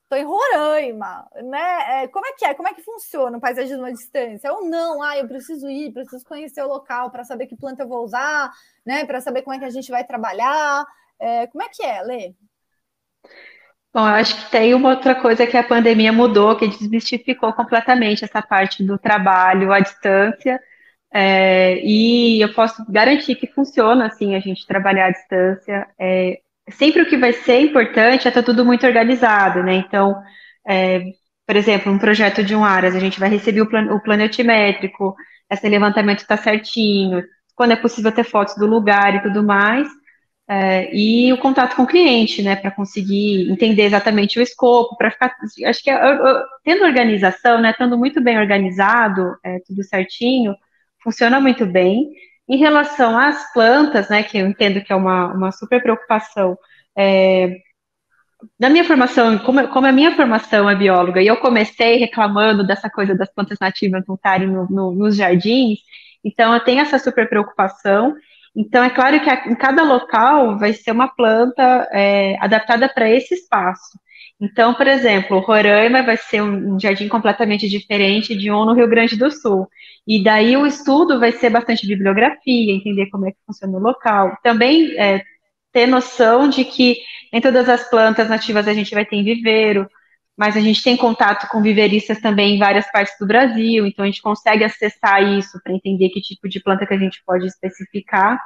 Estou 0.10 0.18
em 0.18 0.26
Roraima, 0.26 1.28
né? 1.44 2.04
É, 2.04 2.08
como 2.08 2.26
é 2.26 2.34
que 2.34 2.44
é? 2.44 2.56
Como 2.56 2.68
é 2.68 2.74
que 2.74 2.82
funciona 2.82 3.38
o 3.38 3.40
paisagismo 3.40 3.86
à 3.86 3.92
distância? 3.92 4.52
Ou 4.52 4.68
não? 4.68 5.04
Ah, 5.04 5.16
eu 5.20 5.28
preciso 5.28 5.70
ir, 5.70 5.94
preciso 5.94 6.26
conhecer 6.26 6.64
o 6.64 6.68
local 6.68 7.12
para 7.12 7.24
saber 7.24 7.46
que 7.46 7.56
planta 7.56 7.84
eu 7.84 7.88
vou 7.88 8.04
usar, 8.04 8.52
né? 8.84 9.06
Para 9.06 9.22
saber 9.22 9.44
como 9.44 9.56
é 9.56 9.60
que 9.60 9.66
a 9.66 9.70
gente 9.70 9.92
vai 9.92 10.04
trabalhar. 10.04 10.84
É, 11.20 11.46
como 11.46 11.64
é 11.64 11.70
que 11.70 11.84
é, 11.84 12.02
Lê? 12.02 12.34
Bom, 13.94 14.00
eu 14.00 14.16
acho 14.16 14.46
que 14.46 14.50
tem 14.50 14.74
uma 14.74 14.90
outra 14.90 15.14
coisa 15.14 15.46
que 15.46 15.56
a 15.56 15.64
pandemia 15.64 16.12
mudou, 16.12 16.58
que 16.58 16.68
desmistificou 16.68 17.54
completamente 17.54 18.26
essa 18.26 18.42
parte 18.42 18.84
do 18.84 18.98
trabalho 18.98 19.72
à 19.72 19.80
distância. 19.80 20.60
É, 21.14 21.80
e 21.84 22.42
eu 22.42 22.52
posso 22.56 22.84
garantir 22.92 23.36
que 23.36 23.46
funciona 23.46 24.08
assim 24.08 24.36
a 24.36 24.40
gente 24.40 24.66
trabalhar 24.66 25.06
à 25.06 25.12
distância. 25.12 25.88
É, 26.00 26.42
sempre 26.72 27.02
o 27.02 27.10
que 27.10 27.18
vai 27.18 27.34
ser 27.34 27.62
importante 27.62 28.28
é 28.28 28.30
estar 28.30 28.42
tá 28.42 28.44
tudo 28.44 28.66
muito 28.66 28.86
organizado, 28.86 29.64
né? 29.64 29.76
Então, 29.76 30.16
é, 30.68 31.02
por 31.46 31.56
exemplo, 31.56 31.92
um 31.92 32.00
projeto 32.00 32.44
de 32.44 32.56
um 32.56 32.64
Aras, 32.64 32.96
a 32.96 33.00
gente 33.00 33.20
vai 33.20 33.30
receber 33.30 33.62
o, 33.62 33.70
plan, 33.70 33.88
o 33.92 35.16
esse 35.52 35.68
levantamento 35.68 36.20
está 36.20 36.38
certinho, 36.38 37.24
quando 37.56 37.72
é 37.72 37.76
possível 37.76 38.12
ter 38.12 38.24
fotos 38.24 38.56
do 38.56 38.66
lugar 38.68 39.16
e 39.16 39.24
tudo 39.24 39.44
mais, 39.44 39.88
é, 40.48 40.90
e 40.96 41.32
o 41.34 41.38
contato 41.38 41.76
com 41.76 41.84
o 41.84 41.88
cliente, 41.88 42.42
né, 42.42 42.56
para 42.56 42.72
conseguir 42.72 43.52
entender 43.52 43.84
exatamente 43.84 44.40
o 44.40 44.42
escopo, 44.42 44.98
para 44.98 45.12
ficar, 45.12 45.36
acho 45.66 45.84
que 45.84 45.92
tendo 46.64 46.86
organização, 46.86 47.62
né, 47.62 47.72
estando 47.72 47.98
muito 47.98 48.22
bem 48.22 48.40
organizado, 48.40 49.36
é, 49.44 49.60
tudo 49.68 49.84
certinho, 49.84 50.56
funciona 51.04 51.40
muito 51.40 51.66
bem. 51.66 52.10
Em 52.50 52.58
relação 52.58 53.18
às 53.18 53.54
plantas, 53.54 54.10
né, 54.10 54.24
que 54.24 54.38
eu 54.38 54.48
entendo 54.48 54.82
que 54.82 54.92
é 54.92 54.96
uma, 54.96 55.34
uma 55.34 55.52
super 55.52 55.82
preocupação, 55.82 56.58
é, 56.98 57.58
na 58.60 58.70
minha 58.70 58.84
formação, 58.84 59.38
como, 59.40 59.68
como 59.68 59.86
a 59.86 59.92
minha 59.92 60.16
formação 60.16 60.70
é 60.70 60.76
bióloga, 60.76 61.22
e 61.22 61.28
eu 61.28 61.38
comecei 61.38 61.98
reclamando 61.98 62.66
dessa 62.66 62.90
coisa 62.90 63.16
das 63.16 63.32
plantas 63.34 63.60
nativas 63.60 64.04
não 64.08 64.16
estarem 64.16 64.48
no, 64.48 64.66
no, 64.70 64.92
nos 64.94 65.16
jardins, 65.16 65.80
então 66.24 66.54
eu 66.54 66.60
tenho 66.62 66.82
essa 66.82 66.98
super 66.98 67.30
preocupação, 67.30 68.16
então, 68.56 68.84
é 68.84 68.90
claro 68.90 69.20
que 69.22 69.30
em 69.50 69.56
cada 69.56 69.84
local 69.84 70.58
vai 70.58 70.74
ser 70.74 70.92
uma 70.92 71.08
planta 71.08 71.88
é, 71.92 72.36
adaptada 72.44 72.90
para 72.90 73.10
esse 73.10 73.36
espaço. 73.36 73.98
Então, 74.42 74.74
por 74.74 74.88
exemplo, 74.88 75.40
Roraima 75.40 76.02
vai 76.02 76.16
ser 76.16 76.42
um 76.42 76.80
jardim 76.80 77.10
completamente 77.10 77.68
diferente 77.68 78.36
de 78.38 78.50
um 78.50 78.64
no 78.64 78.74
Rio 78.74 78.88
Grande 78.88 79.18
do 79.18 79.30
Sul. 79.30 79.68
E 80.08 80.24
daí 80.24 80.56
o 80.56 80.66
estudo 80.66 81.20
vai 81.20 81.32
ser 81.34 81.50
bastante 81.50 81.86
bibliografia, 81.86 82.74
entender 82.74 83.08
como 83.08 83.28
é 83.28 83.32
que 83.32 83.38
funciona 83.46 83.78
o 83.78 83.82
local. 83.82 84.38
Também 84.42 84.98
é, 84.98 85.24
ter 85.74 85.88
noção 85.88 86.48
de 86.48 86.64
que 86.64 86.98
nem 87.34 87.42
todas 87.42 87.68
as 87.68 87.90
plantas 87.90 88.30
nativas 88.30 88.68
a 88.68 88.74
gente 88.74 88.94
vai 88.94 89.06
ter 89.06 89.18
em 89.18 89.24
viveiro, 89.26 89.90
mas 90.38 90.56
a 90.56 90.62
gente 90.62 90.82
tem 90.82 90.96
contato 90.96 91.50
com 91.50 91.62
viveristas 91.62 92.22
também 92.22 92.56
em 92.56 92.60
várias 92.60 92.90
partes 92.92 93.14
do 93.20 93.28
Brasil, 93.28 93.86
então 93.86 94.04
a 94.04 94.08
gente 94.08 94.22
consegue 94.22 94.64
acessar 94.64 95.22
isso 95.38 95.60
para 95.62 95.74
entender 95.74 96.08
que 96.10 96.22
tipo 96.22 96.48
de 96.48 96.62
planta 96.62 96.88
que 96.88 96.94
a 96.94 96.98
gente 96.98 97.22
pode 97.26 97.46
especificar. 97.46 98.40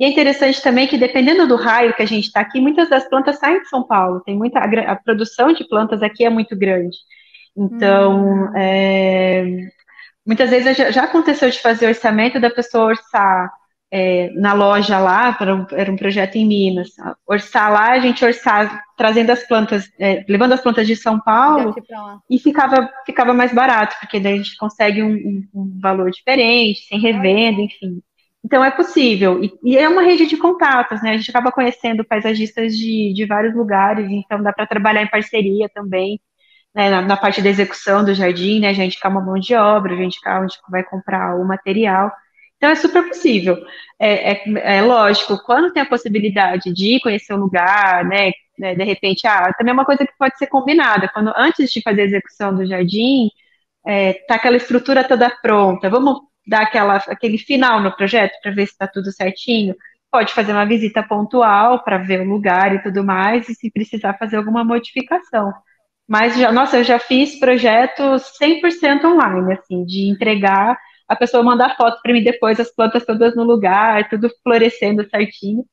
E 0.00 0.04
é 0.04 0.08
interessante 0.08 0.62
também 0.62 0.86
que, 0.86 0.96
dependendo 0.96 1.46
do 1.46 1.56
raio 1.56 1.94
que 1.94 2.02
a 2.02 2.06
gente 2.06 2.24
está 2.24 2.40
aqui, 2.40 2.58
muitas 2.58 2.88
das 2.88 3.06
plantas 3.06 3.38
saem 3.38 3.60
de 3.60 3.68
São 3.68 3.82
Paulo, 3.82 4.20
tem 4.20 4.34
muita, 4.34 4.58
a, 4.58 4.92
a 4.92 4.96
produção 4.96 5.52
de 5.52 5.62
plantas 5.68 6.02
aqui 6.02 6.24
é 6.24 6.30
muito 6.30 6.56
grande. 6.56 6.96
Então, 7.54 8.46
hum. 8.46 8.56
é, 8.56 9.44
muitas 10.26 10.48
vezes 10.48 10.74
já, 10.74 10.90
já 10.90 11.04
aconteceu 11.04 11.50
de 11.50 11.60
fazer 11.60 11.86
orçamento 11.86 12.40
da 12.40 12.48
pessoa 12.48 12.86
orçar 12.86 13.52
é, 13.92 14.30
na 14.36 14.54
loja 14.54 14.98
lá, 14.98 15.36
era 15.38 15.54
um, 15.54 15.66
era 15.72 15.92
um, 15.92 15.96
projeto 15.96 16.36
em 16.36 16.46
Minas, 16.46 16.92
orçar 17.26 17.70
lá, 17.70 17.90
a 17.90 17.98
gente 17.98 18.24
orçar 18.24 18.82
trazendo 18.96 19.30
as 19.30 19.46
plantas, 19.46 19.90
é, 19.98 20.24
levando 20.26 20.52
as 20.52 20.62
plantas 20.62 20.86
de 20.86 20.96
São 20.96 21.20
Paulo, 21.20 21.74
e 22.30 22.38
ficava, 22.38 22.88
ficava 23.04 23.34
mais 23.34 23.52
barato, 23.52 23.96
porque 24.00 24.18
daí 24.18 24.32
a 24.32 24.36
gente 24.38 24.56
consegue 24.56 25.02
um, 25.02 25.44
um 25.52 25.78
valor 25.78 26.10
diferente, 26.10 26.86
sem 26.86 26.98
revenda, 26.98 27.60
enfim. 27.60 28.00
Então 28.44 28.64
é 28.64 28.70
possível, 28.70 29.42
e, 29.44 29.52
e, 29.62 29.76
é 29.76 29.88
uma 29.88 30.02
rede 30.02 30.26
de 30.26 30.36
contatos, 30.36 31.02
né? 31.02 31.10
A 31.10 31.16
gente 31.16 31.30
acaba 31.30 31.52
conhecendo 31.52 32.04
paisagistas 32.04 32.74
de, 32.74 33.12
de 33.14 33.26
vários 33.26 33.54
lugares, 33.54 34.10
então 34.10 34.42
dá 34.42 34.52
para 34.52 34.66
trabalhar 34.66 35.02
em 35.02 35.10
parceria 35.10 35.68
também, 35.68 36.20
né, 36.74 36.90
na, 36.90 37.02
na, 37.02 37.16
parte 37.16 37.42
da 37.42 37.50
execução 37.50 38.04
do 38.04 38.14
jardim, 38.14 38.60
né? 38.60 38.68
A 38.70 38.72
gente 38.72 38.94
indicar 38.94 39.10
uma 39.12 39.20
mão 39.20 39.34
de 39.38 39.54
obra, 39.54 39.92
a 39.92 39.96
gente 39.96 40.16
indicar 40.16 40.42
onde 40.42 40.56
vai 40.70 40.84
comprar 40.84 41.36
o 41.36 41.44
material. 41.46 42.10
Então, 42.56 42.70
é 42.70 42.74
super 42.76 43.08
possível. 43.08 43.56
É, 43.98 44.32
é, 44.32 44.78
é, 44.78 44.82
lógico, 44.82 45.38
quando 45.44 45.72
tem 45.72 45.82
a 45.82 45.86
possibilidade 45.86 46.72
de 46.72 47.00
conhecer 47.00 47.32
o 47.34 47.38
lugar, 47.38 48.04
né, 48.04 48.32
né, 48.58 48.74
de 48.74 48.84
repente, 48.84 49.26
ah, 49.26 49.52
também 49.56 49.70
é 49.72 49.74
uma 49.74 49.84
coisa 49.86 50.06
que 50.06 50.12
pode 50.18 50.36
ser 50.38 50.46
combinada. 50.48 51.08
Quando 51.12 51.32
antes 51.36 51.70
de 51.72 51.82
fazer 51.82 52.02
a 52.02 52.04
execução 52.04 52.54
do 52.54 52.66
jardim, 52.66 53.30
é, 53.86 54.14
tá 54.28 54.36
aquela 54.36 54.56
estrutura 54.56 55.04
toda 55.06 55.30
pronta, 55.42 55.88
vamos 55.90 56.20
dar 56.46 56.62
aquela, 56.62 56.96
aquele 56.96 57.38
final 57.38 57.80
no 57.80 57.94
projeto 57.94 58.32
para 58.42 58.52
ver 58.52 58.66
se 58.66 58.72
está 58.72 58.86
tudo 58.86 59.12
certinho. 59.12 59.74
Pode 60.10 60.32
fazer 60.32 60.52
uma 60.52 60.66
visita 60.66 61.02
pontual 61.02 61.84
para 61.84 61.98
ver 61.98 62.20
o 62.20 62.28
lugar 62.28 62.74
e 62.74 62.82
tudo 62.82 63.04
mais, 63.04 63.48
e 63.48 63.54
se 63.54 63.70
precisar 63.70 64.18
fazer 64.18 64.36
alguma 64.36 64.64
modificação. 64.64 65.52
Mas, 66.08 66.36
já, 66.36 66.50
nossa, 66.50 66.78
eu 66.78 66.84
já 66.84 66.98
fiz 66.98 67.38
projetos 67.38 68.32
100% 68.40 69.04
online, 69.04 69.52
assim, 69.52 69.84
de 69.84 70.08
entregar 70.10 70.76
a 71.10 71.16
pessoa 71.16 71.42
mandar 71.42 71.76
foto 71.76 72.00
para 72.00 72.12
mim 72.12 72.22
depois, 72.22 72.60
as 72.60 72.72
plantas 72.72 73.04
todas 73.04 73.34
no 73.34 73.42
lugar, 73.42 74.08
tudo 74.08 74.30
florescendo 74.44 75.08
certinho, 75.10 75.66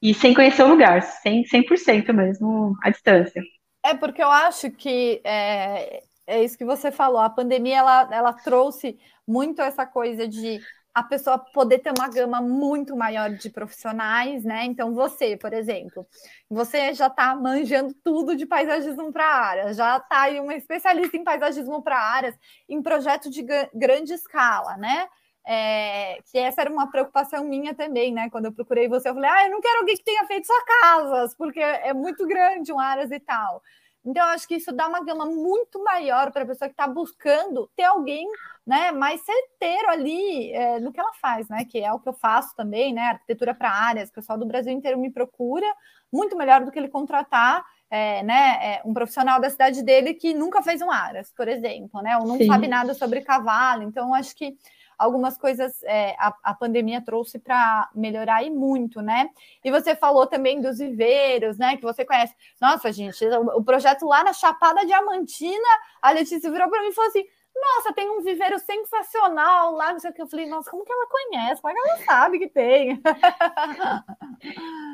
e 0.00 0.14
sem 0.14 0.32
conhecer 0.32 0.62
o 0.62 0.68
lugar, 0.68 1.02
100%, 1.02 1.48
100% 1.48 2.12
mesmo 2.12 2.72
à 2.84 2.90
distância. 2.90 3.42
É 3.84 3.94
porque 3.94 4.22
eu 4.22 4.30
acho 4.30 4.70
que 4.70 5.20
é, 5.24 6.04
é 6.24 6.44
isso 6.44 6.56
que 6.56 6.64
você 6.64 6.92
falou, 6.92 7.18
a 7.18 7.28
pandemia 7.28 7.78
ela, 7.78 8.08
ela 8.12 8.32
trouxe 8.32 8.96
muito 9.26 9.60
essa 9.60 9.86
coisa 9.86 10.28
de 10.28 10.60
a 10.96 11.02
pessoa 11.02 11.38
poder 11.38 11.80
ter 11.80 11.92
uma 11.94 12.08
gama 12.08 12.40
muito 12.40 12.96
maior 12.96 13.28
de 13.28 13.50
profissionais, 13.50 14.42
né? 14.44 14.64
Então, 14.64 14.94
você, 14.94 15.36
por 15.36 15.52
exemplo, 15.52 16.06
você 16.48 16.94
já 16.94 17.08
está 17.08 17.36
manjando 17.36 17.92
tudo 18.02 18.34
de 18.34 18.46
paisagismo 18.46 19.12
para 19.12 19.26
áreas, 19.26 19.76
já 19.76 19.98
está 19.98 20.22
aí 20.22 20.40
uma 20.40 20.54
especialista 20.54 21.14
em 21.14 21.22
paisagismo 21.22 21.82
para 21.82 21.98
áreas, 21.98 22.34
em 22.66 22.80
projeto 22.82 23.28
de 23.28 23.44
grande 23.74 24.14
escala, 24.14 24.78
né? 24.78 25.06
É, 25.46 26.18
que 26.32 26.38
essa 26.38 26.62
era 26.62 26.72
uma 26.72 26.90
preocupação 26.90 27.44
minha 27.44 27.74
também, 27.74 28.10
né? 28.10 28.30
Quando 28.30 28.46
eu 28.46 28.52
procurei 28.52 28.88
você, 28.88 29.10
eu 29.10 29.14
falei, 29.14 29.28
ah, 29.30 29.44
eu 29.44 29.50
não 29.50 29.60
quero 29.60 29.80
alguém 29.80 29.96
que 29.96 30.02
tenha 30.02 30.24
feito 30.24 30.46
só 30.46 30.54
casas, 30.80 31.34
porque 31.36 31.60
é 31.60 31.92
muito 31.92 32.26
grande 32.26 32.72
um 32.72 32.80
áreas 32.80 33.10
e 33.10 33.20
tal. 33.20 33.62
Então, 34.06 34.24
eu 34.24 34.30
acho 34.30 34.46
que 34.46 34.54
isso 34.54 34.72
dá 34.72 34.86
uma 34.86 35.04
gama 35.04 35.26
muito 35.26 35.82
maior 35.82 36.30
para 36.30 36.44
a 36.44 36.46
pessoa 36.46 36.68
que 36.68 36.74
está 36.74 36.86
buscando 36.86 37.68
ter 37.76 37.82
alguém 37.82 38.24
né, 38.64 38.92
mais 38.92 39.20
certeiro 39.22 39.90
ali 39.90 40.52
é, 40.52 40.78
no 40.78 40.92
que 40.92 41.00
ela 41.00 41.12
faz, 41.14 41.48
né? 41.48 41.64
Que 41.64 41.80
é 41.80 41.92
o 41.92 41.98
que 41.98 42.08
eu 42.08 42.12
faço 42.12 42.54
também, 42.54 42.94
né? 42.94 43.02
Arquitetura 43.02 43.52
para 43.52 43.70
áreas, 43.70 44.08
o 44.08 44.12
pessoal 44.12 44.38
do 44.38 44.46
Brasil 44.46 44.72
inteiro 44.72 44.98
me 44.98 45.10
procura, 45.10 45.66
muito 46.12 46.36
melhor 46.36 46.64
do 46.64 46.70
que 46.70 46.78
ele 46.78 46.88
contratar 46.88 47.64
é, 47.90 48.22
né, 48.22 48.58
é, 48.60 48.82
um 48.84 48.92
profissional 48.92 49.40
da 49.40 49.48
cidade 49.48 49.82
dele 49.82 50.14
que 50.14 50.34
nunca 50.34 50.62
fez 50.62 50.82
um 50.82 50.90
aras, 50.90 51.32
por 51.32 51.48
exemplo, 51.48 52.02
né? 52.02 52.16
Ou 52.18 52.26
não 52.26 52.36
Sim. 52.36 52.46
sabe 52.46 52.68
nada 52.68 52.94
sobre 52.94 53.22
cavalo. 53.22 53.82
Então, 53.82 54.14
acho 54.14 54.34
que 54.34 54.56
algumas 54.98 55.36
coisas 55.36 55.82
é, 55.84 56.16
a, 56.18 56.34
a, 56.42 56.54
pandemia 56.54 57.00
trouxe 57.00 57.38
para 57.38 57.88
melhorar 57.94 58.42
e 58.42 58.50
muito, 58.50 59.00
né? 59.02 59.28
E 59.64 59.70
você 59.70 59.94
falou 59.94 60.26
também 60.26 60.60
dos 60.60 60.78
viveiros, 60.78 61.58
né? 61.58 61.76
Que 61.76 61.82
você 61.82 62.04
conhece. 62.04 62.34
Nossa, 62.60 62.90
gente, 62.92 63.24
o, 63.24 63.58
o 63.58 63.64
projeto 63.64 64.06
lá 64.06 64.24
na 64.24 64.32
Chapada 64.32 64.86
Diamantina, 64.86 65.68
a 66.00 66.10
Letícia 66.10 66.50
virou 66.50 66.68
para 66.68 66.80
mim 66.80 66.88
e 66.88 66.92
falou 66.92 67.08
assim: 67.08 67.24
nossa, 67.60 67.92
tem 67.94 68.08
um 68.10 68.22
viveiro 68.22 68.58
sensacional 68.58 69.72
lá, 69.72 69.92
não 69.92 69.98
sei 70.00 70.10
o 70.10 70.14
que. 70.14 70.22
Eu 70.22 70.26
falei, 70.26 70.46
nossa, 70.46 70.70
como 70.70 70.84
que 70.84 70.92
ela 70.92 71.06
conhece? 71.08 71.60
Como 71.62 71.72
é 71.72 71.74
que 71.74 71.88
ela 71.88 71.98
sabe 72.04 72.38
que 72.38 72.48
tem? 72.48 73.00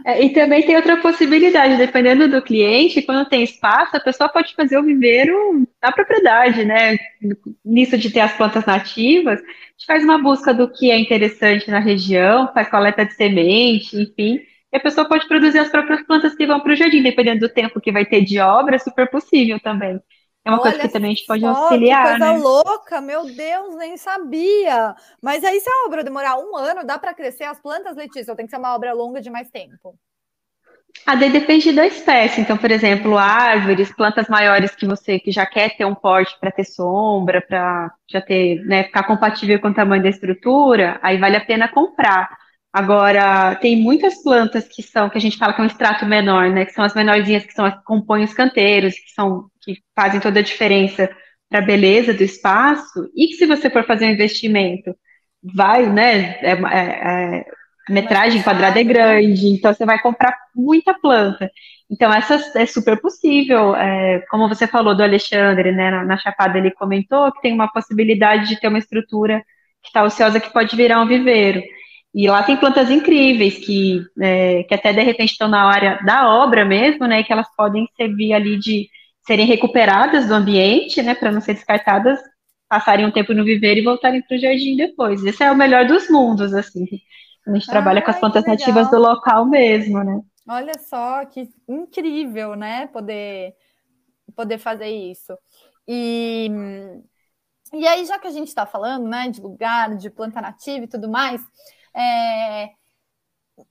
É, 0.05 0.25
e 0.25 0.33
também 0.33 0.65
tem 0.67 0.75
outra 0.75 0.97
possibilidade, 1.01 1.77
dependendo 1.77 2.29
do 2.29 2.43
cliente, 2.43 3.03
quando 3.03 3.29
tem 3.29 3.43
espaço, 3.43 3.97
a 3.97 4.01
pessoa 4.01 4.29
pode 4.29 4.55
fazer 4.55 4.77
o 4.77 4.83
viveiro 4.83 5.67
na 5.81 5.93
propriedade, 5.93 6.65
né? 6.65 6.97
Nisso 7.65 7.97
de 7.97 8.11
ter 8.11 8.21
as 8.21 8.37
plantas 8.37 8.65
nativas, 8.67 9.41
a 9.41 9.45
gente 9.45 9.87
faz 9.87 10.03
uma 10.03 10.19
busca 10.19 10.53
do 10.53 10.69
que 10.73 10.91
é 10.91 10.99
interessante 10.99 11.71
na 11.71 11.79
região, 11.79 12.53
faz 12.53 12.69
coleta 12.69 13.05
de 13.05 13.15
semente, 13.15 13.97
enfim. 13.97 14.41
E 14.73 14.77
a 14.77 14.81
pessoa 14.81 15.09
pode 15.09 15.29
produzir 15.29 15.59
as 15.59 15.69
próprias 15.69 16.03
plantas 16.03 16.35
que 16.35 16.47
vão 16.47 16.61
para 16.61 16.73
o 16.73 16.77
jardim, 16.77 17.03
dependendo 17.03 17.41
do 17.47 17.53
tempo 17.53 17.81
que 17.81 17.93
vai 17.93 18.05
ter 18.05 18.23
de 18.23 18.39
obra, 18.41 18.77
é 18.77 18.79
super 18.79 19.09
possível 19.11 19.61
também. 19.61 20.01
É 20.45 20.51
uma 20.51 20.61
Olha 20.61 20.73
coisa 20.73 20.79
que 20.81 20.89
também 20.89 21.13
a 21.13 21.15
gente 21.15 21.27
pode 21.27 21.45
auxiliar. 21.45 22.03
Que 22.03 22.19
coisa 22.19 22.33
né? 22.33 22.39
louca, 22.39 23.01
meu 23.01 23.25
Deus, 23.25 23.77
nem 23.77 23.97
sabia. 23.97 24.95
Mas 25.23 25.45
aí, 25.45 25.61
se 25.61 25.71
a 25.71 25.87
obra 25.87 26.03
demorar 26.03 26.37
um 26.37 26.57
ano, 26.57 26.85
dá 26.85 26.99
para 26.99 27.15
crescer 27.15 27.45
as 27.45 27.61
plantas, 27.61 27.97
Letícia? 27.97 28.33
Ou 28.33 28.37
tem 28.37 28.47
que 28.47 28.51
ser 28.51 28.59
uma 28.59 28.75
obra 28.75 28.93
longa 28.93 29.21
de 29.21 29.31
mais 29.31 29.49
tempo? 29.51 29.97
Ah, 31.07 31.15
daí 31.15 31.31
depende 31.31 31.73
da 31.73 31.87
espécie. 31.87 32.41
Então, 32.41 32.57
por 32.57 32.71
exemplo, 32.71 33.17
árvores, 33.17 33.95
plantas 33.95 34.29
maiores 34.29 34.75
que 34.75 34.87
você 34.87 35.19
que 35.19 35.33
já 35.33 35.47
quer 35.47 35.77
ter 35.77 35.85
um 35.85 35.95
porte 35.95 36.39
para 36.41 36.51
ter 36.53 36.65
sombra, 36.65 37.41
para 37.41 37.93
já 38.11 38.21
ter, 38.21 38.65
né, 38.65 38.85
ficar 38.85 39.05
compatível 39.05 39.61
com 39.61 39.69
o 39.69 39.75
tamanho 39.75 40.03
da 40.03 40.09
estrutura, 40.09 40.99
aí 41.03 41.19
vale 41.19 41.37
a 41.37 41.45
pena 41.45 41.69
comprar. 41.69 42.37
Agora, 42.73 43.55
tem 43.57 43.77
muitas 43.81 44.23
plantas 44.23 44.67
que 44.67 44.83
são, 44.83 45.09
que 45.11 45.19
a 45.19 45.21
gente 45.21 45.37
fala 45.37 45.53
que 45.53 45.61
é 45.61 45.65
um 45.65 45.67
extrato 45.67 46.07
menor, 46.07 46.51
né? 46.51 46.65
Que 46.65 46.73
são 46.73 46.85
as 46.85 46.95
menorzinhas 46.95 47.45
que 47.45 47.53
são 47.53 47.67
as 47.67 47.75
que 47.77 47.85
compõem 47.85 48.25
os 48.25 48.33
canteiros, 48.33 48.95
que 48.95 49.13
são 49.15 49.51
que 49.63 49.77
fazem 49.95 50.21
toda 50.21 50.41
a 50.41 50.43
diferença 50.43 51.11
para 51.49 51.61
a 51.61 51.65
beleza 51.65 52.15
do 52.15 52.23
espaço, 52.23 53.11
e 53.15 53.29
que 53.29 53.35
se 53.35 53.47
você 53.47 53.69
for 53.69 53.85
fazer 53.85 54.07
um 54.07 54.11
investimento, 54.11 54.95
vai, 55.43 55.87
né? 55.87 56.39
É, 56.41 56.53
é, 56.53 57.41
é, 57.41 57.45
a 57.89 57.93
metragem 57.93 58.43
quadrada 58.43 58.81
é 58.81 58.85
né? 58.85 58.93
grande, 58.93 59.49
então 59.49 59.73
você 59.75 59.85
vai 59.85 59.99
comprar 60.01 60.35
muita 60.55 60.95
planta. 60.95 61.51
Então, 61.91 62.13
essa 62.13 62.41
é 62.59 62.65
super 62.65 62.99
possível. 63.01 63.77
É, 63.77 64.21
como 64.31 64.49
você 64.49 64.67
falou 64.67 64.95
do 64.97 65.03
Alexandre, 65.03 65.73
né? 65.73 65.91
Na, 65.91 66.05
na, 66.05 66.17
Chapada 66.17 66.57
ele 66.59 66.71
comentou 66.71 67.31
que 67.33 67.43
tem 67.43 67.53
uma 67.53 67.69
possibilidade 67.69 68.49
de 68.49 68.59
ter 68.59 68.69
uma 68.69 68.79
estrutura 68.79 69.43
que 69.83 69.89
está 69.89 70.03
ociosa 70.03 70.41
que 70.41 70.53
pode 70.53 70.75
virar 70.75 71.03
um 71.03 71.07
viveiro. 71.07 71.63
E 72.15 72.29
lá 72.29 72.43
tem 72.43 72.57
plantas 72.57 72.91
incríveis 72.91 73.59
que, 73.59 74.03
é, 74.21 74.63
que 74.65 74.75
até 74.75 74.93
de 74.93 75.03
repente 75.03 75.33
estão 75.33 75.49
na 75.49 75.65
área 75.65 75.99
da 76.05 76.29
obra 76.29 76.65
mesmo, 76.65 77.07
né? 77.07 77.23
Que 77.23 77.33
elas 77.33 77.49
podem 77.57 77.87
servir 77.97 78.33
ali 78.33 78.59
de 78.59 78.89
serem 79.27 79.47
recuperadas 79.47 80.27
do 80.27 80.35
ambiente, 80.35 81.03
né? 81.03 81.15
Para 81.15 81.33
não 81.33 81.41
ser 81.41 81.55
descartadas, 81.55 82.19
passarem 82.69 83.07
um 83.07 83.13
tempo 83.13 83.35
no 83.35 83.45
viveiro 83.45 83.81
e 83.81 83.85
voltarem 83.85 84.23
para 84.23 84.37
o 84.37 84.41
jardim 84.41 84.77
depois. 84.77 85.23
Esse 85.25 85.45
é 85.45 85.51
o 85.51 85.57
melhor 85.57 85.87
dos 85.87 86.09
mundos, 86.09 86.53
assim. 86.55 86.87
A 87.47 87.53
gente 87.53 87.67
trabalha 87.67 88.03
com 88.03 88.11
as 88.11 88.19
plantas 88.19 88.45
nativas 88.45 88.91
do 88.91 88.99
local 88.99 89.45
mesmo, 89.47 90.03
né? 90.03 90.21
Olha 90.49 90.79
só 90.79 91.25
que 91.27 91.49
incrível, 91.69 92.55
né? 92.57 92.87
Poder, 92.89 93.55
poder 94.35 94.59
fazer 94.59 94.89
isso. 94.89 95.37
E, 95.87 96.49
e 97.73 97.87
aí, 97.87 98.05
já 98.05 98.19
que 98.19 98.27
a 98.27 98.31
gente 98.31 98.49
está 98.49 98.67
falando, 98.67 99.09
né, 99.09 99.29
de 99.29 99.41
lugar, 99.41 99.97
de 99.97 100.11
planta 100.11 100.41
nativa 100.41 100.85
e 100.85 100.89
tudo 100.89 101.09
mais, 101.09 101.41
é, 101.95 102.71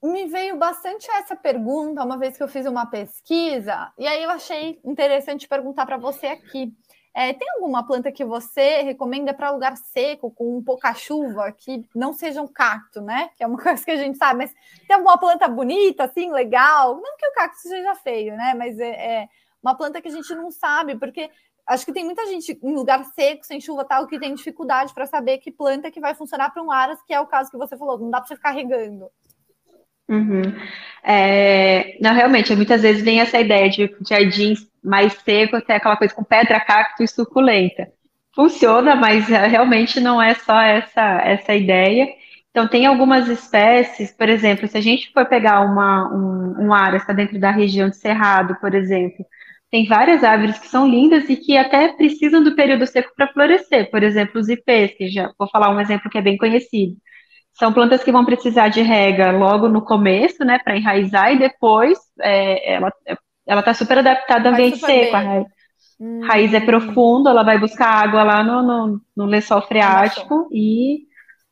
me 0.02 0.28
veio 0.28 0.58
bastante 0.58 1.10
essa 1.12 1.36
pergunta 1.36 2.04
uma 2.04 2.18
vez 2.18 2.38
que 2.38 2.44
eu 2.44 2.48
fiz 2.48 2.66
uma 2.66 2.86
pesquisa, 2.86 3.92
e 3.98 4.08
aí 4.08 4.24
eu 4.24 4.30
achei 4.30 4.80
interessante 4.84 5.48
perguntar 5.48 5.86
para 5.86 5.98
você 5.98 6.28
aqui. 6.28 6.74
É, 7.14 7.34
tem 7.34 7.50
alguma 7.56 7.86
planta 7.86 8.12
que 8.12 8.24
você 8.24 8.82
recomenda 8.84 9.34
para 9.34 9.52
lugar 9.52 9.76
seco, 9.76 10.32
com 10.32 10.64
pouca 10.64 10.94
chuva, 10.94 11.52
que 11.52 11.86
não 11.94 12.14
seja 12.14 12.42
um 12.42 12.48
cacto, 12.48 13.02
né? 13.02 13.30
Que 13.36 13.44
é 13.44 13.48
uma 13.48 13.58
coisa 13.62 13.84
que 13.84 13.92
a 13.92 13.98
gente 13.98 14.18
sabe, 14.18 14.40
mas 14.40 14.54
tem 14.88 14.96
alguma 14.96 15.18
planta 15.18 15.48
bonita, 15.48 16.06
assim, 16.06 16.32
legal? 16.32 16.96
Não 16.96 17.18
que 17.18 17.28
o 17.28 17.34
cacto 17.34 17.60
seja 17.60 17.96
feio, 17.96 18.36
né? 18.38 18.54
Mas 18.54 18.80
é, 18.80 18.90
é 18.90 19.30
uma 19.62 19.76
planta 19.76 20.02
que 20.02 20.08
a 20.08 20.12
gente 20.12 20.34
não 20.34 20.50
sabe, 20.50 20.96
porque 20.98 21.30
acho 21.68 21.86
que 21.86 21.94
tem 21.94 22.06
muita 22.06 22.26
gente 22.28 22.58
em 22.64 22.74
lugar 22.74 23.04
seco, 23.14 23.46
sem 23.46 23.60
chuva 23.60 23.84
tal, 23.84 24.08
que 24.08 24.20
tem 24.20 24.34
dificuldade 24.34 24.94
para 24.94 25.06
saber 25.06 25.38
que 25.40 25.52
planta 25.52 25.92
que 25.92 26.00
vai 26.00 26.16
funcionar 26.16 26.52
para 26.52 26.64
um 26.64 26.72
aras, 26.72 27.02
que 27.04 27.14
é 27.14 27.20
o 27.20 27.28
caso 27.28 27.52
que 27.52 27.58
você 27.58 27.78
falou, 27.78 28.00
não 28.00 28.10
dá 28.10 28.20
para 28.20 28.28
você 28.28 28.36
ficar 28.36 28.52
regando. 28.52 29.10
Uhum. 30.12 30.42
É, 31.04 31.98
não, 32.02 32.14
realmente, 32.14 32.54
muitas 32.56 32.82
vezes 32.82 33.02
vem 33.02 33.22
essa 33.22 33.40
ideia 33.40 33.70
de 33.70 33.90
jardins 34.08 34.68
mais 34.84 35.14
seco, 35.14 35.56
até 35.56 35.76
aquela 35.76 35.96
coisa 35.96 36.14
com 36.14 36.24
pedra, 36.24 36.60
cacto 36.60 37.02
e 37.02 37.08
suculenta. 37.08 37.88
Funciona, 38.36 38.96
mas 38.96 39.30
é, 39.32 39.48
realmente 39.48 40.00
não 40.02 40.22
é 40.22 40.34
só 40.36 40.60
essa, 40.62 41.22
essa 41.24 41.56
ideia. 41.56 42.08
Então, 42.52 42.68
tem 42.68 42.86
algumas 42.86 43.30
espécies, 43.30 44.12
por 44.12 44.28
exemplo, 44.28 44.68
se 44.68 44.78
a 44.78 44.82
gente 44.82 45.12
for 45.14 45.26
pegar 45.26 45.62
uma, 45.62 46.14
um, 46.14 46.68
um 46.68 46.74
área, 46.74 46.98
está 46.98 47.14
dentro 47.14 47.40
da 47.40 47.52
região 47.52 47.90
de 47.90 47.96
Cerrado, 47.96 48.58
por 48.60 48.76
exemplo, 48.76 49.26
tem 49.72 49.88
várias 49.88 50.24
árvores 50.24 50.60
que 50.60 50.68
são 50.68 50.88
lindas 50.88 51.30
e 51.30 51.38
que 51.38 51.58
até 51.58 51.94
precisam 51.94 52.44
do 52.44 52.56
período 52.56 52.86
seco 52.86 53.14
para 53.16 53.32
florescer. 53.32 53.90
Por 53.90 54.04
exemplo, 54.04 54.42
os 54.42 54.50
ipês, 54.50 54.94
que 54.96 55.08
já 55.10 55.32
vou 55.40 55.50
falar 55.50 55.70
um 55.74 55.80
exemplo 55.80 56.10
que 56.10 56.18
é 56.18 56.22
bem 56.22 56.38
conhecido. 56.38 56.98
São 57.54 57.72
plantas 57.72 58.04
que 58.04 58.12
vão 58.12 58.26
precisar 58.26 58.70
de 58.70 58.82
rega 58.82 59.32
logo 59.32 59.68
no 59.68 59.82
começo, 59.82 60.44
né, 60.44 60.60
para 60.64 60.78
enraizar, 60.78 61.34
e 61.34 61.40
depois 61.40 61.98
é, 62.20 62.76
ela 62.76 62.92
ela 63.48 63.60
está 63.60 63.74
super 63.74 63.98
adaptada 63.98 64.50
ao 64.50 64.54
ambiente 64.54 64.80
seco. 64.80 65.16
A 65.16 65.20
raiz, 65.20 65.48
hum. 66.00 66.22
raiz 66.24 66.54
é 66.54 66.60
profundo, 66.60 67.30
ela 67.30 67.44
vai 67.44 67.60
buscar 67.60 67.88
água 67.88 68.24
lá 68.24 68.44
no, 68.44 68.62
no, 68.62 69.02
no 69.16 69.26
lençol 69.26 69.62
freático 69.62 70.48
e, 70.52 71.02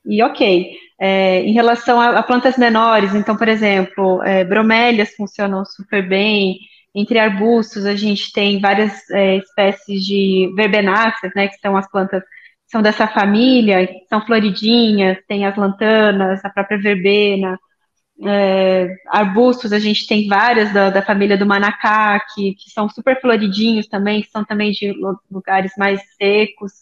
e 0.05 0.23
ok. 0.23 0.71
É, 1.01 1.41
em 1.41 1.53
relação 1.53 1.99
a, 1.99 2.09
a, 2.09 2.23
plantas 2.23 2.57
menores, 2.57 3.15
então, 3.15 3.35
por 3.35 3.47
exemplo, 3.47 4.21
é, 4.23 4.43
bromélias 4.43 5.15
funcionam 5.15 5.65
super 5.65 6.07
bem. 6.07 6.57
Entre 6.93 7.19
arbustos, 7.19 7.85
a 7.85 7.95
gente 7.95 8.31
tem 8.31 8.59
várias 8.59 9.09
é, 9.11 9.37
espécies 9.37 10.03
de 10.03 10.51
verbenáceas, 10.55 11.31
né, 11.35 11.47
que 11.47 11.57
são 11.59 11.77
as 11.77 11.89
plantas 11.89 12.23
são 12.69 12.81
dessa 12.81 13.07
família, 13.07 13.89
são 14.07 14.25
floridinhas, 14.25 15.17
tem 15.27 15.45
as 15.45 15.55
lantanas, 15.57 16.43
a 16.45 16.49
própria 16.49 16.79
verbena, 16.79 17.57
é, 18.25 18.95
arbustos, 19.07 19.71
a 19.73 19.79
gente 19.79 20.05
tem 20.05 20.27
várias 20.27 20.73
da, 20.73 20.89
da 20.89 21.01
família 21.01 21.37
do 21.37 21.45
manacá, 21.45 22.19
que, 22.33 22.53
que, 22.53 22.69
são 22.69 22.89
super 22.89 23.19
floridinhos 23.19 23.87
também, 23.87 24.21
que 24.21 24.29
são 24.29 24.43
também 24.43 24.71
de 24.71 24.93
lugares 25.31 25.71
mais 25.77 26.01
secos. 26.17 26.73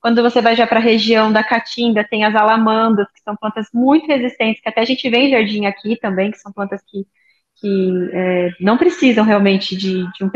Quando 0.00 0.22
você 0.22 0.40
vai 0.40 0.54
já 0.54 0.66
para 0.66 0.78
a 0.78 0.82
região 0.82 1.32
da 1.32 1.42
Caatinga, 1.42 2.06
tem 2.08 2.24
as 2.24 2.34
alamandas, 2.34 3.06
que 3.12 3.20
são 3.22 3.36
plantas 3.36 3.66
muito 3.72 4.06
resistentes, 4.06 4.62
que 4.62 4.68
até 4.68 4.82
a 4.82 4.84
gente 4.84 5.08
vê 5.10 5.18
em 5.18 5.30
jardim 5.30 5.66
aqui 5.66 5.96
também, 5.96 6.30
que 6.30 6.38
são 6.38 6.52
plantas 6.52 6.80
que, 6.86 7.06
que 7.56 8.10
é, 8.12 8.50
não 8.60 8.78
precisam 8.78 9.24
realmente 9.24 9.76
de, 9.76 10.04
de 10.12 10.24
um 10.24 10.30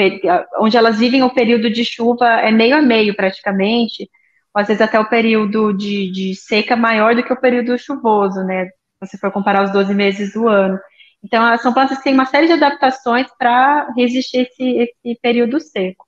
onde 0.60 0.76
elas 0.76 0.98
vivem 0.98 1.22
o 1.22 1.32
período 1.32 1.70
de 1.70 1.84
chuva 1.84 2.26
é 2.40 2.50
meio 2.50 2.76
a 2.76 2.82
meio 2.82 3.14
praticamente, 3.14 4.08
às 4.54 4.68
vezes 4.68 4.80
até 4.80 4.98
o 4.98 5.08
período 5.08 5.72
de, 5.72 6.10
de 6.10 6.34
seca 6.34 6.76
maior 6.76 7.14
do 7.14 7.22
que 7.22 7.32
o 7.32 7.40
período 7.40 7.78
chuvoso, 7.78 8.42
né? 8.44 8.66
se 9.04 9.10
você 9.12 9.18
for 9.18 9.30
comparar 9.30 9.64
os 9.64 9.72
12 9.72 9.94
meses 9.94 10.32
do 10.32 10.48
ano. 10.48 10.78
Então, 11.22 11.56
são 11.58 11.72
plantas 11.72 11.98
que 11.98 12.04
têm 12.04 12.14
uma 12.14 12.26
série 12.26 12.46
de 12.46 12.52
adaptações 12.52 13.26
para 13.38 13.92
resistir 13.96 14.48
esse, 14.48 14.90
esse 15.04 15.20
período 15.20 15.60
seco. 15.60 16.06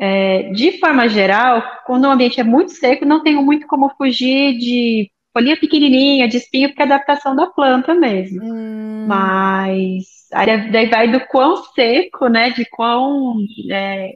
É, 0.00 0.50
de 0.52 0.78
forma 0.78 1.08
geral, 1.08 1.62
quando 1.84 2.04
o 2.04 2.10
ambiente 2.10 2.40
é 2.40 2.44
muito 2.44 2.70
seco, 2.72 3.04
não 3.04 3.22
tenho 3.22 3.42
muito 3.42 3.66
como 3.66 3.90
fugir 3.96 4.56
de 4.56 5.10
folhinha 5.32 5.56
pequenininha, 5.56 6.28
de 6.28 6.36
espinho, 6.36 6.68
porque 6.68 6.82
é 6.82 6.84
adaptação 6.84 7.34
da 7.34 7.46
planta 7.46 7.94
mesmo. 7.94 8.40
Hum. 8.42 9.06
Mas 9.08 10.04
aí 10.32 10.70
daí 10.70 10.86
vai 10.88 11.10
do 11.10 11.20
quão 11.26 11.56
seco, 11.74 12.28
né, 12.28 12.50
de 12.50 12.64
quão, 12.66 13.36
é, 13.70 14.12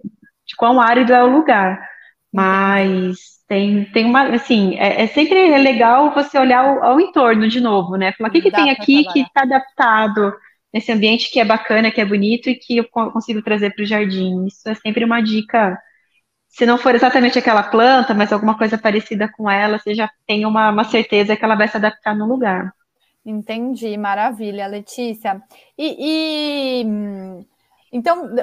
de 0.47 0.57
quão 0.57 0.81
árido 0.81 1.13
é 1.13 1.23
o 1.23 1.37
lugar. 1.37 1.81
Mas 2.33 3.19
tem, 3.53 3.85
tem 3.93 4.07
uma, 4.07 4.35
assim, 4.35 4.77
é, 4.77 5.03
é 5.03 5.07
sempre 5.09 5.59
legal 5.59 6.15
você 6.15 6.39
olhar 6.39 6.65
ao, 6.65 6.83
ao, 6.83 6.99
entorno 6.99 7.47
de 7.47 7.61
novo, 7.61 7.97
né? 7.97 8.11
Falar 8.13 8.31
o 8.31 8.33
que, 8.33 8.41
que 8.41 8.51
tem 8.51 8.71
aqui 8.71 9.05
que 9.13 9.21
está 9.21 9.43
adaptado 9.43 10.33
nesse 10.73 10.91
ambiente 10.91 11.31
que 11.31 11.39
é 11.39 11.45
bacana, 11.45 11.91
que 11.91 12.01
é 12.01 12.05
bonito 12.05 12.49
e 12.49 12.55
que 12.55 12.79
eu 12.79 12.89
consigo 12.89 13.43
trazer 13.43 13.75
para 13.75 13.83
o 13.83 13.87
jardim. 13.87 14.47
Isso 14.47 14.67
é 14.71 14.75
sempre 14.75 15.05
uma 15.05 15.21
dica. 15.21 15.79
Se 16.49 16.65
não 16.65 16.79
for 16.79 16.95
exatamente 16.95 17.39
aquela 17.39 17.63
planta, 17.63 18.15
mas 18.15 18.33
alguma 18.33 18.57
coisa 18.57 18.79
parecida 18.79 19.31
com 19.31 19.51
ela, 19.51 19.79
você 19.79 19.95
já 19.95 20.11
tem 20.27 20.47
uma, 20.47 20.71
uma 20.71 20.85
certeza 20.85 21.37
que 21.37 21.45
ela 21.45 21.55
vai 21.55 21.69
se 21.69 21.77
adaptar 21.77 22.17
no 22.17 22.27
lugar. 22.27 22.73
Entendi, 23.23 23.99
maravilha, 23.99 24.67
Letícia. 24.67 25.43
E, 25.77 26.81
e 26.81 26.87
então 27.93 28.35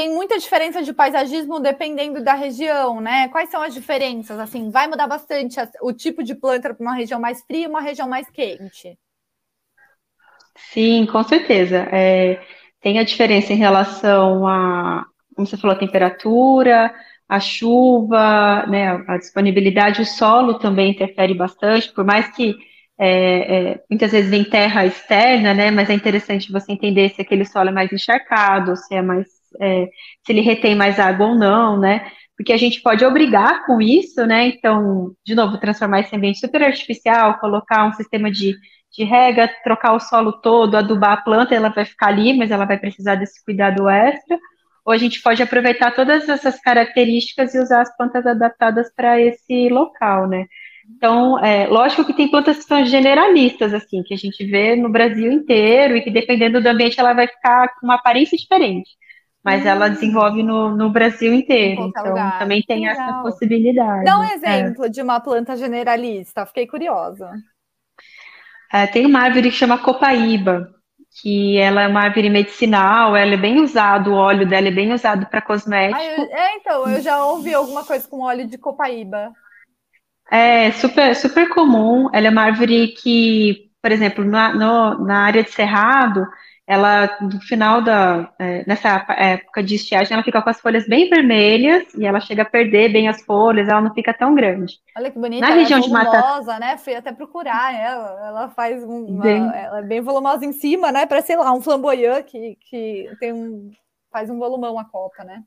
tem 0.00 0.14
muita 0.14 0.38
diferença 0.38 0.82
de 0.82 0.94
paisagismo 0.94 1.60
dependendo 1.60 2.24
da 2.24 2.32
região, 2.32 3.02
né? 3.02 3.28
Quais 3.28 3.50
são 3.50 3.60
as 3.60 3.74
diferenças? 3.74 4.38
Assim, 4.38 4.70
vai 4.70 4.88
mudar 4.88 5.06
bastante 5.06 5.56
o 5.82 5.92
tipo 5.92 6.22
de 6.22 6.34
planta 6.34 6.72
para 6.72 6.82
uma 6.82 6.94
região 6.94 7.20
mais 7.20 7.42
fria 7.42 7.64
e 7.64 7.68
uma 7.68 7.82
região 7.82 8.08
mais 8.08 8.26
quente. 8.30 8.98
Sim, 10.56 11.04
com 11.04 11.22
certeza. 11.22 11.86
É, 11.92 12.40
tem 12.80 12.98
a 12.98 13.04
diferença 13.04 13.52
em 13.52 13.56
relação 13.56 14.46
a, 14.46 15.04
como 15.36 15.46
você 15.46 15.58
falou, 15.58 15.76
a 15.76 15.78
temperatura, 15.78 16.94
a 17.28 17.38
chuva, 17.38 18.64
né, 18.68 19.04
a 19.06 19.18
disponibilidade, 19.18 20.00
o 20.00 20.06
solo 20.06 20.58
também 20.58 20.92
interfere 20.92 21.34
bastante, 21.34 21.92
por 21.92 22.06
mais 22.06 22.26
que 22.34 22.56
é, 22.98 23.72
é, 23.72 23.84
muitas 23.90 24.12
vezes 24.12 24.30
vem 24.30 24.44
terra 24.44 24.86
externa, 24.86 25.52
né, 25.52 25.70
mas 25.70 25.90
é 25.90 25.92
interessante 25.92 26.50
você 26.50 26.72
entender 26.72 27.10
se 27.10 27.20
aquele 27.20 27.44
solo 27.44 27.68
é 27.68 27.72
mais 27.72 27.92
encharcado, 27.92 28.74
se 28.76 28.94
é 28.94 29.02
mais 29.02 29.39
é, 29.60 29.86
se 30.24 30.32
ele 30.32 30.40
retém 30.40 30.74
mais 30.74 30.98
água 30.98 31.26
ou 31.28 31.34
não, 31.34 31.78
né? 31.78 32.10
Porque 32.36 32.52
a 32.52 32.56
gente 32.56 32.80
pode 32.80 33.04
obrigar 33.04 33.66
com 33.66 33.80
isso, 33.82 34.24
né? 34.26 34.46
Então, 34.48 35.12
de 35.24 35.34
novo, 35.34 35.58
transformar 35.58 36.00
esse 36.00 36.14
ambiente 36.16 36.38
super 36.38 36.62
artificial, 36.62 37.38
colocar 37.38 37.86
um 37.86 37.92
sistema 37.92 38.30
de, 38.30 38.54
de 38.90 39.04
rega, 39.04 39.50
trocar 39.62 39.92
o 39.92 40.00
solo 40.00 40.32
todo, 40.32 40.76
adubar 40.76 41.12
a 41.12 41.16
planta, 41.18 41.54
ela 41.54 41.68
vai 41.68 41.84
ficar 41.84 42.08
ali, 42.08 42.32
mas 42.32 42.50
ela 42.50 42.64
vai 42.64 42.78
precisar 42.78 43.16
desse 43.16 43.44
cuidado 43.44 43.88
extra. 43.88 44.38
Ou 44.86 44.92
a 44.92 44.96
gente 44.96 45.20
pode 45.22 45.42
aproveitar 45.42 45.94
todas 45.94 46.28
essas 46.28 46.58
características 46.60 47.54
e 47.54 47.58
usar 47.58 47.82
as 47.82 47.94
plantas 47.96 48.26
adaptadas 48.26 48.90
para 48.94 49.20
esse 49.20 49.68
local, 49.68 50.26
né? 50.26 50.46
Então, 50.96 51.38
é, 51.44 51.66
lógico 51.66 52.04
que 52.04 52.14
tem 52.14 52.30
plantas 52.30 52.58
que 52.58 52.64
são 52.64 52.84
generalistas, 52.84 53.74
assim, 53.74 54.02
que 54.02 54.14
a 54.14 54.16
gente 54.16 54.44
vê 54.46 54.74
no 54.74 54.88
Brasil 54.88 55.30
inteiro 55.30 55.96
e 55.96 56.00
que 56.00 56.10
dependendo 56.10 56.60
do 56.60 56.66
ambiente 56.66 56.98
ela 56.98 57.12
vai 57.12 57.28
ficar 57.28 57.68
com 57.78 57.86
uma 57.86 57.96
aparência 57.96 58.36
diferente 58.36 58.90
mas 59.42 59.64
ela 59.64 59.88
desenvolve 59.88 60.42
no, 60.42 60.76
no 60.76 60.90
Brasil 60.90 61.32
inteiro. 61.32 61.82
Então 61.88 62.04
lugar. 62.04 62.38
também 62.38 62.62
tem 62.62 62.86
Legal. 62.86 62.92
essa 62.92 63.22
possibilidade. 63.22 64.04
Dá 64.04 64.18
um 64.18 64.24
é. 64.24 64.34
exemplo 64.34 64.84
é. 64.84 64.88
de 64.88 65.00
uma 65.00 65.20
planta 65.20 65.56
generalista, 65.56 66.46
fiquei 66.46 66.66
curiosa. 66.66 67.30
É, 68.72 68.86
tem 68.86 69.06
uma 69.06 69.20
árvore 69.20 69.50
que 69.50 69.56
chama 69.56 69.78
copaíba, 69.78 70.68
que 71.20 71.58
ela 71.58 71.82
é 71.82 71.88
uma 71.88 72.02
árvore 72.02 72.30
medicinal, 72.30 73.16
ela 73.16 73.34
é 73.34 73.36
bem 73.36 73.60
usado, 73.60 74.12
o 74.12 74.14
óleo 74.14 74.48
dela 74.48 74.68
é 74.68 74.70
bem 74.70 74.92
usado 74.92 75.26
para 75.26 75.42
cosmético. 75.42 75.98
Ah, 75.98 76.04
eu, 76.04 76.24
é, 76.30 76.56
então, 76.56 76.88
eu 76.88 77.00
já 77.00 77.24
ouvi 77.24 77.52
alguma 77.52 77.84
coisa 77.84 78.06
com 78.06 78.20
óleo 78.20 78.46
de 78.46 78.56
copaíba. 78.56 79.32
É 80.30 80.70
super, 80.72 81.16
super 81.16 81.48
comum. 81.48 82.08
Ela 82.12 82.28
é 82.28 82.30
uma 82.30 82.42
árvore 82.42 82.94
que, 83.02 83.68
por 83.82 83.90
exemplo, 83.90 84.24
na, 84.24 84.54
no, 84.54 85.04
na 85.04 85.24
área 85.24 85.42
de 85.42 85.50
cerrado, 85.50 86.24
ela, 86.70 87.18
no 87.20 87.40
final 87.40 87.82
da, 87.82 88.32
é, 88.38 88.64
nessa 88.64 89.04
época 89.18 89.60
de 89.60 89.74
estiagem, 89.74 90.14
ela 90.14 90.22
fica 90.22 90.40
com 90.40 90.50
as 90.50 90.60
folhas 90.60 90.86
bem 90.86 91.10
vermelhas 91.10 91.92
e 91.94 92.06
ela 92.06 92.20
chega 92.20 92.42
a 92.42 92.48
perder 92.48 92.92
bem 92.92 93.08
as 93.08 93.20
folhas, 93.24 93.68
ela 93.68 93.80
não 93.80 93.92
fica 93.92 94.14
tão 94.14 94.36
grande. 94.36 94.74
Olha 94.96 95.10
que 95.10 95.18
bonita, 95.18 95.48
na 95.48 95.52
região 95.52 95.80
é 95.80 95.82
volumosa, 95.82 96.12
de 96.12 96.46
mata... 96.46 96.58
né? 96.60 96.76
Fui 96.76 96.94
até 96.94 97.10
procurar 97.10 97.74
ela, 97.74 98.24
ela 98.24 98.48
faz 98.50 98.84
uma, 98.84 99.20
bem... 99.20 99.42
ela 99.52 99.80
é 99.80 99.82
bem 99.82 100.00
volumosa 100.00 100.46
em 100.46 100.52
cima, 100.52 100.92
né? 100.92 101.06
Parece, 101.06 101.26
sei 101.26 101.36
lá, 101.36 101.52
um 101.52 101.60
flamboyant 101.60 102.22
que, 102.22 102.56
que 102.60 103.10
tem 103.18 103.32
um, 103.32 103.72
faz 104.12 104.30
um 104.30 104.38
volumão 104.38 104.78
a 104.78 104.84
copa, 104.84 105.24
né? 105.24 105.42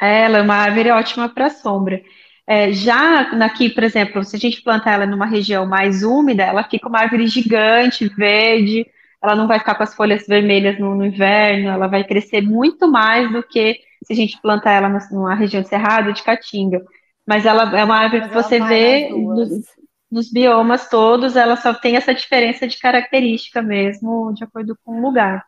É, 0.00 0.22
ela 0.22 0.38
é 0.38 0.42
uma 0.42 0.54
árvore 0.54 0.90
ótima 0.90 1.28
para 1.28 1.50
sombra. 1.50 2.00
É, 2.46 2.72
já 2.72 3.20
aqui, 3.44 3.68
por 3.68 3.84
exemplo, 3.84 4.24
se 4.24 4.34
a 4.34 4.38
gente 4.38 4.62
plantar 4.62 4.92
ela 4.92 5.04
numa 5.04 5.26
região 5.26 5.66
mais 5.66 6.02
úmida, 6.02 6.42
ela 6.42 6.64
fica 6.64 6.88
uma 6.88 7.00
árvore 7.00 7.26
gigante, 7.26 8.08
verde, 8.08 8.86
ela 9.22 9.34
não 9.34 9.48
vai 9.48 9.58
ficar 9.58 9.74
com 9.74 9.82
as 9.82 9.94
folhas 9.94 10.26
vermelhas 10.26 10.78
no, 10.78 10.94
no, 10.94 11.06
inverno, 11.06 11.68
ela 11.68 11.86
vai 11.86 12.04
crescer 12.04 12.40
muito 12.40 12.88
mais 12.88 13.30
do 13.32 13.42
que 13.42 13.80
se 14.04 14.12
a 14.12 14.16
gente 14.16 14.40
plantar 14.40 14.72
ela 14.72 14.88
numa 15.10 15.34
região 15.34 15.62
de 15.62 15.68
cerrado 15.68 16.12
de 16.12 16.22
caatinga. 16.22 16.82
Mas 17.26 17.44
ela 17.44 17.76
é 17.76 17.84
uma 17.84 17.96
árvore 17.96 18.22
Mas 18.22 18.28
que 18.28 18.34
você 18.34 18.60
vê 18.60 19.10
nos, 19.10 19.48
nos, 20.10 20.32
biomas 20.32 20.88
todos, 20.88 21.36
ela 21.36 21.56
só 21.56 21.74
tem 21.74 21.96
essa 21.96 22.14
diferença 22.14 22.66
de 22.66 22.78
característica 22.78 23.60
mesmo, 23.60 24.32
de 24.32 24.44
acordo 24.44 24.78
com 24.84 24.98
o 24.98 25.02
lugar. 25.02 25.44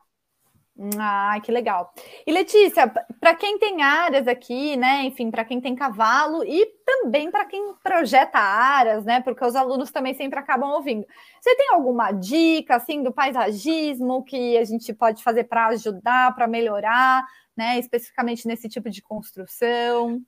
Ah, 0.98 1.38
que 1.44 1.52
legal. 1.52 1.92
E 2.26 2.32
Letícia, 2.32 2.90
para 3.20 3.34
quem 3.34 3.58
tem 3.58 3.82
áreas 3.82 4.26
aqui, 4.26 4.78
né? 4.78 5.02
Enfim, 5.04 5.30
para 5.30 5.44
quem 5.44 5.60
tem 5.60 5.74
cavalo 5.74 6.42
e 6.42 6.64
também 6.86 7.30
para 7.30 7.44
quem 7.44 7.74
projeta 7.82 8.38
áreas, 8.38 9.04
né? 9.04 9.20
Porque 9.20 9.44
os 9.44 9.54
alunos 9.54 9.90
também 9.90 10.14
sempre 10.14 10.38
acabam 10.38 10.70
ouvindo. 10.70 11.06
Você 11.38 11.54
tem 11.54 11.68
alguma 11.74 12.12
dica 12.12 12.76
assim 12.76 13.02
do 13.02 13.12
paisagismo 13.12 14.24
que 14.24 14.56
a 14.56 14.64
gente 14.64 14.94
pode 14.94 15.22
fazer 15.22 15.44
para 15.44 15.66
ajudar, 15.66 16.34
para 16.34 16.46
melhorar, 16.46 17.26
né? 17.54 17.78
Especificamente 17.78 18.48
nesse 18.48 18.66
tipo 18.66 18.88
de 18.88 19.02
construção? 19.02 20.22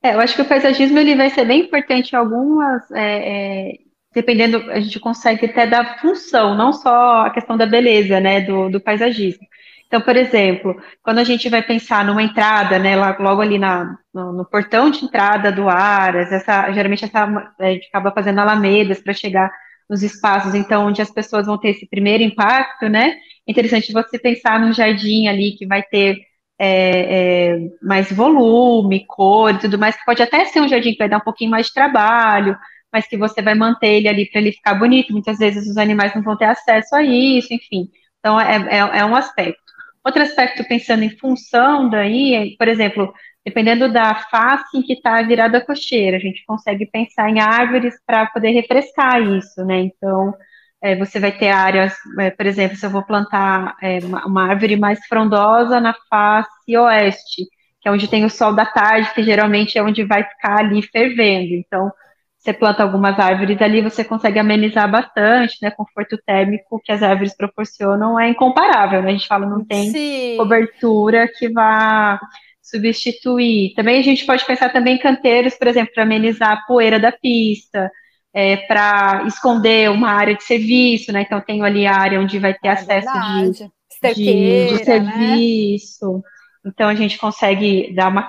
É, 0.00 0.14
eu 0.14 0.20
acho 0.20 0.36
que 0.36 0.42
o 0.42 0.48
paisagismo 0.48 0.98
ele 1.00 1.16
vai 1.16 1.30
ser 1.30 1.44
bem 1.44 1.62
importante 1.62 2.12
em 2.12 2.16
algumas 2.16 2.88
é, 2.92 3.72
é 3.72 3.89
dependendo, 4.12 4.70
a 4.70 4.80
gente 4.80 4.98
consegue 4.98 5.46
até 5.46 5.66
dar 5.66 6.00
função, 6.00 6.56
não 6.56 6.72
só 6.72 7.26
a 7.26 7.30
questão 7.30 7.56
da 7.56 7.66
beleza, 7.66 8.20
né, 8.20 8.40
do, 8.40 8.68
do 8.68 8.80
paisagismo. 8.80 9.46
Então, 9.86 10.00
por 10.00 10.16
exemplo, 10.16 10.80
quando 11.02 11.18
a 11.18 11.24
gente 11.24 11.48
vai 11.48 11.62
pensar 11.62 12.04
numa 12.04 12.22
entrada, 12.22 12.78
né, 12.78 12.96
logo 12.96 13.40
ali 13.40 13.58
na, 13.58 13.96
no, 14.14 14.32
no 14.32 14.44
portão 14.44 14.88
de 14.90 15.04
entrada 15.04 15.50
do 15.50 15.68
Aras, 15.68 16.30
essa, 16.32 16.70
geralmente 16.72 17.04
essa, 17.04 17.24
a 17.58 17.70
gente 17.72 17.88
acaba 17.88 18.12
fazendo 18.12 18.40
alamedas 18.40 19.00
para 19.00 19.12
chegar 19.12 19.50
nos 19.88 20.02
espaços, 20.02 20.54
então, 20.54 20.86
onde 20.86 21.02
as 21.02 21.10
pessoas 21.10 21.46
vão 21.46 21.58
ter 21.58 21.70
esse 21.70 21.88
primeiro 21.88 22.22
impacto, 22.22 22.88
né, 22.88 23.16
é 23.46 23.50
interessante 23.50 23.92
você 23.92 24.18
pensar 24.18 24.60
num 24.60 24.72
jardim 24.72 25.26
ali 25.26 25.52
que 25.56 25.66
vai 25.66 25.82
ter 25.82 26.18
é, 26.58 27.54
é, 27.54 27.58
mais 27.82 28.12
volume, 28.12 29.06
cor 29.06 29.54
e 29.54 29.58
tudo 29.58 29.78
mais, 29.78 29.96
que 29.96 30.04
pode 30.04 30.22
até 30.22 30.44
ser 30.44 30.60
um 30.60 30.68
jardim 30.68 30.92
que 30.92 30.98
vai 30.98 31.08
dar 31.08 31.16
um 31.16 31.24
pouquinho 31.24 31.50
mais 31.50 31.66
de 31.66 31.74
trabalho, 31.74 32.56
mas 32.92 33.06
que 33.06 33.16
você 33.16 33.40
vai 33.42 33.54
manter 33.54 33.88
ele 33.88 34.08
ali 34.08 34.26
para 34.30 34.40
ele 34.40 34.52
ficar 34.52 34.74
bonito. 34.74 35.12
Muitas 35.12 35.38
vezes 35.38 35.68
os 35.68 35.76
animais 35.76 36.14
não 36.14 36.22
vão 36.22 36.36
ter 36.36 36.46
acesso 36.46 36.94
a 36.94 37.02
isso, 37.02 37.52
enfim. 37.52 37.88
Então, 38.18 38.40
é, 38.40 38.56
é, 38.70 38.78
é 39.00 39.04
um 39.04 39.16
aspecto. 39.16 39.60
Outro 40.04 40.22
aspecto, 40.22 40.64
pensando 40.64 41.02
em 41.02 41.10
função 41.18 41.88
daí, 41.88 42.34
é, 42.34 42.56
por 42.56 42.68
exemplo, 42.68 43.12
dependendo 43.44 43.92
da 43.92 44.14
face 44.14 44.76
em 44.76 44.82
que 44.82 44.94
está 44.94 45.20
virada 45.22 45.58
a 45.58 45.64
cocheira, 45.64 46.16
a 46.16 46.20
gente 46.20 46.44
consegue 46.46 46.86
pensar 46.86 47.28
em 47.28 47.40
árvores 47.40 47.94
para 48.06 48.26
poder 48.26 48.50
refrescar 48.50 49.20
isso, 49.22 49.64
né? 49.64 49.80
Então, 49.80 50.34
é, 50.82 50.96
você 50.96 51.20
vai 51.20 51.32
ter 51.32 51.50
áreas, 51.50 51.94
é, 52.18 52.30
por 52.30 52.46
exemplo, 52.46 52.76
se 52.76 52.86
eu 52.86 52.90
vou 52.90 53.02
plantar 53.04 53.76
é, 53.82 53.98
uma, 53.98 54.26
uma, 54.26 54.48
árvore 54.48 54.76
mais 54.76 54.98
frondosa 55.06 55.80
na 55.80 55.94
face 56.08 56.76
oeste, 56.76 57.44
que 57.80 57.88
é 57.88 57.92
onde 57.92 58.08
tem 58.08 58.24
o 58.24 58.30
sol 58.30 58.54
da 58.54 58.66
tarde, 58.66 59.12
que 59.14 59.22
geralmente 59.22 59.76
é 59.78 59.82
onde 59.82 60.04
vai 60.04 60.24
ficar 60.24 60.60
ali 60.60 60.82
fervendo. 60.82 61.54
Então, 61.54 61.92
você 62.40 62.54
planta 62.54 62.82
algumas 62.82 63.18
árvores 63.18 63.60
ali, 63.60 63.82
você 63.82 64.02
consegue 64.02 64.38
amenizar 64.38 64.90
bastante, 64.90 65.58
né? 65.60 65.70
Conforto 65.70 66.16
térmico 66.24 66.80
que 66.82 66.90
as 66.90 67.02
árvores 67.02 67.36
proporcionam 67.36 68.18
é 68.18 68.30
incomparável, 68.30 69.02
né? 69.02 69.10
A 69.10 69.12
gente 69.12 69.28
fala, 69.28 69.44
não 69.44 69.62
tem 69.62 69.90
Sim. 69.90 70.36
cobertura 70.38 71.28
que 71.28 71.50
vá 71.50 72.18
substituir. 72.62 73.74
Também 73.74 74.00
a 74.00 74.02
gente 74.02 74.24
pode 74.24 74.46
pensar 74.46 74.72
também 74.72 74.94
em 74.94 74.98
canteiros, 74.98 75.54
por 75.54 75.66
exemplo, 75.66 75.92
para 75.92 76.04
amenizar 76.04 76.52
a 76.52 76.62
poeira 76.66 76.98
da 76.98 77.12
pista, 77.12 77.90
é, 78.32 78.56
para 78.56 79.24
esconder 79.26 79.90
uma 79.90 80.10
área 80.10 80.34
de 80.34 80.42
serviço, 80.42 81.12
né? 81.12 81.22
Então 81.22 81.42
tenho 81.42 81.62
ali 81.62 81.86
a 81.86 81.94
área 81.94 82.18
onde 82.18 82.38
vai 82.38 82.54
ter 82.54 82.68
é 82.68 82.70
acesso 82.70 83.60
de, 84.02 84.14
de, 84.14 84.24
de, 84.24 84.72
né? 84.72 84.84
serviço. 84.84 86.14
Né? 86.14 86.22
Então 86.64 86.88
a 86.88 86.94
gente 86.94 87.18
consegue 87.18 87.94
dar 87.94 88.08
uma 88.08 88.28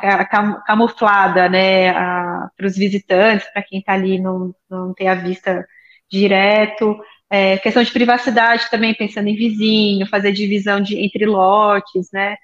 camuflada, 0.66 1.50
né, 1.50 1.92
para 1.92 2.66
os 2.66 2.78
visitantes, 2.78 3.48
para 3.52 3.64
quem 3.64 3.80
está 3.80 3.94
ali 3.94 4.20
não, 4.20 4.56
não 4.70 4.94
ter 4.94 5.08
a 5.08 5.16
vista 5.16 5.66
direto. 6.10 6.98
É, 7.30 7.58
questão 7.58 7.82
de 7.82 7.92
privacidade 7.92 8.70
também, 8.70 8.94
pensando 8.94 9.28
em 9.28 9.36
vizinho, 9.36 10.08
fazer 10.08 10.34
divisão 10.34 10.82
de, 10.82 10.98
entre 11.00 11.26
lotes, 11.26 12.10
né? 12.12 12.36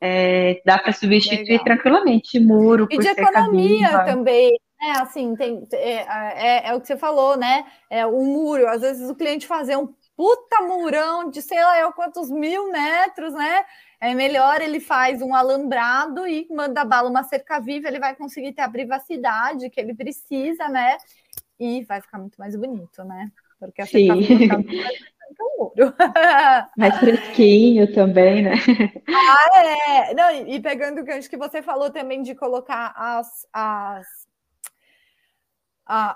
É, 0.00 0.60
dá 0.64 0.78
para 0.78 0.92
substituir 0.92 1.48
Legal. 1.48 1.64
tranquilamente 1.64 2.38
muro 2.38 2.86
e 2.90 2.98
de 2.98 3.08
economia 3.08 4.04
também 4.04 4.54
é 4.82 4.90
assim 4.90 5.34
tem 5.34 5.66
é, 5.72 5.92
é, 5.94 6.68
é, 6.68 6.74
o 6.74 6.80
que 6.82 6.86
você 6.86 6.98
falou 6.98 7.34
né 7.34 7.64
é 7.88 8.04
o 8.04 8.22
muro 8.22 8.68
às 8.68 8.82
vezes 8.82 9.08
o 9.08 9.14
cliente 9.14 9.46
fazer 9.46 9.74
um 9.76 9.88
puta 10.14 10.60
murão 10.60 11.30
de 11.30 11.40
sei 11.40 11.58
lá 11.62 11.90
quantos 11.92 12.30
mil 12.30 12.70
metros 12.70 13.32
né 13.32 13.64
é 14.00 14.14
melhor 14.14 14.60
ele 14.60 14.80
faz 14.80 15.22
um 15.22 15.34
alambrado 15.34 16.26
e 16.26 16.46
manda 16.50 16.84
bala 16.84 17.08
uma 17.08 17.22
cerca 17.22 17.58
viva, 17.60 17.88
ele 17.88 17.98
vai 17.98 18.14
conseguir 18.14 18.52
ter 18.52 18.62
a 18.62 18.70
privacidade 18.70 19.70
que 19.70 19.80
ele 19.80 19.94
precisa, 19.94 20.68
né? 20.68 20.96
E 21.58 21.84
vai 21.84 22.00
ficar 22.00 22.18
muito 22.18 22.36
mais 22.36 22.54
bonito, 22.54 23.02
né? 23.04 23.30
Porque 23.58 23.82
a 23.82 23.86
cerca 23.86 24.14
viva 24.14 24.38
fica 24.38 24.58
muito 24.58 25.94
mais 26.76 26.98
fresquinho 26.98 27.92
também, 27.92 28.42
né? 28.42 28.54
Ah, 29.08 29.64
é. 29.64 30.14
Não, 30.14 30.46
e 30.46 30.60
pegando 30.60 31.00
o 31.00 31.04
gancho 31.04 31.30
que 31.30 31.36
você 31.36 31.62
falou 31.62 31.90
também 31.90 32.22
de 32.22 32.34
colocar 32.34 32.92
as, 32.96 33.46
as 33.52 34.06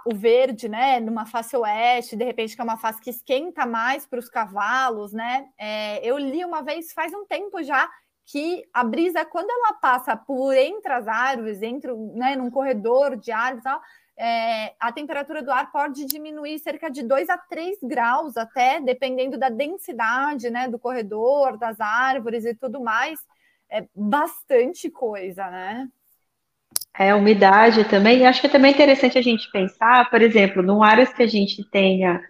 o 0.04 0.14
verde, 0.14 0.68
né, 0.68 0.98
numa 0.98 1.26
face 1.26 1.56
oeste, 1.56 2.16
de 2.16 2.24
repente 2.24 2.54
que 2.56 2.60
é 2.60 2.64
uma 2.64 2.76
face 2.76 3.00
que 3.00 3.10
esquenta 3.10 3.64
mais 3.66 4.04
para 4.06 4.18
os 4.18 4.28
cavalos, 4.28 5.12
né? 5.12 5.46
É, 5.56 6.04
eu 6.04 6.18
li 6.18 6.44
uma 6.44 6.62
vez 6.62 6.92
faz 6.92 7.12
um 7.14 7.24
tempo 7.24 7.62
já 7.62 7.88
que 8.26 8.64
a 8.72 8.84
brisa, 8.84 9.24
quando 9.24 9.50
ela 9.50 9.74
passa 9.74 10.16
por 10.16 10.54
entre 10.54 10.92
as 10.92 11.08
árvores, 11.08 11.62
entre, 11.62 11.92
né, 12.14 12.36
num 12.36 12.50
corredor 12.50 13.16
de 13.16 13.32
árvores, 13.32 13.64
tal, 13.64 13.80
é, 14.16 14.74
a 14.78 14.92
temperatura 14.92 15.42
do 15.42 15.50
ar 15.50 15.72
pode 15.72 16.04
diminuir 16.04 16.58
cerca 16.58 16.90
de 16.90 17.02
2 17.02 17.28
a 17.30 17.38
3 17.38 17.78
graus, 17.82 18.36
até 18.36 18.80
dependendo 18.80 19.38
da 19.38 19.48
densidade, 19.48 20.50
né, 20.50 20.68
do 20.68 20.78
corredor, 20.78 21.56
das 21.56 21.80
árvores 21.80 22.44
e 22.44 22.54
tudo 22.54 22.80
mais. 22.80 23.18
É 23.68 23.86
bastante 23.94 24.90
coisa, 24.90 25.48
né? 25.50 25.88
É, 27.00 27.14
umidade 27.14 27.84
também. 27.84 28.18
E 28.20 28.24
acho 28.26 28.42
que 28.42 28.46
é 28.46 28.50
também 28.50 28.72
interessante 28.72 29.16
a 29.16 29.22
gente 29.22 29.50
pensar, 29.50 30.10
por 30.10 30.20
exemplo, 30.20 30.62
num 30.62 30.82
áreas 30.82 31.10
que 31.14 31.22
a 31.22 31.26
gente 31.26 31.64
tenha 31.70 32.20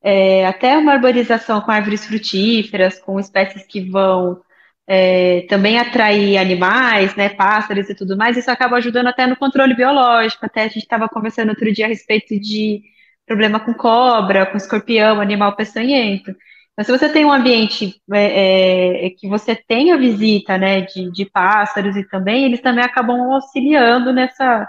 é, 0.00 0.46
até 0.46 0.78
uma 0.78 0.92
arborização 0.92 1.60
com 1.60 1.72
árvores 1.72 2.06
frutíferas, 2.06 3.00
com 3.00 3.18
espécies 3.18 3.66
que 3.66 3.80
vão 3.90 4.40
é, 4.86 5.46
também 5.48 5.78
atrair 5.80 6.38
animais, 6.38 7.16
né, 7.16 7.30
pássaros 7.30 7.90
e 7.90 7.94
tudo 7.94 8.16
mais, 8.16 8.36
isso 8.36 8.50
acaba 8.52 8.76
ajudando 8.76 9.08
até 9.08 9.26
no 9.26 9.36
controle 9.36 9.74
biológico. 9.74 10.46
Até 10.46 10.62
a 10.62 10.68
gente 10.68 10.78
estava 10.78 11.08
conversando 11.08 11.48
outro 11.50 11.72
dia 11.72 11.86
a 11.86 11.88
respeito 11.88 12.38
de 12.38 12.82
problema 13.26 13.58
com 13.58 13.74
cobra, 13.74 14.46
com 14.46 14.56
escorpião, 14.56 15.20
animal 15.20 15.56
peçonhento. 15.56 16.32
Mas 16.76 16.86
se 16.86 16.92
você 16.92 17.08
tem 17.08 17.24
um 17.24 17.32
ambiente 17.32 18.00
é, 18.12 19.06
é, 19.06 19.10
que 19.10 19.28
você 19.28 19.54
tem 19.54 19.92
a 19.92 19.96
visita 19.96 20.56
né, 20.56 20.82
de, 20.82 21.10
de, 21.10 21.26
pássaros 21.26 21.96
e 21.96 22.04
também, 22.08 22.44
eles 22.44 22.60
também 22.60 22.84
acabam 22.84 23.20
auxiliando 23.32 24.12
nessa, 24.12 24.66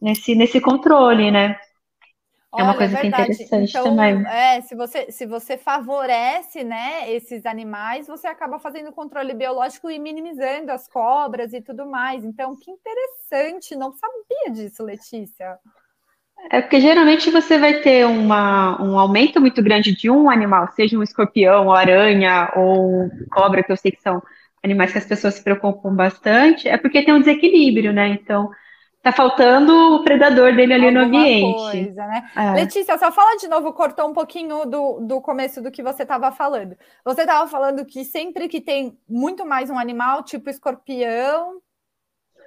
nesse, 0.00 0.34
nesse 0.34 0.60
controle, 0.60 1.30
né? 1.30 1.56
É 2.56 2.62
uma 2.64 2.76
coisa 2.76 2.96
é 2.96 3.00
que 3.00 3.06
é 3.06 3.10
interessante 3.10 3.70
então, 3.70 3.84
também. 3.84 4.26
É, 4.26 4.60
se 4.62 4.74
você, 4.74 5.12
se 5.12 5.24
você 5.24 5.56
favorece 5.56 6.64
né, 6.64 7.08
esses 7.12 7.46
animais, 7.46 8.08
você 8.08 8.26
acaba 8.26 8.58
fazendo 8.58 8.90
controle 8.90 9.32
biológico 9.34 9.88
e 9.88 10.00
minimizando 10.00 10.72
as 10.72 10.88
cobras 10.88 11.52
e 11.52 11.60
tudo 11.60 11.86
mais. 11.86 12.24
Então, 12.24 12.56
que 12.56 12.70
interessante, 12.70 13.76
não 13.76 13.92
sabia 13.92 14.50
disso, 14.52 14.82
Letícia. 14.82 15.58
É 16.50 16.60
porque 16.60 16.80
geralmente 16.80 17.30
você 17.30 17.58
vai 17.58 17.74
ter 17.80 18.06
uma, 18.06 18.80
um 18.82 18.98
aumento 18.98 19.40
muito 19.40 19.62
grande 19.62 19.94
de 19.94 20.10
um 20.10 20.30
animal, 20.30 20.68
seja 20.74 20.98
um 20.98 21.02
escorpião, 21.02 21.66
ou 21.66 21.72
aranha 21.72 22.50
ou 22.56 23.10
cobra, 23.30 23.62
que 23.62 23.70
eu 23.70 23.76
sei 23.76 23.90
que 23.92 24.00
são 24.00 24.22
animais 24.62 24.92
que 24.92 24.98
as 24.98 25.06
pessoas 25.06 25.34
se 25.34 25.44
preocupam 25.44 25.94
bastante, 25.94 26.68
é 26.68 26.76
porque 26.76 27.04
tem 27.04 27.14
um 27.14 27.20
desequilíbrio, 27.20 27.92
né? 27.92 28.08
Então, 28.08 28.50
tá 29.02 29.10
faltando 29.10 29.94
o 29.94 30.04
predador 30.04 30.54
dele 30.54 30.74
ali 30.74 30.86
Alguma 30.86 31.00
no 31.00 31.06
ambiente. 31.06 31.56
Coisa, 31.56 32.06
né? 32.06 32.30
É. 32.36 32.50
Letícia, 32.52 32.98
só 32.98 33.10
fala 33.10 33.36
de 33.36 33.48
novo, 33.48 33.72
cortou 33.72 34.08
um 34.08 34.12
pouquinho 34.12 34.66
do, 34.66 35.00
do 35.00 35.20
começo 35.20 35.62
do 35.62 35.70
que 35.70 35.82
você 35.82 36.02
estava 36.02 36.30
falando. 36.30 36.76
Você 37.04 37.22
estava 37.22 37.48
falando 37.48 37.84
que 37.86 38.04
sempre 38.04 38.48
que 38.48 38.60
tem 38.60 38.98
muito 39.08 39.46
mais 39.46 39.70
um 39.70 39.78
animal, 39.78 40.22
tipo 40.22 40.50
escorpião, 40.50 41.60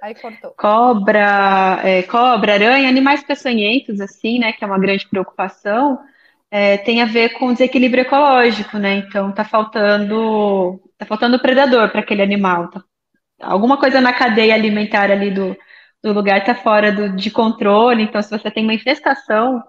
Aí 0.04 0.14
cortou. 0.14 0.50
Cobra, 0.58 1.80
é, 1.82 2.02
cobra, 2.02 2.52
aranha, 2.52 2.90
animais 2.90 3.24
peçonhentos, 3.24 4.02
assim, 4.02 4.38
né? 4.38 4.52
Que 4.52 4.62
é 4.62 4.66
uma 4.66 4.78
grande 4.78 5.08
preocupação, 5.08 5.98
é, 6.50 6.76
tem 6.76 7.00
a 7.00 7.06
ver 7.06 7.30
com 7.38 7.54
desequilíbrio 7.54 8.02
ecológico, 8.02 8.76
né? 8.76 8.96
Então 8.96 9.32
tá 9.32 9.46
faltando, 9.46 10.78
tá 10.98 11.06
faltando 11.06 11.40
predador 11.40 11.88
para 11.90 12.00
aquele 12.00 12.20
animal. 12.20 12.68
Tá, 12.68 12.84
alguma 13.40 13.78
coisa 13.78 13.98
na 13.98 14.12
cadeia 14.12 14.52
alimentar 14.52 15.10
ali 15.10 15.30
do, 15.30 15.56
do 16.02 16.12
lugar 16.12 16.40
está 16.40 16.54
fora 16.54 16.92
do, 16.92 17.16
de 17.16 17.30
controle. 17.30 18.02
Então, 18.02 18.20
se 18.20 18.28
você 18.28 18.50
tem 18.50 18.62
uma 18.62 18.74
infestação 18.74 19.62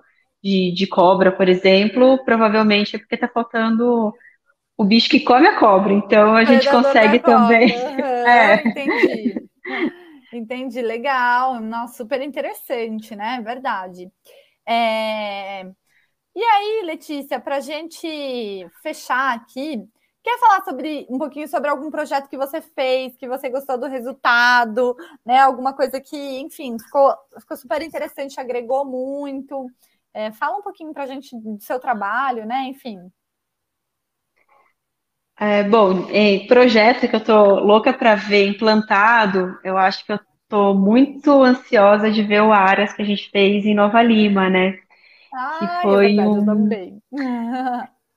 de, 0.44 0.74
de 0.76 0.86
cobra, 0.86 1.32
por 1.32 1.48
exemplo, 1.48 2.22
provavelmente 2.26 2.98
é 2.98 3.00
porque 3.00 3.16
está 3.16 3.30
faltando 3.30 4.14
o 4.78 4.84
bicho 4.84 5.08
que 5.08 5.22
come 5.22 5.48
a 5.48 5.58
cobra. 5.58 5.94
Então, 5.94 6.36
a 6.36 6.44
gente 6.44 6.70
consegue 6.70 7.20
também. 7.20 7.74
Uhum, 7.74 8.00
é. 8.28 8.68
Entendi. 8.68 9.46
Entendi, 10.38 10.82
legal. 10.82 11.60
Nossa, 11.62 11.96
super 11.98 12.22
interessante, 12.22 13.16
né? 13.16 13.42
Verdade. 13.42 14.12
É... 14.68 15.64
E 16.36 16.44
aí, 16.44 16.84
Letícia, 16.86 17.40
para 17.40 17.58
a 17.58 17.60
gente 17.62 18.08
fechar 18.84 19.36
aqui, 19.36 19.88
quer 20.24 20.40
falar 20.40 20.64
sobre 20.66 21.08
um 21.10 21.18
pouquinho 21.20 21.48
sobre 21.48 21.70
algum 21.70 21.92
projeto 21.92 22.30
que 22.30 22.38
você 22.38 22.62
fez, 22.62 23.16
que 23.18 23.28
você 23.28 23.50
gostou 23.50 23.78
do 23.80 23.88
resultado, 23.88 24.96
né? 25.26 25.40
Alguma 25.40 25.74
coisa 25.76 26.02
que, 26.02 26.18
enfim, 26.40 26.78
ficou, 26.80 27.16
ficou 27.40 27.58
super 27.58 27.82
interessante, 27.84 28.40
agregou 28.40 28.86
muito. 28.86 29.68
É, 30.14 30.32
fala 30.34 30.58
um 30.60 30.64
pouquinho 30.64 30.94
para 30.94 31.04
a 31.04 31.08
gente 31.08 31.36
do 31.40 31.60
seu 31.62 31.80
trabalho, 31.80 32.46
né? 32.46 32.66
Enfim. 32.68 33.12
É, 35.38 35.64
bom, 35.64 36.10
em 36.12 36.48
projeto 36.48 37.08
que 37.10 37.16
eu 37.16 37.24
tô 37.24 37.60
louca 37.60 37.94
para 37.94 38.16
ver 38.16 38.48
implantado, 38.48 39.58
eu 39.64 39.78
acho 39.78 40.06
que 40.06 40.14
eu 40.14 40.20
tô 40.48 40.74
muito 40.74 41.44
ansiosa 41.44 42.10
de 42.10 42.24
ver 42.24 42.42
o 42.42 42.54
Aras 42.54 42.94
que 42.94 43.02
a 43.02 43.06
gente 43.06 43.30
fez 43.32 43.66
em 43.66 43.74
Nova 43.76 44.02
Lima, 44.02 44.50
né? 44.50 44.80
Ah, 45.32 45.60
que 45.60 45.68
foi 45.82 46.08
é 46.08 46.10
verdade, 46.10 46.28
um, 46.28 46.38
eu 46.38 46.46
também. 46.46 47.02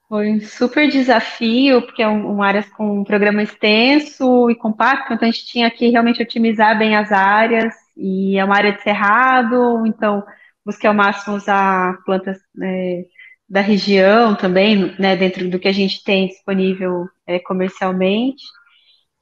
foi 0.08 0.30
um 0.32 0.40
super 0.40 0.88
desafio, 0.88 1.82
porque 1.82 2.02
é 2.02 2.08
um, 2.08 2.36
um 2.36 2.42
Aras 2.42 2.68
com 2.70 3.00
um 3.00 3.04
programa 3.04 3.42
extenso 3.42 4.50
e 4.50 4.54
compacto, 4.56 5.12
então 5.12 5.28
a 5.28 5.30
gente 5.30 5.46
tinha 5.46 5.70
que 5.70 5.88
realmente 5.90 6.22
otimizar 6.22 6.78
bem 6.78 6.96
as 6.96 7.12
áreas, 7.12 7.74
e 7.96 8.38
é 8.38 8.44
uma 8.44 8.56
área 8.56 8.72
de 8.72 8.82
cerrado, 8.82 9.86
então 9.86 10.24
busquei 10.64 10.88
ao 10.88 10.94
máximo 10.94 11.36
usar 11.36 11.98
plantas 12.04 12.38
é, 12.62 13.04
da 13.48 13.60
região 13.60 14.34
também, 14.34 14.94
né, 14.98 15.16
dentro 15.16 15.48
do 15.48 15.58
que 15.58 15.68
a 15.68 15.72
gente 15.72 16.04
tem 16.04 16.28
disponível 16.28 17.08
é, 17.26 17.38
comercialmente. 17.38 18.44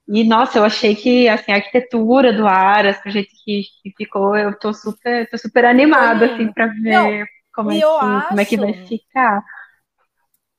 E, 0.09 0.25
nossa, 0.25 0.59
eu 0.59 0.65
achei 0.65 0.95
que, 0.95 1.29
assim, 1.29 1.53
a 1.53 1.57
arquitetura 1.57 2.33
do 2.33 2.47
Aras, 2.47 2.99
o 3.05 3.11
jeito 3.11 3.31
que, 3.45 3.63
que 3.83 3.93
ficou, 3.97 4.37
eu 4.37 4.57
tô 4.59 4.73
super, 4.73 5.29
tô 5.29 5.37
super 5.37 5.65
animada, 5.65 6.27
assim, 6.27 6.53
para 6.53 6.67
ver 6.67 6.93
Não, 6.93 7.27
como, 7.53 7.73
é 7.73 7.79
que, 7.79 7.85
acho... 7.85 8.29
como 8.29 8.41
é 8.41 8.45
que 8.45 8.57
vai 8.57 8.87
ficar. 8.87 9.45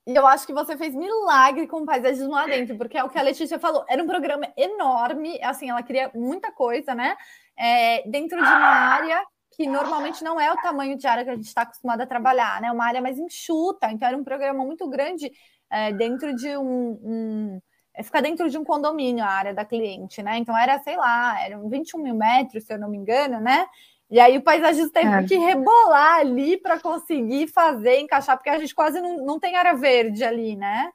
E 0.05 0.15
eu 0.15 0.26
acho 0.26 0.47
que 0.47 0.53
você 0.53 0.78
fez 0.78 0.93
milagre 0.95 1.68
com 1.68 1.82
o 1.82 1.86
paisagismo 1.86 2.32
lá 2.32 2.45
dentro, 2.45 2.78
porque 2.78 2.97
é 2.97 3.03
o 3.03 3.09
que 3.09 3.20
a 3.20 3.22
Letícia 3.22 3.59
falou, 3.59 3.86
era 3.89 4.01
um 4.01 4.07
programa 4.07 4.47
enorme, 4.57 5.38
assim, 5.43 5.70
ela 5.70 5.84
queria 5.84 6.09
muita 6.13 6.51
coisa, 6.51 6.95
né? 6.95 7.15
É, 7.57 8.09
dentro 8.09 8.38
de 8.38 8.43
uma 8.43 8.68
área 8.68 9.22
que 9.58 9.68
normalmente 9.68 10.24
não 10.24 10.39
é 10.39 10.53
o 10.53 10.58
tamanho 10.58 10.95
de 10.95 11.08
área 11.08 11.24
que 11.24 11.32
a 11.32 11.36
gente 11.36 11.47
está 11.47 11.64
acostumado 11.64 12.01
a 12.01 12.05
trabalhar, 12.05 12.62
né? 12.62 12.72
Uma 12.72 12.86
área 12.86 13.01
mais 13.01 13.18
enxuta, 13.18 13.91
então 13.91 14.08
era 14.08 14.16
um 14.16 14.24
programa 14.24 14.64
muito 14.64 14.88
grande 14.88 15.32
é, 15.70 15.91
dentro 15.91 16.36
de 16.36 16.55
um, 16.55 16.99
um 17.03 17.62
é, 17.95 18.03
fica 18.03 18.22
dentro 18.22 18.47
de 18.47 18.58
um 18.58 18.64
condomínio 18.64 19.24
a 19.24 19.28
área 19.28 19.53
da 19.55 19.66
cliente, 19.66 20.22
né? 20.22 20.38
Então 20.38 20.55
era, 20.55 20.78
sei 20.80 20.95
lá, 20.95 21.43
eram 21.43 21.68
21 21.68 22.03
mil 22.03 22.16
metros, 22.16 22.66
se 22.66 22.74
eu 22.74 22.78
não 22.78 22.88
me 22.88 22.97
engano, 22.97 23.39
né? 23.41 23.66
E 24.12 24.20
aí 24.20 24.38
o 24.38 24.43
paisagista 24.43 25.01
teve 25.01 25.12
é. 25.12 25.24
que 25.24 25.38
rebolar 25.38 26.20
ali 26.20 26.55
para 26.58 26.80
conseguir 26.80 27.47
fazer, 27.47 27.99
encaixar, 27.99 28.38
porque 28.38 28.51
a 28.51 28.60
gente 28.60 28.76
quase 28.76 29.01
não, 29.01 29.26
não 29.26 29.39
tem 29.39 29.58
área 29.58 29.74
verde 29.74 30.24
ali, 30.24 30.55
né? 30.55 30.91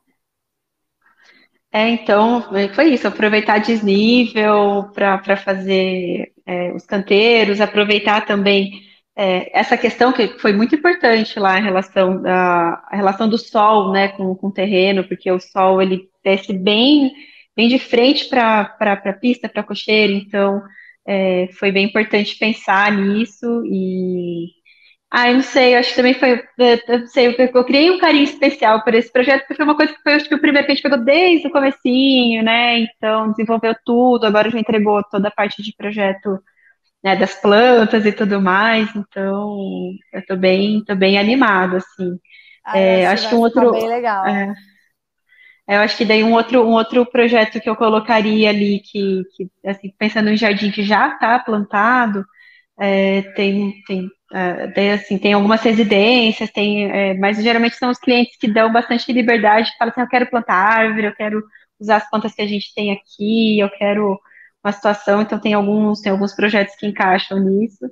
É, 1.72 1.88
então, 1.88 2.42
foi 2.74 2.92
isso, 2.92 3.08
aproveitar 3.08 3.58
desnível 3.58 4.90
para 4.94 5.36
fazer 5.38 6.32
é, 6.46 6.70
os 6.72 6.84
canteiros, 6.84 7.62
aproveitar 7.62 8.26
também 8.26 8.82
é, 9.16 9.58
essa 9.58 9.76
questão 9.76 10.12
que 10.12 10.38
foi 10.38 10.52
muito 10.52 10.74
importante 10.74 11.38
lá 11.38 11.58
em 11.58 11.62
relação 11.62 12.20
da 12.20 12.82
a 12.90 12.96
relação 12.96 13.28
do 13.28 13.38
sol, 13.38 13.90
né, 13.90 14.08
com, 14.08 14.34
com 14.34 14.48
o 14.48 14.52
terreno, 14.52 15.04
porque 15.04 15.30
o 15.30 15.40
sol 15.40 15.80
ele 15.80 16.08
desce 16.22 16.52
bem, 16.52 17.12
bem 17.56 17.68
de 17.68 17.78
frente 17.78 18.28
para 18.28 18.76
a 18.78 19.12
pista, 19.14 19.48
para 19.48 19.62
a 19.62 19.64
cocheira, 19.64 20.12
então 20.12 20.62
é, 21.06 21.48
foi 21.58 21.72
bem 21.72 21.86
importante 21.86 22.38
pensar 22.38 22.92
nisso 22.92 23.64
e 23.66 24.48
ah, 25.14 25.28
eu 25.28 25.34
não 25.34 25.42
sei, 25.42 25.74
acho 25.74 25.90
que 25.90 25.96
também 25.96 26.14
foi, 26.14 26.42
eu 26.58 27.00
não 27.00 27.06
sei, 27.06 27.26
eu, 27.26 27.32
eu 27.32 27.64
criei 27.64 27.90
um 27.90 27.98
carinho 27.98 28.24
especial 28.24 28.82
por 28.82 28.94
esse 28.94 29.12
projeto, 29.12 29.40
porque 29.40 29.56
foi 29.56 29.64
uma 29.66 29.76
coisa 29.76 29.92
que 29.92 30.02
foi, 30.02 30.14
acho 30.14 30.26
que 30.26 30.34
o 30.34 30.40
primeiro 30.40 30.64
que 30.64 30.72
a 30.72 30.74
gente 30.74 30.82
pegou 30.82 31.04
desde 31.04 31.48
o 31.48 31.50
comecinho, 31.50 32.42
né, 32.42 32.78
então 32.78 33.30
desenvolveu 33.30 33.74
tudo, 33.84 34.24
agora 34.24 34.48
já 34.48 34.58
entregou 34.58 35.02
toda 35.10 35.28
a 35.28 35.30
parte 35.30 35.62
de 35.62 35.74
projeto, 35.76 36.38
né, 37.04 37.14
das 37.14 37.34
plantas 37.34 38.06
e 38.06 38.12
tudo 38.12 38.40
mais, 38.40 38.88
então 38.96 39.54
eu 40.14 40.24
tô 40.26 40.34
bem, 40.34 40.82
tô 40.82 40.96
bem 40.96 41.18
animada, 41.18 41.76
assim. 41.76 42.18
Ah, 42.64 42.78
é, 42.78 43.06
acho 43.06 43.28
que 43.28 43.34
um 43.34 43.40
outro... 43.40 43.70
Bem 43.72 43.88
legal. 43.88 44.26
É, 44.26 44.54
eu 45.68 45.80
acho 45.80 45.96
que 45.96 46.06
daí 46.06 46.24
um 46.24 46.32
outro, 46.32 46.62
um 46.62 46.72
outro 46.72 47.04
projeto 47.04 47.60
que 47.60 47.68
eu 47.68 47.76
colocaria 47.76 48.48
ali, 48.48 48.80
que, 48.80 49.22
que 49.36 49.50
assim, 49.64 49.92
pensando 49.98 50.30
em 50.30 50.36
jardim 50.38 50.70
que 50.70 50.82
já 50.82 51.08
está 51.08 51.38
plantado, 51.38 52.24
é, 52.80 53.22
tem, 53.34 53.74
tem 53.86 54.08
Uh, 54.32 54.94
assim, 54.94 55.18
tem 55.18 55.34
algumas 55.34 55.60
residências, 55.60 56.50
tem, 56.50 56.90
é, 56.90 57.14
mas 57.18 57.36
geralmente 57.42 57.76
são 57.76 57.90
os 57.90 57.98
clientes 57.98 58.34
que 58.38 58.48
dão 58.50 58.72
bastante 58.72 59.12
liberdade, 59.12 59.70
falam 59.78 59.92
assim, 59.92 60.00
eu 60.00 60.08
quero 60.08 60.30
plantar 60.30 60.54
árvore, 60.54 61.06
eu 61.06 61.14
quero 61.14 61.42
usar 61.78 61.96
as 61.96 62.08
plantas 62.08 62.34
que 62.34 62.40
a 62.40 62.46
gente 62.46 62.72
tem 62.74 62.92
aqui, 62.92 63.58
eu 63.60 63.68
quero 63.70 64.18
uma 64.64 64.72
situação, 64.72 65.20
então 65.20 65.38
tem 65.38 65.52
alguns, 65.52 66.00
tem 66.00 66.12
alguns 66.12 66.34
projetos 66.34 66.74
que 66.76 66.86
encaixam 66.86 67.38
nisso, 67.40 67.84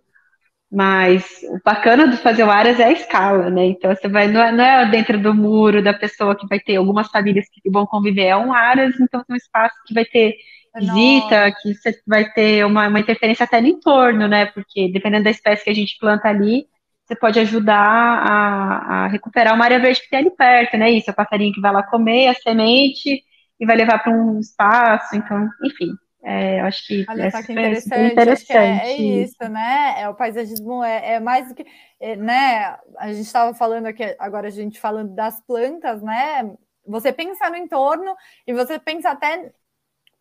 mas 0.73 1.25
o 1.51 1.61
bacana 1.65 2.09
de 2.09 2.17
fazer 2.17 2.45
o 2.45 2.51
Aras 2.51 2.81
é 2.81 2.85
a 2.85 2.93
escala, 2.93 3.51
né? 3.51 3.67
Então 3.67 3.95
você 3.95 4.09
vai, 4.09 4.29
não 4.29 4.41
é, 4.43 4.53
não 4.53 4.65
é, 4.65 4.91
dentro 4.91 5.21
do 5.21 5.35
muro 5.35 5.83
da 5.83 5.93
pessoa 5.93 6.37
que 6.37 6.47
vai 6.47 6.61
ter 6.61 6.77
algumas 6.77 7.09
famílias 7.09 7.47
que 7.53 7.71
vão 7.71 7.87
conviver, 7.87 8.27
é 8.27 8.37
um 8.37 8.53
Aras, 8.53 8.99
então 9.01 9.21
é 9.29 9.33
um 9.33 9.37
espaço 9.37 9.75
que 9.87 9.95
vai 9.95 10.05
ter 10.07 10.37
visita, 10.75 11.53
que 11.61 11.75
você 11.75 12.01
vai 12.07 12.31
ter 12.33 12.65
uma, 12.65 12.89
uma 12.89 13.01
interferência 13.01 13.45
até 13.45 13.61
no 13.61 13.67
entorno, 13.67 14.29
né? 14.29 14.47
Porque 14.47 14.91
dependendo 14.93 15.25
da 15.25 15.31
espécie 15.31 15.65
que 15.65 15.71
a 15.71 15.75
gente 15.75 15.99
planta 15.99 16.29
ali, 16.29 16.67
você 17.05 17.17
pode 17.17 17.41
ajudar 17.41 17.77
a, 17.77 19.05
a 19.05 19.07
recuperar 19.09 19.55
uma 19.55 19.65
área 19.65 19.81
verde 19.81 20.01
que 20.01 20.11
tem 20.11 20.21
ali 20.21 20.31
perto, 20.31 20.77
né? 20.77 20.91
Isso, 20.91 21.11
é 21.11 21.13
o 21.13 21.17
passarinho 21.17 21.53
que 21.53 21.61
vai 21.61 21.73
lá 21.73 21.83
comer 21.83 22.29
a 22.29 22.35
semente 22.35 23.23
e 23.59 23.67
vai 23.67 23.77
levar 23.77 23.99
para 23.99 24.13
um 24.13 24.39
espaço, 24.39 25.17
então, 25.17 25.49
enfim. 25.65 25.91
É, 26.23 26.61
eu 26.61 26.67
acho 26.67 26.87
que 26.87 27.07
Olha, 27.09 27.23
é, 27.23 27.31
que 27.31 27.53
interessante, 27.53 28.13
interessante. 28.13 28.57
É, 28.57 28.93
é, 28.93 28.97
isso, 28.97 29.49
né? 29.49 30.03
É, 30.03 30.09
o 30.09 30.15
paisagismo 30.15 30.85
é, 30.85 31.15
é 31.15 31.21
mais 31.21 31.49
do 31.49 31.55
que, 31.55 31.67
é, 31.99 32.15
né? 32.15 32.79
A 32.99 33.09
gente 33.09 33.27
estava 33.27 33.55
falando 33.55 33.87
aqui, 33.87 34.05
agora 34.19 34.49
a 34.49 34.51
gente 34.51 34.79
falando 34.79 35.15
das 35.15 35.41
plantas, 35.41 36.03
né? 36.03 36.55
Você 36.87 37.13
pensa 37.13 37.49
no 37.49 37.57
entorno 37.57 38.15
e 38.47 38.53
você 38.53 38.79
pensa 38.79 39.11
até 39.11 39.51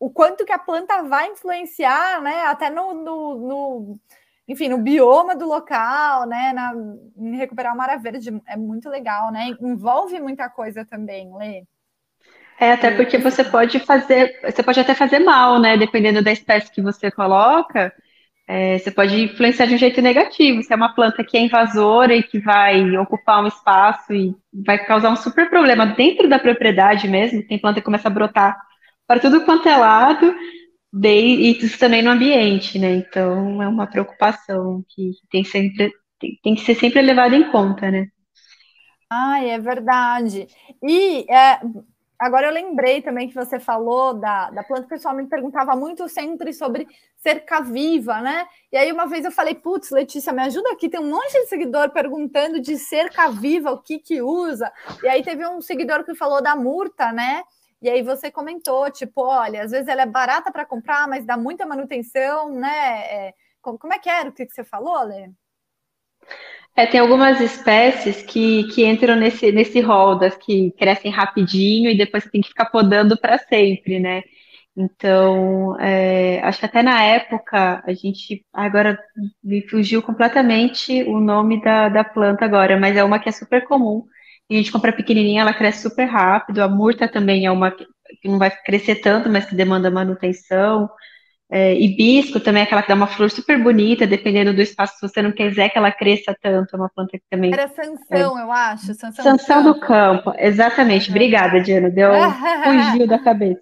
o 0.00 0.10
quanto 0.10 0.46
que 0.46 0.52
a 0.52 0.58
planta 0.58 1.02
vai 1.02 1.28
influenciar, 1.28 2.22
né? 2.22 2.46
Até 2.46 2.70
no, 2.70 2.94
no, 2.94 3.34
no 3.36 4.00
enfim, 4.48 4.68
no 4.68 4.78
bioma 4.78 5.36
do 5.36 5.46
local, 5.46 6.26
né? 6.26 6.54
Na, 6.54 6.72
em 7.18 7.36
recuperar 7.36 7.74
uma 7.74 7.84
área 7.84 7.98
verde 7.98 8.30
é 8.48 8.56
muito 8.56 8.88
legal, 8.88 9.30
né? 9.30 9.54
Envolve 9.60 10.18
muita 10.18 10.48
coisa 10.48 10.86
também, 10.86 11.30
Lê. 11.36 11.64
É, 12.58 12.72
até 12.72 12.90
porque 12.90 13.18
você 13.18 13.44
pode 13.44 13.78
fazer, 13.80 14.40
você 14.42 14.62
pode 14.62 14.80
até 14.80 14.94
fazer 14.94 15.18
mal, 15.18 15.60
né? 15.60 15.76
Dependendo 15.76 16.22
da 16.22 16.32
espécie 16.32 16.72
que 16.72 16.80
você 16.80 17.10
coloca, 17.10 17.92
é, 18.48 18.78
você 18.78 18.90
pode 18.90 19.22
influenciar 19.22 19.66
de 19.66 19.74
um 19.74 19.78
jeito 19.78 20.00
negativo. 20.00 20.62
Se 20.62 20.72
é 20.72 20.76
uma 20.76 20.94
planta 20.94 21.22
que 21.22 21.36
é 21.36 21.40
invasora 21.40 22.14
e 22.14 22.22
que 22.22 22.38
vai 22.38 22.96
ocupar 22.96 23.44
um 23.44 23.46
espaço 23.46 24.14
e 24.14 24.34
vai 24.52 24.78
causar 24.78 25.10
um 25.10 25.16
super 25.16 25.50
problema 25.50 25.86
dentro 25.86 26.26
da 26.26 26.38
propriedade 26.38 27.06
mesmo, 27.06 27.42
tem 27.42 27.58
planta 27.58 27.80
que 27.80 27.84
começa 27.84 28.08
a 28.08 28.10
brotar 28.10 28.69
para 29.10 29.18
tudo 29.18 29.44
quanto 29.44 29.68
é 29.68 29.76
lado, 29.76 30.32
e 31.02 31.50
isso 31.50 31.76
também 31.80 32.00
no 32.00 32.12
ambiente, 32.12 32.78
né? 32.78 32.92
Então 32.92 33.60
é 33.60 33.66
uma 33.66 33.84
preocupação 33.84 34.84
que 34.88 35.10
tem 35.28 35.42
sempre 35.42 35.92
tem, 36.16 36.38
tem 36.40 36.54
que 36.54 36.60
ser 36.60 36.76
sempre 36.76 37.02
levado 37.02 37.34
em 37.34 37.50
conta, 37.50 37.90
né? 37.90 38.06
Ah, 39.10 39.42
é 39.42 39.58
verdade. 39.58 40.46
E 40.80 41.26
é, 41.28 41.60
agora 42.20 42.46
eu 42.46 42.52
lembrei 42.52 43.02
também 43.02 43.28
que 43.28 43.34
você 43.34 43.58
falou 43.58 44.14
da, 44.14 44.48
da 44.52 44.62
planta, 44.62 44.86
o 44.86 44.88
pessoal 44.88 45.16
me 45.16 45.26
perguntava 45.26 45.74
muito 45.74 46.08
sempre 46.08 46.52
sobre 46.52 46.86
cerca 47.16 47.60
viva, 47.62 48.20
né? 48.20 48.46
E 48.70 48.76
aí 48.76 48.92
uma 48.92 49.08
vez 49.08 49.24
eu 49.24 49.32
falei, 49.32 49.56
putz, 49.56 49.90
Letícia, 49.90 50.32
me 50.32 50.42
ajuda 50.42 50.70
aqui, 50.70 50.88
tem 50.88 51.00
um 51.00 51.10
monte 51.10 51.32
de 51.32 51.46
seguidor 51.48 51.90
perguntando 51.90 52.60
de 52.60 52.78
cerca 52.78 53.28
viva, 53.28 53.72
o 53.72 53.82
que 53.82 53.98
que 53.98 54.22
usa. 54.22 54.70
E 55.02 55.08
aí 55.08 55.20
teve 55.24 55.44
um 55.48 55.60
seguidor 55.60 56.04
que 56.04 56.14
falou 56.14 56.40
da 56.40 56.54
murta, 56.54 57.10
né? 57.10 57.42
E 57.82 57.88
aí 57.88 58.02
você 58.02 58.30
comentou, 58.30 58.90
tipo, 58.90 59.22
olha, 59.22 59.62
às 59.62 59.70
vezes 59.70 59.88
ela 59.88 60.02
é 60.02 60.06
barata 60.06 60.52
para 60.52 60.66
comprar, 60.66 61.08
mas 61.08 61.24
dá 61.24 61.36
muita 61.36 61.64
manutenção, 61.64 62.54
né? 62.54 63.28
É, 63.28 63.34
como, 63.62 63.78
é 63.92 63.98
que 63.98 64.08
era 64.08 64.28
o 64.28 64.32
que, 64.32 64.46
você 64.46 64.62
falou, 64.62 65.02
Lê? 65.04 65.30
É, 66.76 66.86
tem 66.86 67.00
algumas 67.00 67.40
espécies 67.40 68.22
que, 68.22 68.64
que 68.68 68.84
entram 68.84 69.16
nesse, 69.16 69.50
nesse 69.50 69.80
rol 69.80 70.18
das 70.18 70.36
que 70.36 70.70
crescem 70.72 71.10
rapidinho 71.10 71.90
e 71.90 71.96
depois 71.96 72.24
você 72.24 72.30
tem 72.30 72.40
que 72.42 72.48
ficar 72.48 72.66
podando 72.66 73.18
para 73.18 73.38
sempre, 73.38 73.98
né? 73.98 74.22
Então, 74.76 75.78
é, 75.80 76.40
acho 76.42 76.60
que 76.60 76.66
até 76.66 76.82
na 76.82 77.02
época 77.02 77.82
a 77.84 77.92
gente 77.92 78.44
agora 78.52 78.98
me 79.42 79.66
fugiu 79.68 80.02
completamente 80.02 81.02
o 81.04 81.18
nome 81.20 81.60
da, 81.62 81.88
da 81.88 82.04
planta 82.04 82.44
agora, 82.44 82.78
mas 82.78 82.96
é 82.96 83.02
uma 83.02 83.18
que 83.18 83.28
é 83.28 83.32
super 83.32 83.66
comum. 83.66 84.06
A 84.50 84.54
gente 84.54 84.72
compra 84.72 84.92
pequenininha, 84.92 85.42
ela 85.42 85.54
cresce 85.54 85.82
super 85.82 86.06
rápido. 86.06 86.60
A 86.60 86.68
murta 86.68 87.06
também 87.06 87.46
é 87.46 87.50
uma 87.50 87.70
que 87.70 88.28
não 88.28 88.38
vai 88.38 88.50
crescer 88.50 88.96
tanto, 88.96 89.28
mas 89.28 89.44
que 89.44 89.54
demanda 89.54 89.90
manutenção. 89.90 90.90
É, 91.52 91.74
hibisco 91.74 92.38
também 92.38 92.62
é 92.62 92.64
aquela 92.64 92.82
que 92.82 92.88
dá 92.88 92.94
uma 92.94 93.08
flor 93.08 93.28
super 93.28 93.60
bonita, 93.60 94.06
dependendo 94.06 94.54
do 94.54 94.62
espaço, 94.62 94.94
se 94.94 95.08
você 95.08 95.20
não 95.20 95.32
quiser 95.32 95.68
que 95.68 95.76
ela 95.76 95.90
cresça 95.90 96.34
tanto, 96.40 96.76
é 96.76 96.78
uma 96.78 96.88
planta 96.88 97.18
que 97.18 97.24
também. 97.28 97.52
Era 97.52 97.66
Sansão, 97.66 98.38
é. 98.38 98.42
eu 98.42 98.52
acho. 98.52 98.94
Sansão, 98.94 99.24
Sansão 99.24 99.62
do, 99.64 99.80
campo. 99.80 99.80
do 99.80 100.24
campo, 100.26 100.34
exatamente. 100.38 101.08
Uhum. 101.08 101.16
Obrigada, 101.16 101.60
Diana, 101.60 101.90
deu, 101.90 102.12
fugiu 102.92 103.06
da 103.06 103.18
cabeça. 103.18 103.60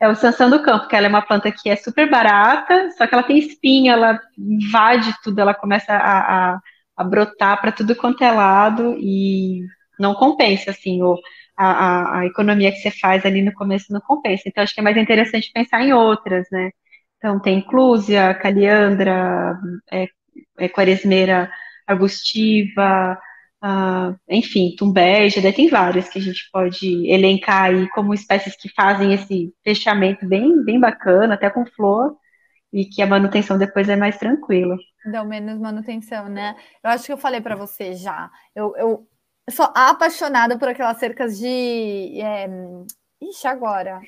É 0.00 0.08
o 0.08 0.16
Sansão 0.16 0.50
do 0.50 0.62
campo, 0.62 0.88
que 0.88 0.96
ela 0.96 1.06
é 1.06 1.08
uma 1.08 1.22
planta 1.22 1.52
que 1.52 1.68
é 1.70 1.76
super 1.76 2.10
barata, 2.10 2.90
só 2.96 3.06
que 3.06 3.14
ela 3.14 3.22
tem 3.22 3.38
espinha, 3.38 3.92
ela 3.92 4.20
invade 4.36 5.14
tudo, 5.22 5.40
ela 5.40 5.54
começa 5.54 5.92
a, 5.92 6.54
a, 6.54 6.60
a 6.96 7.04
brotar 7.04 7.60
para 7.60 7.70
tudo 7.70 7.94
quanto 7.94 8.22
é 8.24 8.32
lado 8.32 8.96
e 8.98 9.62
não 9.98 10.14
compensa, 10.14 10.70
assim, 10.70 11.02
o, 11.02 11.18
a, 11.56 12.20
a, 12.20 12.26
economia 12.26 12.70
que 12.70 12.78
você 12.78 12.90
faz 12.90 13.26
ali 13.26 13.42
no 13.42 13.52
começo 13.52 13.92
não 13.92 14.00
compensa. 14.00 14.44
Então, 14.46 14.62
acho 14.62 14.74
que 14.74 14.80
é 14.80 14.84
mais 14.84 14.96
interessante 14.96 15.50
pensar 15.52 15.82
em 15.82 15.92
outras, 15.92 16.46
né? 16.52 16.70
Então, 17.18 17.40
tem 17.40 17.60
Clúzia, 17.60 18.32
Caliandra, 18.34 19.58
é, 19.90 20.08
é, 20.58 20.68
Quaresmeira 20.68 21.50
arbustiva, 21.86 23.18
uh, 23.64 24.16
enfim, 24.28 24.74
Tumbégia, 24.76 25.42
daí 25.42 25.52
tem 25.52 25.68
várias 25.68 26.08
que 26.08 26.18
a 26.18 26.22
gente 26.22 26.48
pode 26.52 27.10
elencar 27.10 27.64
aí 27.64 27.88
como 27.90 28.14
espécies 28.14 28.56
que 28.56 28.68
fazem 28.68 29.12
esse 29.12 29.52
fechamento 29.64 30.26
bem, 30.26 30.62
bem 30.64 30.78
bacana, 30.78 31.34
até 31.34 31.50
com 31.50 31.66
flor, 31.66 32.16
e 32.72 32.84
que 32.84 33.02
a 33.02 33.06
manutenção 33.06 33.58
depois 33.58 33.88
é 33.88 33.96
mais 33.96 34.18
tranquila. 34.18 34.76
Dão 35.10 35.24
menos 35.24 35.58
manutenção, 35.58 36.28
né? 36.28 36.54
Eu 36.84 36.90
acho 36.90 37.06
que 37.06 37.12
eu 37.12 37.18
falei 37.18 37.40
para 37.40 37.56
você 37.56 37.94
já. 37.94 38.30
Eu, 38.54 38.76
eu 38.76 39.08
sou 39.50 39.70
apaixonada 39.74 40.58
por 40.58 40.68
aquelas 40.68 40.98
cercas 40.98 41.38
de. 41.38 42.20
É... 42.20 42.48
Ixi, 43.20 43.46
agora. 43.46 44.00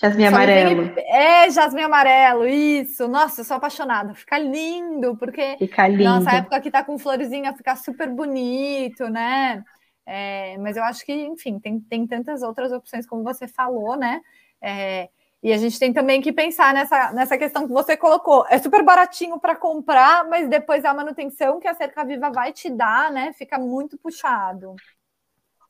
Jasmim 0.00 0.24
amarelo. 0.24 0.94
É, 0.96 1.50
jasmim 1.50 1.82
amarelo, 1.82 2.46
isso. 2.46 3.06
Nossa, 3.06 3.42
eu 3.42 3.44
sou 3.44 3.58
apaixonada. 3.58 4.14
Fica 4.14 4.38
lindo, 4.38 5.14
porque 5.16 5.56
fica 5.58 5.86
lindo. 5.86 6.04
nossa 6.04 6.36
época 6.36 6.60
que 6.60 6.70
tá 6.70 6.82
com 6.82 6.98
florzinha 6.98 7.52
fica 7.54 7.76
super 7.76 8.08
bonito, 8.08 9.08
né? 9.10 9.62
É, 10.06 10.56
mas 10.58 10.76
eu 10.76 10.82
acho 10.84 11.04
que, 11.04 11.12
enfim, 11.12 11.58
tem, 11.58 11.78
tem 11.80 12.06
tantas 12.06 12.42
outras 12.42 12.72
opções, 12.72 13.06
como 13.06 13.22
você 13.22 13.46
falou, 13.46 13.94
né? 13.94 14.22
É, 14.60 15.10
e 15.42 15.52
a 15.52 15.56
gente 15.56 15.78
tem 15.78 15.92
também 15.92 16.20
que 16.20 16.32
pensar 16.32 16.74
nessa, 16.74 17.12
nessa 17.12 17.38
questão 17.38 17.66
que 17.66 17.72
você 17.72 17.96
colocou. 17.96 18.44
É 18.50 18.58
super 18.58 18.84
baratinho 18.84 19.40
para 19.40 19.56
comprar, 19.56 20.28
mas 20.28 20.48
depois 20.48 20.84
a 20.84 20.92
manutenção 20.92 21.58
que 21.58 21.66
a 21.66 21.74
cerca 21.74 22.04
viva 22.04 22.30
vai 22.30 22.52
te 22.52 22.68
dar, 22.68 23.10
né? 23.10 23.32
Fica 23.32 23.58
muito 23.58 23.96
puxado. 23.96 24.76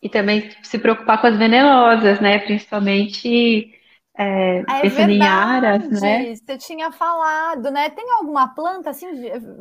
E 0.03 0.09
também 0.09 0.51
se 0.63 0.79
preocupar 0.79 1.21
com 1.21 1.29
as 1.29 1.37
venenosas, 1.37 2.21
né? 2.21 2.41
Principalmente 2.41 3.73
é, 4.17 4.59
é 4.59 4.81
pensando 4.83 5.07
verdade, 5.07 5.13
em 5.13 5.23
aras, 5.23 6.01
né? 6.01 6.35
Você 6.35 6.59
tinha 6.59 6.91
falado, 6.91 7.71
né? 7.71 7.91
Tem 7.91 8.11
alguma 8.13 8.53
planta 8.53 8.91
assim 8.91 9.07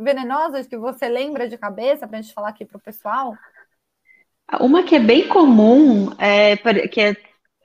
venenosa 0.02 0.64
que 0.64 0.78
você 0.78 1.08
lembra 1.08 1.48
de 1.48 1.58
cabeça 1.58 2.08
para 2.08 2.18
a 2.18 2.22
gente 2.22 2.34
falar 2.34 2.50
aqui 2.50 2.66
para 2.66 2.78
o 2.78 2.82
pessoal? 2.82 3.36
Uma 4.60 4.82
que 4.82 4.96
é 4.96 5.00
bem 5.00 5.28
comum, 5.28 6.12
é, 6.18 6.58
que 6.88 7.00
é, 7.00 7.16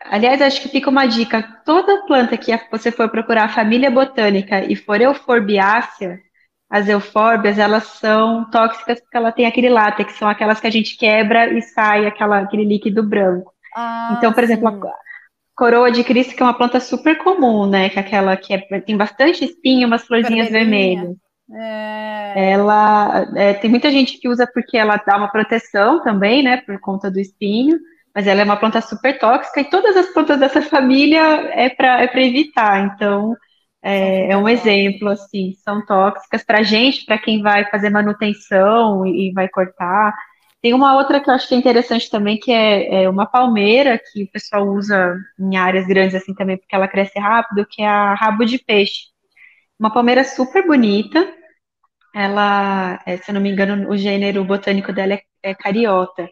aliás, 0.05 0.40
acho 0.42 0.61
que 0.62 0.68
fica 0.68 0.90
uma 0.90 1.07
dica: 1.07 1.42
toda 1.64 2.07
planta 2.07 2.36
que 2.36 2.52
você 2.70 2.90
for 2.90 3.09
procurar 3.09 3.44
a 3.44 3.48
família 3.48 3.90
botânica 3.90 4.64
e 4.64 4.76
for 4.76 5.00
euforbiácea, 5.00 6.18
as 6.70 6.88
eufórbias, 6.88 7.59
elas 7.59 7.84
são 7.84 8.50
tóxicas 8.50 9.00
porque 9.00 9.16
ela 9.16 9.32
tem 9.32 9.46
aquele 9.46 9.68
látex, 9.68 10.14
são 10.14 10.28
aquelas 10.28 10.61
que 10.61 10.66
a 10.66 10.70
gente 10.70 10.96
quebra 10.96 11.52
e 11.52 11.62
sai 11.62 12.07
aquela, 12.07 12.40
aquele 12.40 12.64
líquido 12.64 13.02
branco. 13.02 13.52
Ah, 13.76 14.14
então, 14.16 14.32
por 14.32 14.44
sim. 14.44 14.52
exemplo, 14.52 14.80
Coroa 15.55 15.90
de 15.90 16.02
Cristo, 16.02 16.34
que 16.34 16.42
é 16.42 16.46
uma 16.46 16.55
planta 16.55 16.80
super 16.80 17.18
comum, 17.18 17.66
né? 17.66 17.88
Que 17.88 17.98
é 17.98 18.02
aquela 18.02 18.36
que 18.36 18.52
é, 18.52 18.80
tem 18.80 18.96
bastante 18.96 19.44
espinho, 19.44 19.86
umas 19.86 20.05
florzinhas 20.05 20.50
vermelhas. 20.50 21.14
É... 21.52 22.52
Ela 22.52 23.26
é, 23.36 23.55
tem 23.55 23.70
muita 23.70 23.90
gente 23.90 24.18
que 24.18 24.28
usa 24.28 24.46
porque 24.52 24.76
ela 24.76 24.96
dá 24.96 25.16
uma 25.16 25.30
proteção 25.30 26.02
também, 26.02 26.42
né? 26.42 26.57
Por 26.59 26.80
conta 26.80 27.11
do 27.11 27.20
espinho, 27.20 27.78
mas 28.15 28.27
ela 28.27 28.41
é 28.43 28.45
uma 28.45 28.57
planta 28.57 28.81
super 28.81 29.19
tóxica 29.19 29.61
e 29.61 29.71
todas 29.71 29.97
as 29.97 30.07
plantas 30.11 30.39
dessa 30.39 30.62
família 30.62 31.21
é 31.53 31.69
para 31.71 32.03
é 32.05 32.27
evitar. 32.27 32.87
Então 32.87 33.35
é, 33.83 34.31
é 34.33 34.37
um 34.37 34.49
exemplo 34.49 35.09
assim, 35.11 35.53
são 35.65 35.85
tóxicas 35.85 36.45
para 36.45 36.62
gente, 36.62 37.05
para 37.05 37.19
quem 37.19 37.43
vai 37.43 37.65
fazer 37.71 37.91
manutenção 37.91 39.07
e, 39.07 39.31
e 39.31 39.33
vai 39.33 39.49
cortar. 39.49 40.15
Tem 40.62 40.73
uma 40.73 40.97
outra 40.97 41.21
que 41.21 41.29
eu 41.29 41.35
acho 41.35 41.47
que 41.49 41.55
é 41.55 41.59
interessante 41.59 42.11
também, 42.11 42.39
que 42.39 42.51
é, 42.51 43.05
é, 43.05 43.09
uma 43.11 43.27
palmeira, 43.27 43.99
que 43.99 44.25
o 44.25 44.31
pessoal 44.31 44.67
usa 44.67 45.15
em 45.39 45.57
áreas 45.57 45.87
grandes 45.87 46.15
assim 46.15 46.35
também, 46.35 46.57
porque 46.57 46.75
ela 46.75 46.89
cresce 46.89 47.19
rápido, 47.19 47.67
que 47.69 47.83
é 47.83 47.87
a 47.87 48.15
rabo 48.15 48.45
de 48.47 48.59
peixe. 48.59 49.09
Uma 49.79 49.93
palmeira 49.93 50.25
super 50.25 50.67
bonita. 50.67 51.31
Ela, 52.15 53.01
é, 53.07 53.17
se 53.19 53.31
eu 53.31 53.35
não 53.35 53.41
me 53.43 53.51
engano, 53.51 53.91
o 53.91 53.97
gênero 53.97 54.45
botânico 54.45 54.93
dela 54.93 55.15
é, 55.15 55.23
é 55.43 55.55
cariota. 55.55 56.29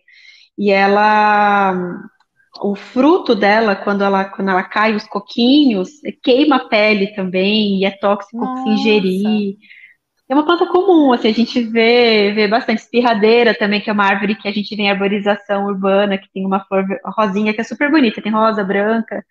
E 0.59 0.71
ela, 0.71 1.73
o 2.63 2.75
fruto 2.75 3.35
dela, 3.35 3.75
quando 3.75 4.05
ela, 4.05 4.25
quando 4.25 4.51
ela 4.51 4.63
cai, 4.63 4.95
os 4.95 5.07
coquinhos, 5.07 5.91
queima 6.23 6.57
a 6.57 6.69
pele 6.69 7.15
também, 7.15 7.81
e 7.81 7.85
é 7.85 7.91
tóxico 7.91 8.45
Nossa. 8.45 8.63
se 8.63 8.69
ingerir. 8.71 9.57
É 10.29 10.35
uma 10.35 10.45
planta 10.47 10.67
comum, 10.67 11.13
assim, 11.13 11.29
a 11.29 11.33
gente 11.33 11.61
vê, 11.63 12.33
vê 12.35 12.49
bastante 12.49 12.79
espirradeira 12.79 13.55
também, 13.55 13.81
que 13.81 13.91
é 13.91 13.93
uma 13.93 14.07
árvore 14.07 14.35
que 14.35 14.49
a 14.49 14.53
gente 14.53 14.75
vê 14.75 14.85
em 14.85 14.91
arborização 14.91 15.67
urbana, 15.67 16.17
que 16.17 16.31
tem 16.33 16.47
uma 16.47 16.65
flor 16.65 16.85
rosinha 17.17 17.53
que 17.53 17.61
é 17.61 17.65
super 17.65 17.91
bonita, 17.91 18.23
tem 18.23 18.33
rosa, 18.33 18.65
branca, 18.65 19.23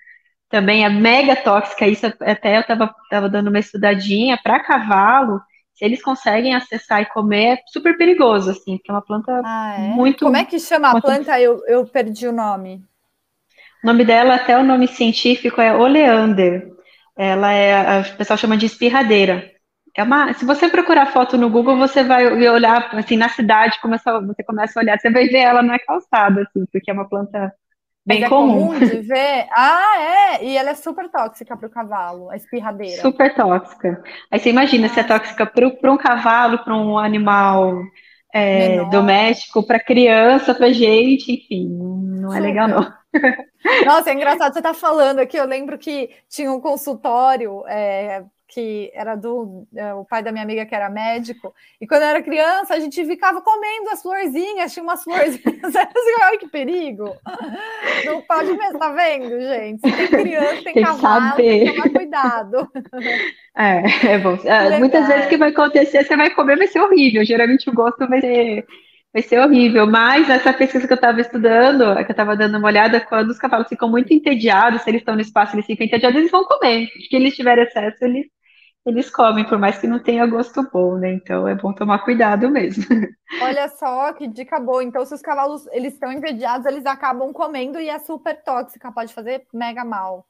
também 0.49 0.85
é 0.85 0.89
mega 0.89 1.35
tóxica, 1.35 1.87
isso 1.87 2.05
até 2.05 2.57
eu 2.57 2.61
estava 2.61 2.93
tava 3.09 3.29
dando 3.29 3.47
uma 3.47 3.59
estudadinha 3.59 4.37
para 4.43 4.59
cavalo, 4.59 5.41
se 5.81 5.85
eles 5.85 5.99
conseguem 5.99 6.53
acessar 6.53 7.01
e 7.01 7.07
comer, 7.07 7.53
é 7.53 7.57
super 7.65 7.97
perigoso, 7.97 8.51
assim, 8.51 8.77
porque 8.77 8.91
é 8.91 8.93
uma 8.93 9.01
planta 9.01 9.41
ah, 9.43 9.75
é? 9.79 9.87
muito... 9.87 10.25
Como 10.25 10.37
é 10.37 10.45
que 10.45 10.59
chama 10.59 10.91
a 10.91 11.01
planta? 11.01 11.41
Eu, 11.41 11.59
eu 11.65 11.83
perdi 11.87 12.27
o 12.27 12.31
nome. 12.31 12.85
O 13.83 13.87
nome 13.87 14.05
dela, 14.05 14.35
até 14.35 14.55
o 14.55 14.63
nome 14.63 14.87
científico 14.87 15.59
é 15.59 15.75
oleander, 15.75 16.71
ela 17.17 17.51
é, 17.51 18.01
o 18.01 18.15
pessoal 18.15 18.37
chama 18.37 18.55
de 18.55 18.67
espirradeira, 18.67 19.51
é 19.97 20.03
uma, 20.03 20.31
se 20.33 20.45
você 20.45 20.69
procurar 20.69 21.07
foto 21.07 21.35
no 21.35 21.49
Google, 21.49 21.77
você 21.77 22.03
vai 22.03 22.25
olhar 22.47 22.95
assim 22.95 23.17
na 23.17 23.27
cidade, 23.27 23.81
começa, 23.81 24.21
você 24.21 24.43
começa 24.43 24.79
a 24.79 24.83
olhar, 24.83 24.99
você 24.99 25.09
vai 25.09 25.25
ver 25.25 25.39
ela 25.39 25.63
na 25.63 25.79
calçada, 25.79 26.43
assim, 26.43 26.63
porque 26.71 26.91
é 26.91 26.93
uma 26.93 27.09
planta 27.09 27.51
bem 28.05 28.23
é 28.23 28.29
comum. 28.29 28.67
comum 28.67 28.79
de 28.79 29.01
ver. 29.01 29.47
Ah, 29.55 29.99
é, 29.99 30.45
e 30.45 30.57
ela 30.57 30.71
é 30.71 30.75
super 30.75 31.09
tóxica 31.09 31.55
para 31.55 31.67
o 31.67 31.71
cavalo, 31.71 32.29
a 32.29 32.35
espirradeira. 32.35 33.01
Super 33.01 33.33
tóxica. 33.35 34.03
Aí 34.29 34.39
você 34.39 34.49
imagina 34.49 34.87
se 34.89 34.99
é 34.99 35.03
tóxica 35.03 35.45
para 35.45 35.91
um 35.91 35.97
cavalo, 35.97 36.63
para 36.63 36.75
um 36.75 36.97
animal 36.97 37.81
é, 38.33 38.83
doméstico, 38.85 39.65
para 39.65 39.79
criança, 39.79 40.55
para 40.55 40.71
gente, 40.71 41.33
enfim, 41.33 41.67
não 41.69 42.33
é 42.33 42.37
super. 42.37 42.47
legal 42.47 42.67
não. 42.67 42.93
Nossa, 43.85 44.09
é 44.09 44.13
engraçado 44.13 44.53
você 44.53 44.59
estar 44.59 44.73
tá 44.73 44.79
falando 44.79 45.19
aqui. 45.19 45.37
Eu 45.37 45.45
lembro 45.45 45.77
que 45.77 46.09
tinha 46.29 46.51
um 46.51 46.59
consultório 46.59 47.63
é, 47.67 48.23
que 48.51 48.91
era 48.93 49.15
do 49.15 49.65
é, 49.75 49.93
o 49.93 50.03
pai 50.03 50.21
da 50.21 50.31
minha 50.31 50.43
amiga 50.43 50.65
que 50.65 50.75
era 50.75 50.89
médico, 50.89 51.53
e 51.79 51.87
quando 51.87 52.01
eu 52.01 52.09
era 52.09 52.21
criança, 52.21 52.73
a 52.73 52.79
gente 52.79 53.03
ficava 53.05 53.41
comendo 53.41 53.89
as 53.89 54.01
florzinhas, 54.01 54.73
tinha 54.73 54.83
umas 54.83 55.03
florzinhas, 55.03 55.41
assim, 55.75 56.21
ai 56.23 56.37
que 56.37 56.47
perigo! 56.47 57.15
Não 58.05 58.21
pode 58.21 58.51
mesmo, 58.51 58.77
tá 58.77 58.91
vendo, 58.91 59.39
gente? 59.39 59.81
Se 59.81 59.97
tem 59.97 60.07
criança, 60.07 60.63
tem, 60.63 60.73
tem 60.73 60.83
cavalo, 60.83 61.35
tem 61.35 61.65
que 61.65 61.71
tomar 61.71 61.89
cuidado. 61.89 62.71
É, 63.53 64.13
é 64.13 64.17
bom. 64.17 64.37
É, 64.45 64.79
muitas 64.79 65.05
vezes 65.09 65.25
o 65.25 65.29
que 65.29 65.35
vai 65.35 65.49
acontecer, 65.49 66.05
você 66.05 66.15
vai 66.15 66.29
comer, 66.29 66.57
vai 66.57 66.67
ser 66.67 66.79
horrível. 66.79 67.25
Geralmente 67.25 67.69
o 67.69 67.73
gosto 67.73 68.07
vai 68.07 68.21
ser 68.21 68.65
vai 69.13 69.21
ser 69.21 69.39
horrível. 69.39 69.85
Mas 69.87 70.29
essa 70.29 70.53
pesquisa 70.53 70.87
que 70.87 70.93
eu 70.93 70.95
estava 70.95 71.19
estudando, 71.21 71.95
que 71.95 72.11
eu 72.11 72.13
estava 72.13 72.35
dando 72.35 72.57
uma 72.57 72.67
olhada, 72.67 72.99
quando 73.01 73.29
os 73.29 73.37
cavalos 73.37 73.67
ficam 73.67 73.89
muito 73.89 74.13
entediados, 74.13 74.81
se 74.81 74.89
eles 74.89 75.01
estão 75.01 75.15
no 75.15 75.21
espaço, 75.21 75.55
eles 75.55 75.65
ficam 75.65 75.85
entediados, 75.85 76.17
eles 76.17 76.31
vão 76.31 76.45
comer. 76.45 76.87
Se 76.87 77.15
eles 77.15 77.35
tiverem 77.35 77.65
excesso, 77.65 78.03
eles, 78.03 78.27
eles 78.85 79.09
comem, 79.09 79.45
por 79.45 79.59
mais 79.59 79.77
que 79.77 79.87
não 79.87 79.99
tenha 79.99 80.25
gosto 80.25 80.67
bom, 80.71 80.97
né? 80.97 81.13
Então 81.13 81.47
é 81.47 81.55
bom 81.55 81.73
tomar 81.73 81.99
cuidado 81.99 82.49
mesmo. 82.49 82.83
Olha 83.41 83.67
só 83.69 84.11
que 84.13 84.27
dica 84.27 84.59
boa. 84.59 84.83
Então, 84.83 85.05
se 85.05 85.13
os 85.13 85.21
cavalos 85.21 85.67
eles 85.71 85.93
estão 85.93 86.11
entediados, 86.11 86.65
eles 86.65 86.85
acabam 86.85 87.31
comendo 87.31 87.79
e 87.79 87.89
é 87.89 87.99
super 87.99 88.41
tóxica, 88.43 88.91
pode 88.91 89.13
fazer 89.13 89.45
mega 89.53 89.85
mal. 89.85 90.25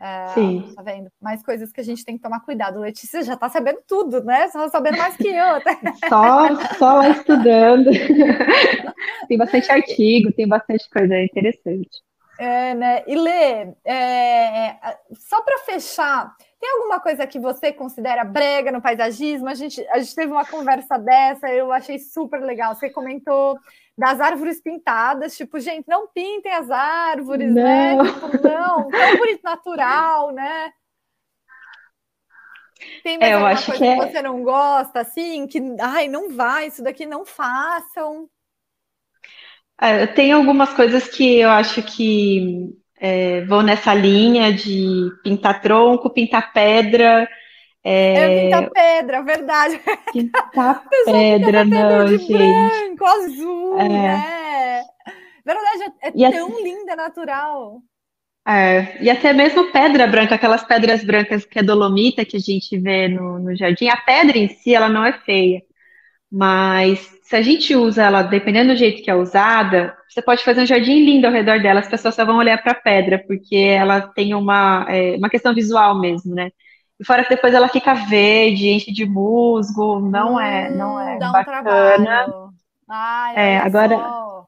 É, 0.00 0.28
Sim. 0.28 0.72
Tá 0.74 0.82
vendo? 0.82 1.10
Mais 1.20 1.44
coisas 1.44 1.70
que 1.70 1.80
a 1.80 1.84
gente 1.84 2.04
tem 2.04 2.16
que 2.16 2.22
tomar 2.22 2.40
cuidado. 2.40 2.80
Letícia 2.80 3.22
já 3.22 3.36
tá 3.36 3.48
sabendo 3.48 3.80
tudo, 3.86 4.24
né? 4.24 4.48
Só 4.48 4.68
sabendo 4.68 4.98
mais 4.98 5.16
que 5.16 5.28
eu 5.28 5.44
até. 5.44 5.78
Só, 6.08 6.74
só 6.76 6.94
lá 6.94 7.08
estudando. 7.10 7.90
tem 9.28 9.38
bastante 9.38 9.70
artigo, 9.70 10.32
tem 10.32 10.48
bastante 10.48 10.88
coisa 10.90 11.22
interessante. 11.22 12.02
É, 12.38 12.74
né? 12.74 13.04
E 13.06 13.14
Lê, 13.14 13.74
é, 13.84 14.78
só 15.12 15.42
para 15.42 15.58
fechar, 15.58 16.34
tem 16.58 16.70
alguma 16.70 17.00
coisa 17.00 17.26
que 17.26 17.38
você 17.38 17.72
considera 17.72 18.24
brega 18.24 18.72
no 18.72 18.80
paisagismo? 18.80 19.48
A 19.48 19.54
gente, 19.54 19.86
a 19.88 19.98
gente 19.98 20.14
teve 20.14 20.32
uma 20.32 20.46
conversa 20.46 20.98
dessa, 20.98 21.48
eu 21.48 21.72
achei 21.72 21.98
super 21.98 22.40
legal. 22.40 22.74
Você 22.74 22.88
comentou 22.88 23.58
das 23.96 24.20
árvores 24.20 24.60
pintadas, 24.60 25.36
tipo, 25.36 25.60
gente, 25.60 25.86
não 25.86 26.08
pintem 26.08 26.52
as 26.52 26.70
árvores, 26.70 27.52
né? 27.52 27.94
não. 27.94 28.04
né? 28.04 28.12
Tipo, 28.12 28.48
não, 28.48 28.88
tão 28.88 29.16
bonito 29.18 29.42
natural, 29.42 30.32
né? 30.32 30.72
Tem 33.02 33.18
mais 33.18 33.30
é, 33.30 33.34
alguma 33.34 33.54
coisa 33.54 33.72
que, 33.72 33.78
que 33.78 33.84
é... 33.84 33.96
você 33.96 34.22
não 34.22 34.42
gosta, 34.42 35.00
assim, 35.00 35.46
que, 35.46 35.60
ai, 35.80 36.08
não 36.08 36.30
vai, 36.30 36.66
isso 36.66 36.82
daqui 36.82 37.06
não 37.06 37.24
façam. 37.24 38.28
É, 39.82 40.06
tem 40.06 40.30
algumas 40.30 40.72
coisas 40.72 41.08
que 41.08 41.40
eu 41.40 41.50
acho 41.50 41.82
que 41.82 42.70
é, 43.00 43.40
vão 43.46 43.62
nessa 43.62 43.92
linha 43.92 44.52
de 44.52 45.10
pintar 45.24 45.60
tronco, 45.60 46.08
pintar 46.08 46.52
pedra, 46.52 47.28
é, 47.84 48.14
é 48.14 48.44
pintar 48.44 48.70
pedra, 48.70 49.22
verdade. 49.24 49.80
Pintar 50.12 50.84
pedra, 51.04 51.64
não, 51.64 52.06
de 52.06 52.18
gente. 52.18 52.32
branco, 52.32 53.04
azul, 53.04 53.80
é. 53.80 53.88
né? 53.88 54.84
Verdade, 55.44 55.92
é, 56.00 56.08
é 56.08 56.30
tão 56.30 56.48
assim, 56.48 56.62
linda, 56.62 56.94
natural. 56.94 57.82
É, 58.46 59.02
e 59.02 59.10
até 59.10 59.32
mesmo 59.32 59.72
pedra 59.72 60.06
branca, 60.06 60.36
aquelas 60.36 60.62
pedras 60.62 61.02
brancas 61.04 61.44
que 61.44 61.58
é 61.58 61.62
dolomita 61.62 62.24
que 62.24 62.36
a 62.36 62.40
gente 62.40 62.78
vê 62.78 63.08
no, 63.08 63.40
no 63.40 63.56
jardim, 63.56 63.88
a 63.88 63.96
pedra 63.96 64.38
em 64.38 64.48
si, 64.48 64.74
ela 64.74 64.88
não 64.88 65.04
é 65.04 65.12
feia. 65.12 65.60
Mas 66.32 66.98
se 67.22 67.36
a 67.36 67.42
gente 67.42 67.76
usa 67.76 68.04
ela, 68.04 68.22
dependendo 68.22 68.72
do 68.72 68.78
jeito 68.78 69.02
que 69.02 69.10
é 69.10 69.14
usada, 69.14 69.94
você 70.08 70.22
pode 70.22 70.42
fazer 70.42 70.62
um 70.62 70.66
jardim 70.66 71.04
lindo 71.04 71.26
ao 71.26 71.32
redor 71.32 71.60
dela, 71.60 71.80
as 71.80 71.88
pessoas 71.88 72.14
só 72.14 72.24
vão 72.24 72.38
olhar 72.38 72.62
para 72.62 72.72
a 72.72 72.80
pedra, 72.80 73.22
porque 73.26 73.54
ela 73.54 74.00
tem 74.00 74.34
uma, 74.34 74.86
é, 74.88 75.16
uma 75.16 75.28
questão 75.28 75.54
visual 75.54 76.00
mesmo, 76.00 76.34
né? 76.34 76.48
E 76.98 77.04
fora 77.04 77.22
que 77.22 77.34
depois 77.34 77.52
ela 77.52 77.68
fica 77.68 77.92
verde, 77.92 78.70
enche 78.70 78.90
de 78.92 79.04
musgo, 79.04 80.00
não 80.00 80.36
hum, 80.36 80.40
é, 80.40 80.70
não 80.70 80.98
é 80.98 81.18
dá 81.18 81.32
bacana. 81.32 82.26
Um 82.28 82.52
Ai, 82.88 83.36
é, 83.36 83.58
agora, 83.58 83.96
só. 83.96 84.46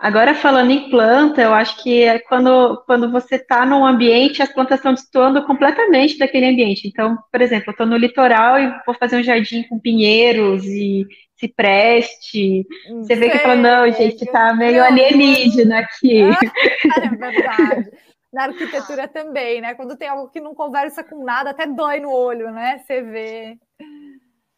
Agora 0.00 0.34
falando 0.34 0.70
em 0.70 0.88
planta, 0.90 1.42
eu 1.42 1.52
acho 1.52 1.82
que 1.82 2.02
é 2.02 2.18
quando, 2.18 2.82
quando 2.86 3.10
você 3.10 3.36
está 3.36 3.64
num 3.66 3.84
ambiente, 3.84 4.42
as 4.42 4.52
plantas 4.52 4.78
estão 4.78 4.94
destoando 4.94 5.44
completamente 5.44 6.18
daquele 6.18 6.46
ambiente. 6.46 6.88
Então, 6.88 7.16
por 7.30 7.40
exemplo, 7.40 7.66
eu 7.68 7.72
estou 7.72 7.86
no 7.86 7.96
litoral 7.96 8.58
e 8.58 8.74
vou 8.86 8.94
fazer 8.94 9.16
um 9.16 9.22
jardim 9.22 9.62
com 9.64 9.78
pinheiros 9.78 10.64
e 10.64 11.06
cipreste. 11.38 12.66
Você 12.88 13.14
vê 13.14 13.30
que 13.30 13.38
fala, 13.38 13.56
não, 13.56 13.92
gente, 13.92 14.24
tá 14.26 14.54
meio 14.54 14.82
alienígena 14.82 15.80
aqui. 15.80 16.22
é 17.02 17.08
verdade 17.16 17.90
na 18.32 18.44
arquitetura 18.44 19.08
também, 19.08 19.60
né? 19.60 19.74
Quando 19.74 19.96
tem 19.96 20.08
algo 20.08 20.30
que 20.30 20.40
não 20.40 20.54
conversa 20.54 21.02
com 21.02 21.24
nada, 21.24 21.50
até 21.50 21.66
dói 21.66 22.00
no 22.00 22.12
olho, 22.12 22.50
né? 22.52 22.78
Você 22.78 23.02
vê, 23.02 23.58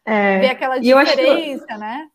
é, 0.05 0.39
vê 0.39 0.47
aquela 0.47 0.77
diferença, 0.77 1.65
que, 1.65 1.77
né? 1.77 2.07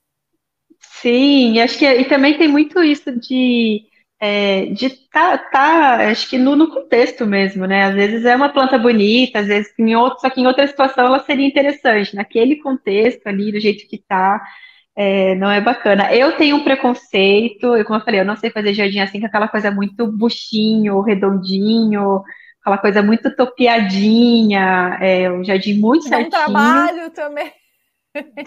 Sim, 1.00 1.60
acho 1.60 1.78
que 1.78 1.86
e 1.86 2.04
também 2.04 2.36
tem 2.36 2.48
muito 2.48 2.82
isso 2.82 3.12
de 3.18 3.82
é, 4.20 4.66
de 4.66 4.90
tá, 5.10 5.38
tá, 5.38 6.10
acho 6.10 6.28
que 6.28 6.38
no, 6.38 6.56
no, 6.56 6.72
contexto 6.72 7.24
mesmo, 7.24 7.66
né? 7.66 7.84
Às 7.84 7.94
vezes 7.94 8.24
é 8.24 8.34
uma 8.34 8.48
planta 8.48 8.76
bonita, 8.76 9.38
às 9.38 9.46
vezes 9.46 9.72
em 9.78 9.94
outro, 9.94 10.20
só 10.20 10.28
que 10.28 10.40
em 10.40 10.46
outra 10.46 10.66
situação 10.66 11.06
ela 11.06 11.20
seria 11.20 11.46
interessante. 11.46 12.16
Naquele 12.16 12.56
contexto 12.56 13.26
ali, 13.26 13.52
do 13.52 13.60
jeito 13.60 13.88
que 13.88 13.98
tá, 13.98 14.42
é, 14.96 15.36
não 15.36 15.50
é 15.50 15.60
bacana. 15.60 16.12
Eu 16.12 16.36
tenho 16.36 16.56
um 16.56 16.64
preconceito, 16.64 17.76
eu, 17.76 17.84
como 17.84 18.00
eu 18.00 18.04
falei, 18.04 18.20
eu 18.20 18.24
não 18.24 18.36
sei 18.36 18.50
fazer 18.50 18.74
jardim 18.74 18.98
assim, 18.98 19.20
com 19.20 19.26
aquela 19.26 19.46
coisa 19.48 19.70
muito 19.70 20.06
buchinho, 20.10 21.00
redondinho, 21.00 22.22
aquela 22.60 22.78
coisa 22.78 23.02
muito 23.02 23.34
topiadinha, 23.36 24.98
é, 25.00 25.30
um 25.30 25.44
jardim 25.44 25.74
muito 25.74 26.10
Dá 26.10 26.16
certinho. 26.16 26.26
Um 26.26 26.44
trabalho 26.44 27.10
também. 27.10 27.52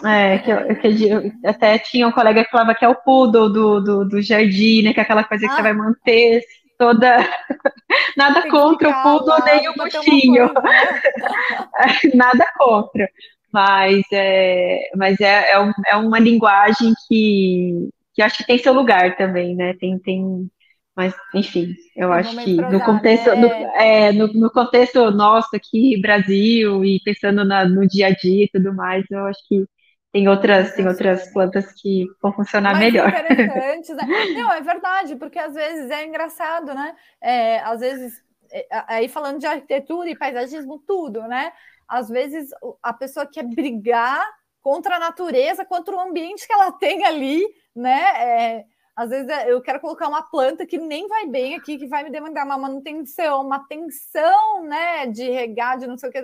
É, 0.06 0.40
que, 0.40 0.52
eu, 0.52 0.76
que 0.76 1.10
eu, 1.10 1.32
até 1.46 1.78
tinha 1.80 2.08
um 2.08 2.12
colega 2.12 2.44
que 2.44 2.52
falava 2.52 2.76
que 2.76 2.86
é 2.86 2.90
o 2.90 2.96
poodle 2.96 3.52
do, 3.52 3.82
do, 3.82 4.06
do 4.06 4.22
jardim, 4.22 4.84
né? 4.84 4.94
Que 4.94 5.00
é 5.00 5.04
aquela 5.04 5.24
coisa 5.24 5.46
que 5.46 5.52
ah. 5.52 5.56
você 5.56 5.62
vai 5.62 5.74
manter 5.74 6.44
toda. 6.78 7.18
Nada 8.18 8.50
contra 8.50 8.90
o 8.90 9.04
poodle 9.04 9.46
nem 9.46 9.70
o 9.70 9.74
buchinho. 9.74 10.52
Nada 12.14 12.46
contra 12.58 13.08
mas 13.52 14.04
é, 14.12 14.90
mas 14.96 15.20
é, 15.20 15.52
é, 15.52 15.60
um, 15.60 15.72
é 15.88 15.96
uma 15.98 16.20
linguagem 16.20 16.94
que, 17.08 17.90
que 18.14 18.22
acho 18.22 18.38
que 18.38 18.46
tem 18.46 18.58
seu 18.58 18.74
lugar 18.74 19.18
também, 19.18 19.56
né? 19.56 19.74
Tem, 19.74 20.00
tem, 20.00 20.50
mas 20.96 21.16
enfim, 21.34 21.76
eu 21.96 22.12
acho 22.12 22.36
que 22.44 22.56
no 22.56 22.80
contexto, 22.82 23.30
né? 23.30 23.36
no, 23.36 23.48
é, 23.48 24.12
no, 24.12 24.28
no, 24.28 24.52
contexto 24.52 25.10
nosso 25.12 25.56
aqui, 25.56 26.00
Brasil, 26.02 26.84
e 26.84 27.00
pensando 27.04 27.46
na, 27.46 27.66
no 27.66 27.88
dia 27.88 28.08
a 28.08 28.12
dia 28.12 28.46
e 28.46 28.50
tudo 28.50 28.74
mais, 28.74 29.06
eu 29.10 29.26
acho 29.26 29.40
que 29.48 29.66
tem 30.12 30.28
outras, 30.28 30.74
tem 30.74 30.86
outras 30.86 31.32
plantas 31.32 31.72
que 31.72 32.06
vão 32.22 32.34
funcionar 32.34 32.74
mais 32.74 32.92
melhor. 32.92 33.08
Interessantes, 33.08 33.96
né? 33.96 34.04
Não, 34.36 34.52
é 34.52 34.62
verdade, 34.62 35.16
porque 35.16 35.40
às 35.40 35.54
vezes 35.54 35.90
é 35.90 36.06
engraçado, 36.06 36.74
né? 36.74 36.94
É, 37.22 37.60
às 37.60 37.80
vezes, 37.80 38.22
é, 38.52 38.68
aí 38.88 39.08
falando 39.08 39.40
de 39.40 39.46
arquitetura 39.46 40.10
e 40.10 40.18
paisagismo, 40.18 40.84
tudo, 40.86 41.22
né? 41.22 41.54
às 41.92 42.08
vezes 42.08 42.50
a 42.82 42.94
pessoa 42.94 43.28
quer 43.28 43.44
brigar 43.44 44.26
contra 44.62 44.96
a 44.96 45.00
natureza, 45.00 45.66
contra 45.66 45.94
o 45.94 46.00
ambiente 46.00 46.48
que 46.48 46.54
ela 46.54 46.72
tem 46.72 47.06
ali, 47.06 47.46
né? 47.76 48.02
É, 48.16 48.66
às 48.96 49.10
vezes 49.10 49.28
é, 49.30 49.52
eu 49.52 49.62
quero 49.62 49.80
colocar 49.80 50.08
uma 50.08 50.22
planta 50.22 50.66
que 50.66 50.78
nem 50.78 51.08
vai 51.08 51.26
bem 51.26 51.56
aqui, 51.56 51.78
que 51.78 51.88
vai 51.88 52.04
me 52.04 52.10
demandar 52.10 52.46
uma 52.46 52.58
manutenção, 52.58 53.46
uma 53.46 53.66
tensão, 53.68 54.64
né? 54.64 55.08
De 55.08 55.30
regar, 55.30 55.78
de 55.78 55.88
não 55.88 55.98
sei 55.98 56.10
o 56.10 56.12
que, 56.12 56.20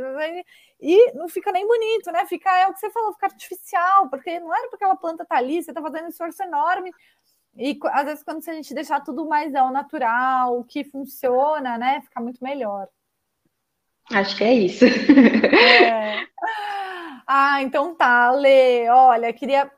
e 0.79 1.13
não 1.13 1.27
fica 1.27 1.51
nem 1.51 1.65
bonito, 1.65 2.11
né? 2.11 2.25
Fica, 2.25 2.55
é 2.57 2.67
o 2.67 2.73
que 2.73 2.79
você 2.79 2.91
falou, 2.91 3.13
fica 3.13 3.27
artificial, 3.27 4.09
porque 4.09 4.39
não 4.39 4.53
era 4.53 4.69
porque 4.69 4.75
aquela 4.83 4.95
planta 4.95 5.25
tá 5.25 5.37
ali, 5.37 5.63
você 5.63 5.73
tá 5.73 5.81
fazendo 5.81 6.05
um 6.05 6.09
esforço 6.09 6.43
enorme. 6.43 6.91
E 7.55 7.79
às 7.85 8.05
vezes, 8.05 8.23
quando 8.23 8.47
a 8.47 8.53
gente 8.53 8.73
deixar 8.73 9.01
tudo 9.01 9.27
mais 9.27 9.55
ao 9.55 9.71
natural, 9.71 10.63
que 10.65 10.83
funciona, 10.83 11.77
né? 11.77 12.01
Fica 12.01 12.21
muito 12.21 12.43
melhor. 12.43 12.87
Acho 14.11 14.37
que 14.37 14.43
é 14.43 14.53
isso. 14.53 14.85
É. 14.85 16.27
Ah, 17.29 17.61
então 17.61 17.93
tá, 17.93 18.31
Lê. 18.31 18.87
Olha, 18.89 19.33
queria 19.33 19.69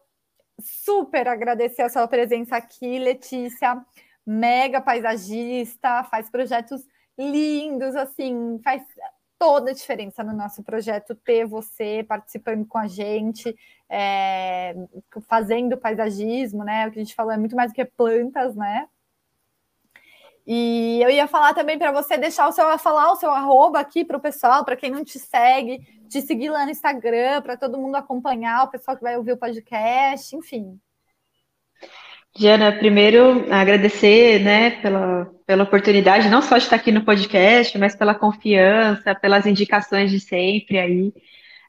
super 0.59 1.27
agradecer 1.27 1.81
a 1.81 1.89
sua 1.89 2.07
presença 2.07 2.55
aqui, 2.55 2.99
Letícia. 2.99 3.83
Mega 4.25 4.81
paisagista, 4.81 6.03
faz 6.05 6.29
projetos 6.29 6.85
lindos, 7.17 7.95
assim, 7.95 8.59
faz 8.63 8.83
toda 9.39 9.71
a 9.71 9.73
diferença 9.73 10.23
no 10.23 10.33
nosso 10.33 10.61
projeto 10.61 11.15
ter 11.15 11.45
você 11.45 12.05
participando 12.07 12.65
com 12.67 12.77
a 12.77 12.87
gente, 12.87 13.55
é, 13.89 14.75
fazendo 15.27 15.77
paisagismo, 15.77 16.63
né? 16.63 16.87
O 16.87 16.91
que 16.91 16.99
a 16.99 17.03
gente 17.03 17.15
falou 17.15 17.31
é 17.31 17.37
muito 17.37 17.55
mais 17.55 17.71
do 17.71 17.75
que 17.75 17.85
plantas, 17.85 18.55
né? 18.55 18.87
E 20.51 20.99
eu 21.03 21.11
ia 21.11 21.27
falar 21.27 21.53
também 21.53 21.77
para 21.77 21.91
você 21.91 22.17
deixar 22.17 22.47
o 22.47 22.51
seu 22.51 22.75
falar 22.79 23.11
o 23.11 23.15
seu 23.15 23.29
arroba 23.29 23.79
aqui 23.79 24.03
para 24.03 24.17
o 24.17 24.19
pessoal, 24.19 24.65
para 24.65 24.75
quem 24.75 24.89
não 24.89 25.05
te 25.05 25.19
segue, 25.19 25.79
te 26.09 26.23
seguir 26.23 26.49
lá 26.49 26.65
no 26.65 26.71
Instagram, 26.71 27.43
para 27.43 27.55
todo 27.55 27.77
mundo 27.77 27.93
acompanhar, 27.93 28.63
o 28.63 28.71
pessoal 28.71 28.97
que 28.97 29.03
vai 29.03 29.15
ouvir 29.15 29.33
o 29.33 29.37
podcast, 29.37 30.35
enfim. 30.35 30.79
Diana, 32.35 32.71
primeiro 32.71 33.45
agradecer, 33.53 34.39
né, 34.39 34.71
pela, 34.81 35.31
pela 35.45 35.65
oportunidade, 35.65 36.29
não 36.29 36.41
só 36.41 36.57
de 36.57 36.63
estar 36.63 36.77
aqui 36.77 36.91
no 36.91 37.05
podcast, 37.05 37.77
mas 37.77 37.95
pela 37.95 38.15
confiança, 38.15 39.13
pelas 39.13 39.45
indicações 39.45 40.09
de 40.09 40.19
sempre 40.19 40.79
aí. 40.79 41.13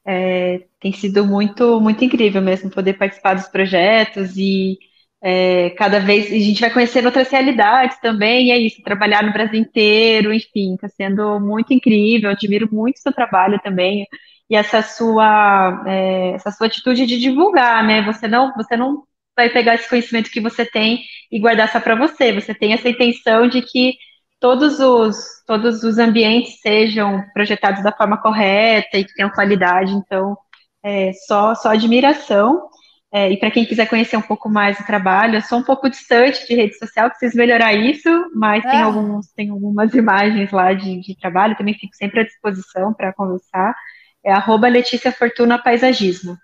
É, 0.03 0.63
tem 0.79 0.91
sido 0.91 1.23
muito, 1.23 1.79
muito 1.79 2.03
incrível 2.03 2.41
mesmo 2.41 2.71
poder 2.71 2.93
participar 2.93 3.35
dos 3.35 3.47
projetos 3.47 4.35
e 4.37 4.79
é, 5.23 5.69
cada 5.71 5.99
vez 5.99 6.27
a 6.27 6.35
gente 6.35 6.61
vai 6.61 6.71
conhecendo 6.71 7.05
outras 7.05 7.29
realidades 7.29 7.99
também, 7.99 8.47
e 8.47 8.51
é 8.51 8.57
isso, 8.57 8.81
trabalhar 8.83 9.23
no 9.23 9.33
Brasil 9.33 9.59
inteiro, 9.59 10.33
enfim, 10.33 10.75
está 10.75 10.89
sendo 10.89 11.39
muito 11.39 11.73
incrível, 11.73 12.29
admiro 12.29 12.67
muito 12.71 12.99
seu 12.99 13.13
trabalho 13.13 13.59
também, 13.63 14.07
e 14.49 14.55
essa 14.55 14.81
sua, 14.81 15.83
é, 15.87 16.31
essa 16.31 16.51
sua 16.51 16.67
atitude 16.67 17.05
de 17.05 17.19
divulgar, 17.19 17.85
né? 17.85 18.01
Você 18.01 18.27
não, 18.27 18.53
você 18.55 18.75
não 18.75 19.03
vai 19.35 19.49
pegar 19.49 19.75
esse 19.75 19.87
conhecimento 19.87 20.29
que 20.31 20.41
você 20.41 20.65
tem 20.65 21.03
e 21.31 21.39
guardar 21.39 21.71
só 21.71 21.79
para 21.79 21.95
você, 21.95 22.33
você 22.33 22.53
tem 22.53 22.73
essa 22.73 22.89
intenção 22.89 23.47
de 23.47 23.61
que 23.61 23.95
todos 24.39 24.79
os, 24.79 25.15
todos 25.45 25.83
os 25.83 25.97
ambientes 25.99 26.59
sejam 26.61 27.23
projetados 27.33 27.83
da 27.83 27.91
forma 27.91 28.17
correta 28.21 28.97
e 28.97 29.05
que 29.05 29.13
tenham 29.13 29.29
qualidade, 29.29 29.93
então, 29.93 30.35
é, 30.83 31.13
só, 31.27 31.53
só 31.55 31.69
admiração. 31.69 32.70
É, 33.13 33.29
e 33.29 33.37
para 33.37 33.51
quem 33.51 33.65
quiser 33.65 33.89
conhecer 33.89 34.15
um 34.15 34.21
pouco 34.21 34.49
mais 34.49 34.79
o 34.79 34.85
trabalho, 34.85 35.35
eu 35.35 35.41
sou 35.41 35.59
um 35.59 35.63
pouco 35.63 35.89
distante 35.89 36.47
de 36.47 36.55
rede 36.55 36.77
social, 36.77 37.09
preciso 37.09 37.37
melhorar 37.37 37.73
isso, 37.73 38.09
mas 38.33 38.63
tem, 38.63 38.79
ah. 38.79 38.85
alguns, 38.85 39.27
tem 39.33 39.49
algumas 39.49 39.93
imagens 39.93 40.49
lá 40.51 40.73
de, 40.73 41.01
de 41.01 41.15
trabalho, 41.17 41.57
também 41.57 41.73
fico 41.73 41.93
sempre 41.93 42.21
à 42.21 42.23
disposição 42.23 42.93
para 42.93 43.11
conversar. 43.11 43.75
É 44.23 44.31
arroba 44.31 44.69
Letícia 44.69 45.11
Fortuna 45.11 45.59
Paisagismo. 45.61 46.37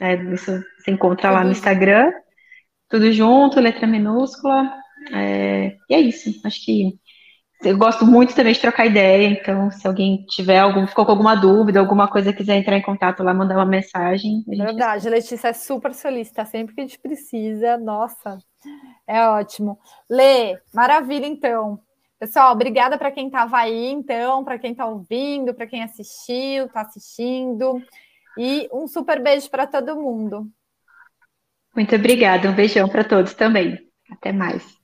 É, 0.00 0.14
isso 0.32 0.62
você 0.78 0.90
encontra 0.90 1.30
lá 1.30 1.44
no 1.44 1.52
Instagram, 1.52 2.10
tudo 2.88 3.12
junto, 3.12 3.60
letra 3.60 3.86
minúscula. 3.86 4.72
É, 5.12 5.76
e 5.90 5.94
é 5.94 6.00
isso. 6.00 6.40
Acho 6.44 6.64
que 6.64 6.94
eu 7.64 7.78
gosto 7.78 8.04
muito 8.04 8.34
também 8.34 8.52
de 8.52 8.60
trocar 8.60 8.86
ideia, 8.86 9.28
então 9.28 9.70
se 9.70 9.86
alguém 9.86 10.24
tiver 10.26 10.58
algum, 10.58 10.86
ficou 10.86 11.04
com 11.04 11.12
alguma 11.12 11.34
dúvida, 11.34 11.78
alguma 11.78 12.08
coisa, 12.08 12.32
quiser 12.32 12.56
entrar 12.56 12.76
em 12.76 12.82
contato 12.82 13.22
lá, 13.22 13.32
mandar 13.32 13.56
uma 13.56 13.66
mensagem. 13.66 14.42
Verdade, 14.46 15.08
Letícia 15.08 15.48
é 15.48 15.52
super 15.52 15.94
solista, 15.94 16.44
sempre 16.44 16.74
que 16.74 16.80
a 16.80 16.84
gente 16.84 16.98
precisa, 16.98 17.78
nossa, 17.78 18.38
é 19.06 19.26
ótimo. 19.28 19.78
Lê, 20.10 20.58
maravilha 20.74 21.26
então. 21.26 21.78
Pessoal, 22.18 22.52
obrigada 22.52 22.96
para 22.98 23.10
quem 23.10 23.26
estava 23.26 23.58
aí, 23.58 23.90
então, 23.90 24.44
para 24.44 24.58
quem 24.58 24.72
está 24.72 24.86
ouvindo, 24.86 25.54
para 25.54 25.66
quem 25.66 25.82
assistiu, 25.82 26.66
está 26.66 26.82
assistindo. 26.82 27.82
E 28.38 28.68
um 28.72 28.86
super 28.86 29.20
beijo 29.22 29.50
para 29.50 29.66
todo 29.66 29.96
mundo. 29.96 30.46
Muito 31.74 31.94
obrigada, 31.94 32.48
um 32.48 32.54
beijão 32.54 32.88
para 32.88 33.04
todos 33.04 33.34
também. 33.34 33.78
Até 34.10 34.32
mais. 34.32 34.81